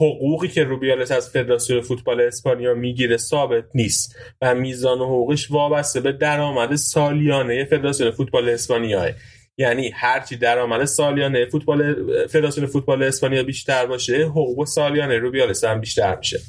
[0.00, 6.12] حقوقی که روبیالس از فدراسیون فوتبال اسپانیا می‌گیره ثابت نیست و میزان حقوقش وابسته به
[6.12, 9.10] درآمد سالیانه فدراسیون فوتبال اسپانیا
[9.58, 11.94] یعنی هرچی درآمد سالیانه فوتبال
[12.26, 16.40] فدراسیون فوتبال اسپانیا بیشتر باشه حقوق سالیانه روبیالس هم بیشتر میشه.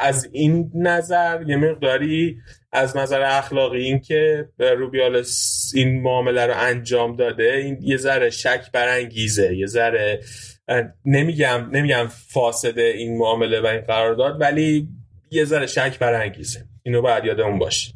[0.00, 2.36] از این نظر یه مقداری
[2.72, 8.72] از نظر اخلاقی این که روبیالس این معامله رو انجام داده این یه ذره شک
[8.72, 10.20] برانگیزه یه ذره
[11.04, 14.88] نمیگم نمیگم فاسده این معامله و این قرارداد ولی
[15.30, 16.64] یه ذره شک برانگیزه.
[16.82, 17.92] اینو باید یادمون باشه.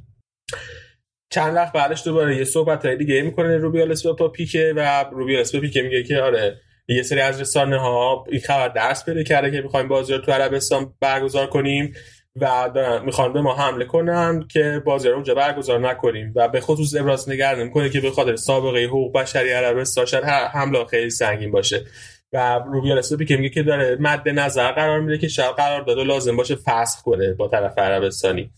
[1.30, 5.60] چند وقت بعدش دوباره یه صحبت های دیگه می‌کنه روبیالس با پیکه و روبیالس با
[5.60, 9.60] پیکه میگه که آره یه سری از رسانه ها این خبر درس بده کرده که
[9.60, 11.92] می‌خوایم بازی رو تو عربستان برگزار کنیم.
[12.40, 12.70] و
[13.04, 17.28] می‌خوان به ما حمله کنن که بازی رو اونجا برگزار نکنیم و به خصوص ابراز
[17.28, 21.84] نگران می‌کنه که به خاطر سابقه حقوق بشری عربستان شاید حمله خیلی سنگین باشه.
[22.32, 26.36] و روبیال که میگه که داره مد نظر قرار میده که شاید قرار داده لازم
[26.36, 28.50] باشه فسخ کنه با طرف عربستانی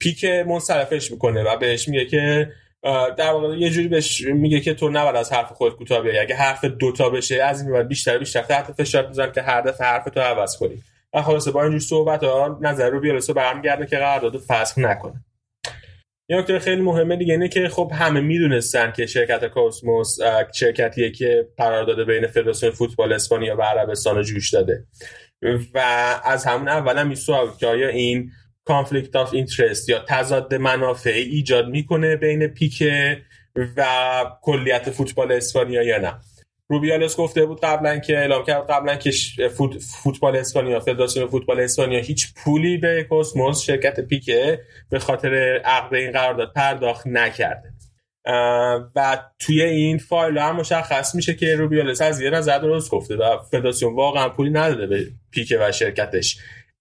[0.00, 2.52] پیک منصرفش می‌کنه و بهش میگه که
[3.16, 6.18] در واقع یه جوری بهش میگه که تو نباید از حرف خود کوتاه بیای.
[6.18, 10.04] اگه حرف دوتا بشه از این بیشتر بیشتر تحت فشار می‌ذارم که هر دفعه حرف
[10.04, 10.82] تو عوض کنی.
[11.14, 15.24] و خلاصه با اینجور صحبت ها نظر رو بیارسه برمیگرده که قرارداد فسخ نکنه.
[16.28, 20.18] یه نکته خیلی مهمه دیگه اینه که خب همه می‌دونستن که شرکت کوسموس
[20.54, 24.86] شرکتیه که قرارداد بین فدراسیون فوتبال اسپانیا و عربستان جوش داده.
[25.74, 25.78] و
[26.24, 28.30] از همون اول هم سوال که آیا این
[28.64, 33.22] conflict of interest یا تضاد منافع ایجاد می‌کنه بین پیکه
[33.76, 33.84] و
[34.42, 36.14] کلیت فوتبال اسپانیا یا نه؟
[36.72, 39.10] روبیالس گفته بود قبلا که اعلام کرد قبلا که
[39.56, 45.94] فوت، فوتبال اسپانیا فدراسیون فوتبال اسپانیا هیچ پولی به کوسموس شرکت پیکه به خاطر عقد
[45.94, 47.72] این قرارداد پرداخت نکرده.
[48.96, 53.38] و توی این فایل هم مشخص میشه که روبیالس از یه نظر درست گفته و
[53.50, 56.38] فدراسیون واقعا پولی نداده به پیکه و شرکتش.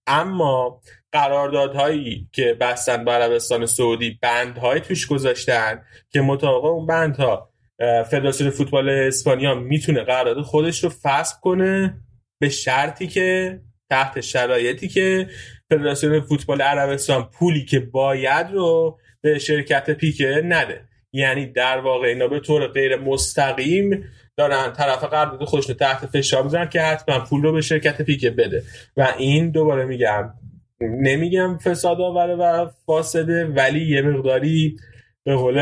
[0.07, 0.81] اما
[1.11, 7.51] قراردادهایی که بستن به عربستان سعودی بندهایی توش گذاشتن که مطابق اون بندها
[7.82, 11.98] فدراسیون فوتبال اسپانیا می‌تونه قرارداد خودش رو فسخ کنه
[12.41, 13.60] به شرطی که
[13.90, 15.28] تحت شرایطی که
[15.70, 20.82] فدراسیون فوتبال عربستان پولی که باید رو به شرکت پیکه نده.
[21.14, 24.03] یعنی در واقع اینا به طور غیر مستقیم
[24.38, 28.30] دارن طرف قرارداد خودش رو تحت فشار می‌ذارن که حتما پول رو به شرکت پیکه
[28.30, 28.64] بده.
[28.98, 30.34] و این دوباره میگم
[30.82, 34.78] نمیگم فساد آوره و فاسده ولی یه مقداری
[35.26, 35.57] به قول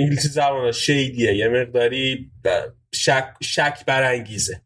[0.00, 2.30] انگلیسی زبان شیدیه یه مقداری
[2.94, 4.60] شک, شک برانگیزه.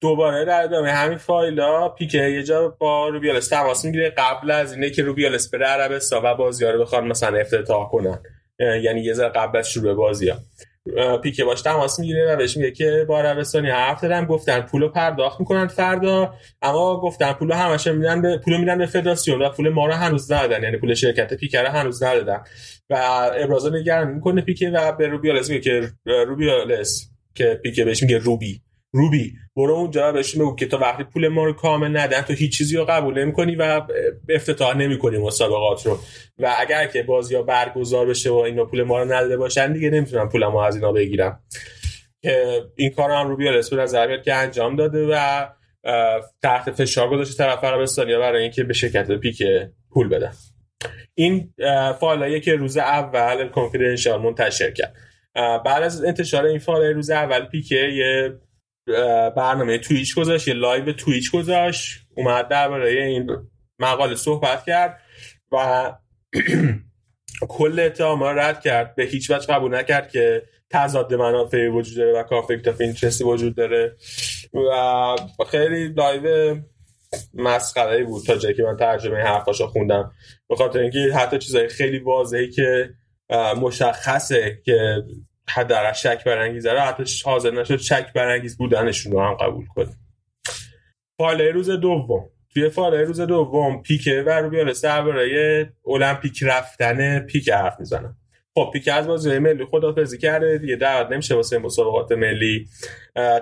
[0.00, 4.10] دوباره در ادامه همین فایلا پیکه یه جا با روبیالس تماس می‌گیره.
[4.10, 8.18] قبل از اینه که روبیالس بره عربستان و بازی رو بخوان مثلا افتتاح کنن.
[8.58, 10.38] یعنی یه ذره قبل از شروع بازی ها
[11.18, 15.40] پیکه باش تماس می‌گیره و بهش میگه که با عربستانی حرف دارن گفتن پولو پرداخت
[15.40, 16.34] می‌کنن فردا.
[16.62, 20.32] اما گفتن پولو همش میدن به پولو میدن به فدراسیون و پول ما رو هنوز
[20.32, 20.62] ندادن.
[20.62, 22.44] یعنی پول شرکت پیکه رو هنوز ندادن.
[22.90, 22.94] و
[23.34, 28.60] ابراز نگران می‌کنه پیکه و به روبیالس میگه که روبیالس که پیکه بهش میگه روبی.
[28.92, 32.58] روبی برو اونجا بهشون بگو که تا وقتی پول ما رو کامل ندن تو هیچ
[32.58, 33.82] چیزی رو قبول نمی‌کنی و
[34.28, 35.98] افتتاح نمی‌کنی مسابقات رو.
[36.38, 39.90] و اگر که بازی ها برگزار بشه و اینا پول ما رو نداده باشن دیگه
[39.90, 41.40] نمی‌تونن پول ما از اینا بگیرم
[42.22, 43.94] که این کار هم روبی الاسپور از
[44.24, 45.46] که انجام داده و
[46.42, 49.42] تحت فشار گذاشته طرف عربستانیا برای اینکه به شرکت پیکه
[49.90, 50.32] پول بدن.
[51.14, 51.54] این
[52.00, 54.94] فایلایی که روز اول کنفیدنشال منتشر کرد.
[55.34, 58.38] بعد از انتشار این فایل روز اول پیکه یه
[59.36, 63.30] برنامه تویچ گذاشت یه لایو تویچ گذاشت اومد درباره این
[63.78, 65.00] مقاله صحبت کرد
[65.52, 65.92] و
[67.48, 68.94] کل اتهام رد کرد.
[68.94, 73.96] به هیچ وجه قبول نکرد که تضاد منافعی وجود داره و conflict of وجود داره.
[74.54, 76.56] و خیلی لایو
[77.34, 80.12] مسخره بود تا جایی که من ترجمه حرفاشو خوندم.
[80.48, 82.90] به خاطر اینکه حتی چیزای خیلی واضحی که
[83.60, 85.02] مشخصه که
[85.48, 89.90] حداقل شک برانگیزه رو حتی حاضر نشد شک برانگیز بودنشون رو هم قبول کنه.
[91.18, 92.30] فایل روز دوم.
[92.54, 98.16] توی فایل روز دوم پیکه و روبیالس درباره المپیک رفتن پیکه حرف می‌زنم
[98.54, 102.66] خب پیک از بازی ملی خدافظی کرده دیگه دعوت نمیشه واسه مسابقات ملی.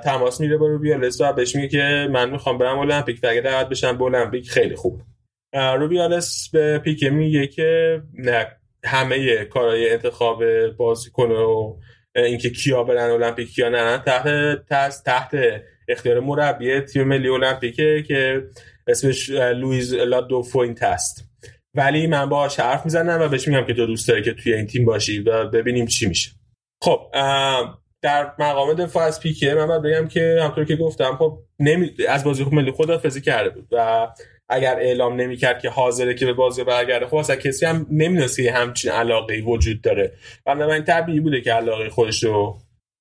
[0.05, 3.69] تماس میره با روبیالس و بهش میگه که من می‌خوام برم المپیک و اگه دعوت
[3.69, 5.01] بشم به المپیک خیلی خوب.
[5.55, 8.47] روبیالس به پیک میگه که نه
[8.85, 11.77] همه کارهای انتخاب بازیکن و
[12.17, 14.27] اینکه کیا برن المپیک کیا نرن تحت
[14.69, 15.37] تحت, تحت
[15.89, 18.43] اختیار مربی تیم ملی المپیکه که
[18.87, 21.32] اسمش لوئیس دلا فوئنته هست
[21.77, 24.67] ولی من باهاش حرف می‌زنم و بهش میگم که تو دوست داری که توی این
[24.67, 26.31] تیم باشی و ببینیم چی میشه.
[26.83, 27.01] خب
[28.03, 31.91] در مقام دفاع از پیکه من باید بگم که همطور که گفتم خب نمی...
[32.09, 34.09] از بازی ملی خدافزی کرده بود و
[34.49, 38.53] اگر اعلام نمی‌کرد که حاضره که به بازی برگرده خب اصلا کسی هم نمی‌دونست که
[38.53, 40.13] همچین علاقه وجود داره.
[40.47, 42.59] این طبیعی بوده که علاقه خودش رو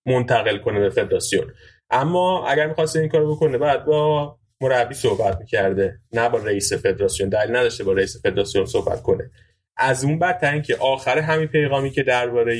[0.07, 1.53] منتقل کنه به فدراسیون.
[1.89, 7.29] اما اگر می‌خواست این کارو بکنه بعد با مربی صحبت می‌کرده نه با رئیس فدراسیون.
[7.29, 9.31] دلیل نداشته با رئیس فدراسیون صحبت کنه.
[9.77, 12.57] از اون بدتر که آخر همین پیغامی که درباره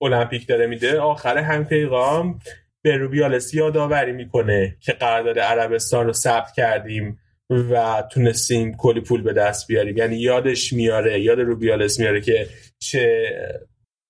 [0.00, 2.38] المپیک داره میده آخر همین پیغام
[2.82, 7.18] به روبیالس یادآوری می‌کنه که قرارداد عربستان رو ثبت کردیم
[7.50, 9.96] و تونستیم کلی پول به دست بیاریم.
[9.96, 12.46] یعنی یادش میاره یاد روبیالس میاره که
[12.78, 13.30] چه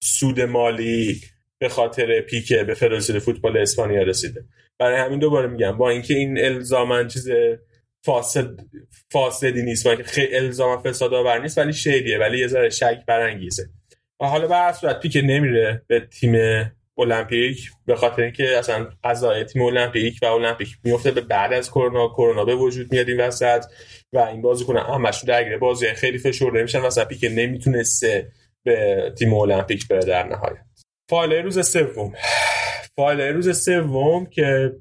[0.02, 1.20] سود مالی
[1.58, 4.44] به خاطر پیکه به فدراسیون فوتبال اسپانیا رسیده.
[4.78, 7.28] برای همین دوباره میگم با اینکه این الزامن چیز
[8.04, 8.50] فاسد
[9.10, 13.68] فاسدی نیست و خیلی الزام فساد آور نیست ولی شیدیه ولی یه ذره شک برانگیزه.
[14.20, 16.34] و حالا به صورت پیک نمیره به تیم
[16.98, 22.08] المپیک به خاطر اینکه اصلا قضای تیم المپیک و المپیک میفته به بعد از کرونا
[22.08, 23.64] کرونا به وجود میاد این وسط
[24.12, 28.32] و این بازیکن همشون درگیر بازی خیلی فشرده میشن واسه پیک نمی‌تونسته
[28.62, 30.56] به تیم المپیک بره در نهایت.
[31.10, 32.12] فایل روز سوم.
[32.96, 34.76] فایل روز سوم که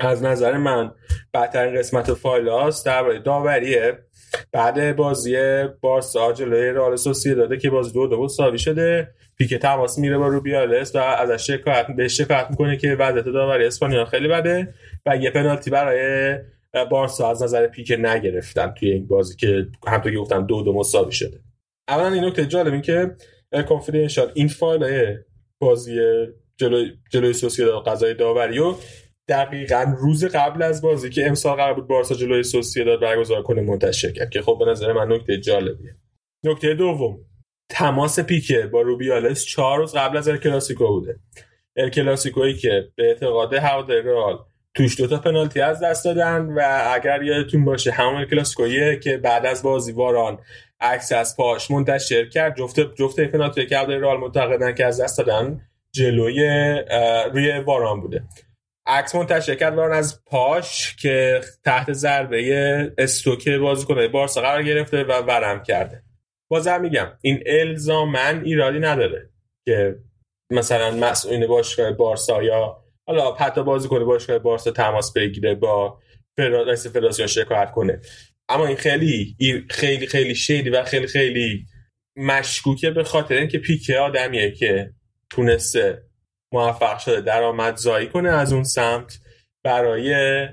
[0.00, 0.92] از نظر من
[1.34, 3.98] بدترین قسمت فایل هاست درباره داوریه.
[4.52, 5.36] بعد بازی
[5.80, 6.96] بارسا جلوی رئال
[7.36, 9.08] داده که بازی دو دو مساوی شده.
[9.38, 14.04] پیک تماس میره با روبیالس و ازش شکایت به شکایت می‌کنه که وضعیت داوری اسپانیا
[14.04, 14.74] خیلی بده
[15.06, 16.38] و یه پنالتی برای
[16.90, 21.12] بارسا از نظر پیک نگرفتن توی این بازی که همونطور که گفتم دو دو مساوی
[21.12, 21.40] شده.
[21.88, 23.16] اولا این نکته جالب این که
[23.68, 25.16] کنفیدنشال این فایل
[25.58, 26.00] بازی
[26.58, 28.74] جلوی جلوی سوسییداد قضای داوری و
[29.28, 32.42] دقیقا روز قبل از بازی که امسال قرار بود بارسا جلوی
[32.84, 34.30] داد برگزار کنه منتشر کرد.
[34.30, 35.96] که خب به نظر من نکته جالبیه.
[36.44, 37.18] نکته دوم
[37.70, 41.18] تماس پیکه با روبیالس چهار روز قبل از کلاسیکو بوده.
[41.76, 44.38] ال کلاسیکویی که به اعتقاد هوادار رئال
[44.74, 49.62] توش دوتا پنالتی از دست دادن و اگر یادتون باشه همون کلاسیکویی که بعد از
[49.62, 50.38] بازی واران
[50.80, 52.56] عکس از پاش منتشر کرد.
[52.56, 55.67] جفت جفت پنالتی که رئال معتقدن که از دست دادن.
[55.94, 56.48] جلوی
[57.32, 58.24] روی واران بوده.
[58.86, 63.58] عکس منتشر کرد وارن از پاش که تحت ضربه استوکه
[63.88, 64.08] کنه.
[64.08, 66.02] بارسا قرار گرفته و ورم کرده.
[66.50, 69.30] بازم میگم این الزامن ایرادی نداره
[69.66, 69.96] که
[70.52, 76.00] مثلا مسئولین باشگاه بارسا یا حالا حتی کنه باشگاه بارسا تماس بگیره با
[76.38, 78.00] رئیس فدراسیون شکایت کنه.
[78.48, 79.36] اما این خیلی
[79.70, 81.66] خیلی خیلی شیدی و خیلی خیلی
[82.16, 84.90] مشکوکه به خاطر اینکه پیکه آدمیه که
[85.30, 86.02] تونسته
[86.52, 89.18] موفق شده درآمد زایی کنه از اون سمت
[89.64, 90.48] برای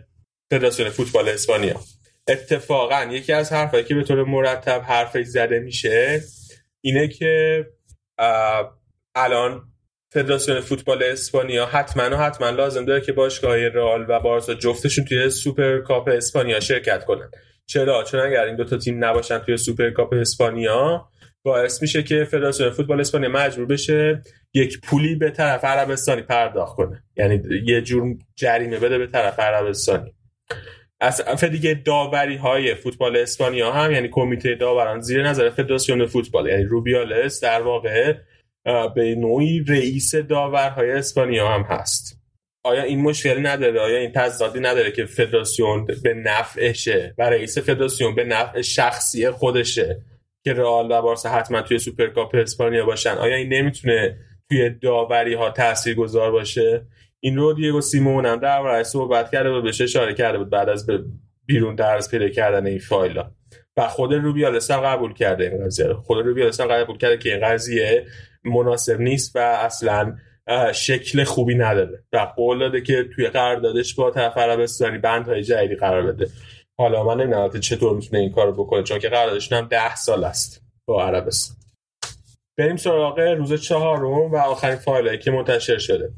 [0.52, 1.80] فدراسیون فوتبال اسپانیا.
[2.28, 6.22] اتفاقا یکی از حرفایی که به طور مرتب حرفی زده میشه
[6.82, 7.66] اینه که
[9.16, 9.64] الان
[10.14, 15.30] فدراسیون فوتبال اسپانیا حتما و حتما لازم داره که باشگاه رئال و بارسا جفتشون توی
[15.30, 17.32] سوپر کاپ اسپانیا شرکت کنن.
[17.66, 21.10] چرا؟ چون اگر این دو تا تیم نباشن توی سوپر کاپ اسپانیا
[21.46, 24.22] باعث میشه که فدراسیون فوتبال اسپانیا مجبور بشه
[24.54, 27.04] یک پولی به طرف عربستانی پرداخت کنه.
[27.18, 30.14] یعنی یه جور جریمه بده به طرف عربستانی.
[31.00, 36.64] از دیگه داوری های فوتبال اسپانیا هم یعنی کمیته داوران زیر نظر فدراسیون فوتبال یعنی
[36.64, 38.14] روبیالس در واقع
[38.96, 42.22] به نوعی رئیس داورهای اسپانیا هم هست.
[42.64, 48.16] آیا این مشکلی نداره؟ آیا این تضادی نداره که فدراسیون به نفعشه؟ و رئیس فدراسیون
[48.16, 50.02] به نفع شخصی خودشه.
[50.46, 53.12] که رئال و بارسا حتما توی سوپرکاپ اسپانیا باشن.
[53.12, 54.18] آیا این نمی‌تونه
[54.50, 56.86] توی داوری ها تاثیر گذار باشه؟
[57.20, 60.90] این رو دیگو سیمون هم در صحبت کرده و بهش اشاره کرده بود بعد از
[61.46, 63.24] بیرون درز پیدا کردن این فایل
[63.78, 67.48] و خود روبیالس هم قبول کرده این قضیه خود روبیالس هم قبول کرده که این
[67.48, 68.06] قضیه
[68.44, 70.16] مناسب نیست و اصلا
[70.74, 72.04] شکل خوبی نداره.
[72.14, 76.28] و قول داده که توی قراردادش با طرف عربستانی بندهای جدیدی قرار بده.
[76.80, 80.62] حالا من نمی‌دونم چطور می‌تونه این کارو بکنه چون که قراردادشون هم ده سال است
[80.88, 81.58] با عربستان.
[82.58, 86.14] بریم سراغ روز چهارم و آخرین فایل که منتشر شده.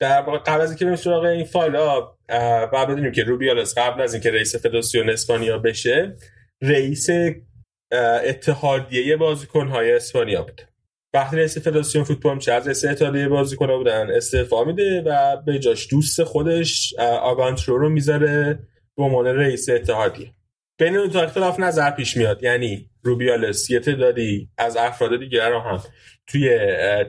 [0.00, 2.18] در قبل از اینکه بریم سراغ این فایل ها
[2.72, 6.16] و بدونیم که روبیالس قبل از اینکه رئیس فدراسیون اسپانیا بشه
[6.62, 7.08] رئیس
[8.24, 10.62] اتحادیه بازیکن های اسپانیا بود.
[11.14, 15.90] وقتی رئیس فدراسیون فوتبال میشه از رئیس اتحادیه بازیکن بودن استعفا میده و به جاش
[15.90, 18.58] دوست خودش آگانترو رو می‌ذاره.
[18.96, 20.34] به عنوان رئیس اتحادیه.
[20.78, 22.42] بین اون اختلاف نظر پیش میاد.
[22.42, 25.82] یعنی روبیالس یه تعدادی از افراد دیگر رو هم
[26.26, 26.58] توی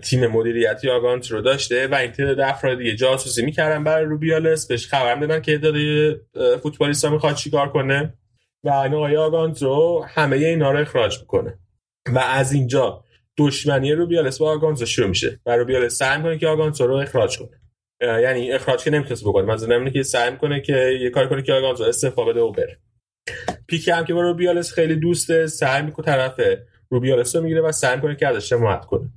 [0.01, 4.67] تیم مدیریتی آگانت رو داشته و این تعداد افراد دیگه جاسوسی می‌کردن برای روبیالس.
[4.67, 6.15] بهش خبر دادن که تعدادی
[6.63, 8.13] فوتبالیستا می‌خواد چیکار کنه
[8.63, 11.59] و این آقای آگانت رو همه اینا رو اخراج می‌کنه.
[12.13, 13.03] و از اینجا
[13.37, 17.61] دشمنی روبیالس با آگانت شروع میشه و روبیالس سعی می‌کنه که آگانت رو اخراج کنه.
[18.03, 19.53] یعنی اخراج که نمی‌تونست بکنه.
[19.53, 22.51] مثلا نمیشه که سعی می‌کنه که یه کار کنه که آگانت رو استعفا بده و
[22.51, 22.77] بره.
[23.67, 26.39] پیک هم که با روبیالس خیلی دوسته سعی می‌کنه طرف
[26.89, 29.09] روبیالس رو می‌گیره و سعی کنه که ازش حمایت کنه.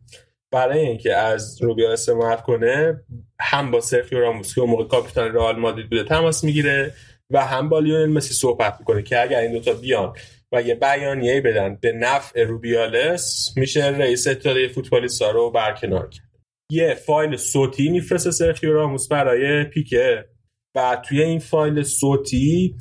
[0.53, 3.01] برای اینکه از روبیالس حمایت کنه
[3.41, 6.95] هم با سرخیو راموس که موقع کاپیتان رئال مادرید بوده تماس می‌گیره
[7.31, 10.13] و هم با لیونل مسی صحبت می‌کنه که اگر این دوتا بیان
[10.53, 16.26] و یه بیانیه بدن به نفع روبیالس میشه رئیس اتحادیه فوتبالیستا رو برکنار کرد.
[16.71, 20.25] یه فایل صوتی میفرسته سرخیو راموس برای پیکه.
[20.75, 22.77] و توی این فایل صوتی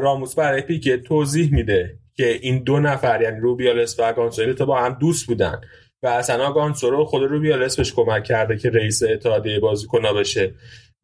[0.00, 4.80] راموس برای پیکه توضیح میده که این دو نفر یعنی روبیالس و آگانسو تا با
[4.80, 5.60] هم دوست بودن.
[6.02, 10.54] و اصلا آگانسو رو خود روبیالس بهش کمک کرده که رئیس اتحادیه بازیکن‌ها بشه.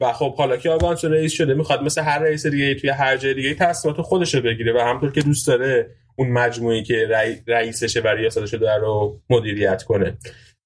[0.01, 3.35] و خب حالا که آگانسو رئیس شده می‌خواد مثل هر رئیس دیگه توی هر جای
[3.35, 4.73] دیگه تصمیمات خودش رو بگیره.
[4.73, 7.09] و همطور که دوست داره اون مجموعی که
[7.47, 10.19] رئیسشه و ریاستش رو مدیریت کنه.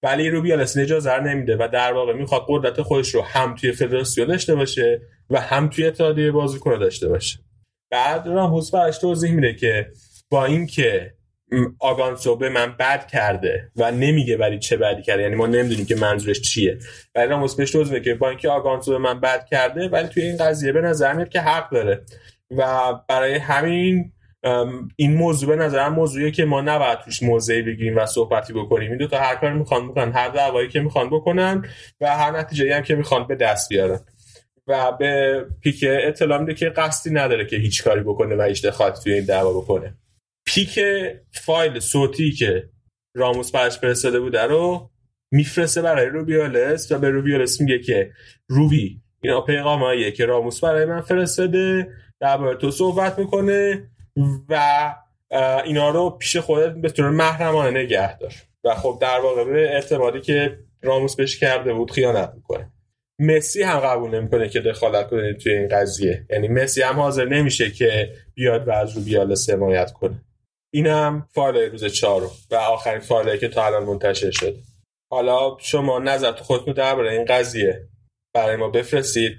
[0.07, 4.55] ولی روبیالس اجازه نمیده و در واقع می‌خواد قدرت خودش رو هم توی فدراسیون داشته
[4.55, 5.01] باشه
[5.31, 7.39] و هم توی اتحادیه بازیکن داشته باشه.
[7.91, 9.87] بعد راموس براش توضیح میده که
[10.31, 11.13] با اینکه
[11.81, 15.97] آگانسو به من بد کرده و نمیگه ولی چه بدی کرده یعنی ما نمی‌دونیم که
[15.97, 16.79] منظورش چیه.
[17.15, 20.37] ولی راموس بهش توضیح که با اینکه آگانسو به من بد کرده ولی توی این
[20.37, 22.05] قضیه به نظر میاد که حق داره.
[22.51, 24.13] و برای همین
[24.97, 28.89] این موضوع به نظرم موضوعیه که ما نباید توش موضعی بگیریم و صحبتی بکنیم.
[28.91, 31.65] این دو تا هر کاری می‌خوان بکنن هر دعوایی که می‌خوان بکنن
[32.01, 34.01] و هر نتیجه هم که می‌خوان به دست بیارن.
[34.67, 38.67] و به پیکه اطلاع میده که قصدی نداره که هیچ کاری بکنه و هیچ
[39.05, 39.95] توی این دعوا بکنه.
[40.47, 40.81] پیک
[41.33, 42.69] فایل صوتی که
[43.15, 44.91] راموس برش فرستاده بوده رو
[45.33, 48.11] میفرسته برای روبیالس و به روبیالس میگه که
[48.49, 51.89] روبی اینا پیغاماییه که راموس برای من فرستاده
[52.21, 53.91] درباره تو صحبت می‌کنه.
[54.49, 54.95] و
[55.65, 58.33] اینا رو پیش خودت به طور محرمانه نگه دار.
[58.65, 62.73] و خب در واقع به اعتمادی که راموس بهش کرده بود خیانت می‌کنه.
[63.21, 66.27] مسی هم قبول نمی‌کنه که دخالت کنه توی این قضیه.
[66.31, 70.21] یعنی مسی هم حاضر نمیشه که بیاد و از رو بیال حمایت کنه.
[70.75, 74.59] این هم فایل روز چهارم و آخرین فایلی که تا الان منتشر شده.
[75.13, 77.89] حالا شما نظر خودتون درباره این قضیه
[78.35, 79.33] برای ما بفرستید.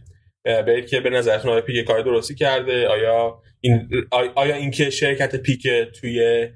[0.46, 3.90] برید که به نظرتون آیا پیک کار درستی کرده؟ آیا این
[4.36, 6.48] آیا اینکه شرکت پیک توی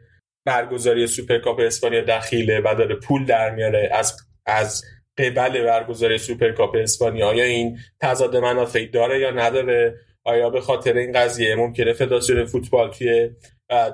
[0.46, 4.84] برگزاری سوپرکاپ اسپانیا دخیله و داره پول در میاره از از
[5.18, 11.12] قبل برگزاری سوپرکاپ اسپانیا آیا این تضاد منافعی داره یا نداره؟ آیا به خاطر این
[11.12, 13.30] قضیه ممکنه فدراسیون فوتبال توی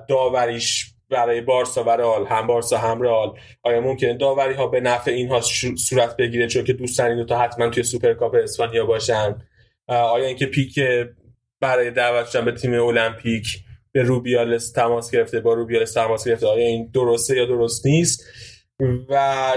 [0.09, 5.11] داوریش برای بارسا و رئال هم بارسا هم رئال آیا ممکنه داوری ها به نفع
[5.11, 5.41] اینها
[5.77, 9.35] صورت بگیره چون که دوستان این تا حتما توی سوپرکاپ اسپانیا باشن؟
[9.87, 10.79] آیا اینکه پیک
[11.59, 13.47] برای دعوت به تیم المپیک
[13.91, 16.47] به روبیالس تماس گرفته با روبیالس تماس گرفته.
[16.47, 18.23] آیا این درسته یا درست نیست؟
[19.09, 19.53] و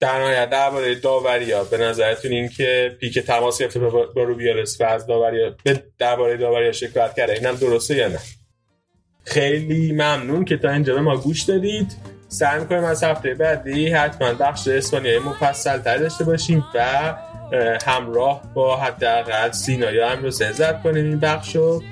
[0.00, 5.06] در نهایت درباره داوریا به نظرتون این که پیک تماس گرفته با روبیالس و از
[5.06, 8.18] داوریا به درباره داوریا شکایت کرده اینم درسته یا نه؟
[9.24, 11.96] خیلی ممنون که تا اینجا به ما گوش دادید.
[12.28, 17.14] سعی می‌کنیم از هفته بعدی حتما بخش اسپانیایی مفصل تر داشته باشیم و
[17.86, 21.82] همراه با حداقل سینایا هم رو سنزت کنیم این بخشو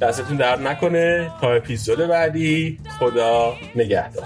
[0.00, 1.30] دستتون درد نکنه.
[1.40, 4.24] تا اپیزود بعدی خدا نگهدار.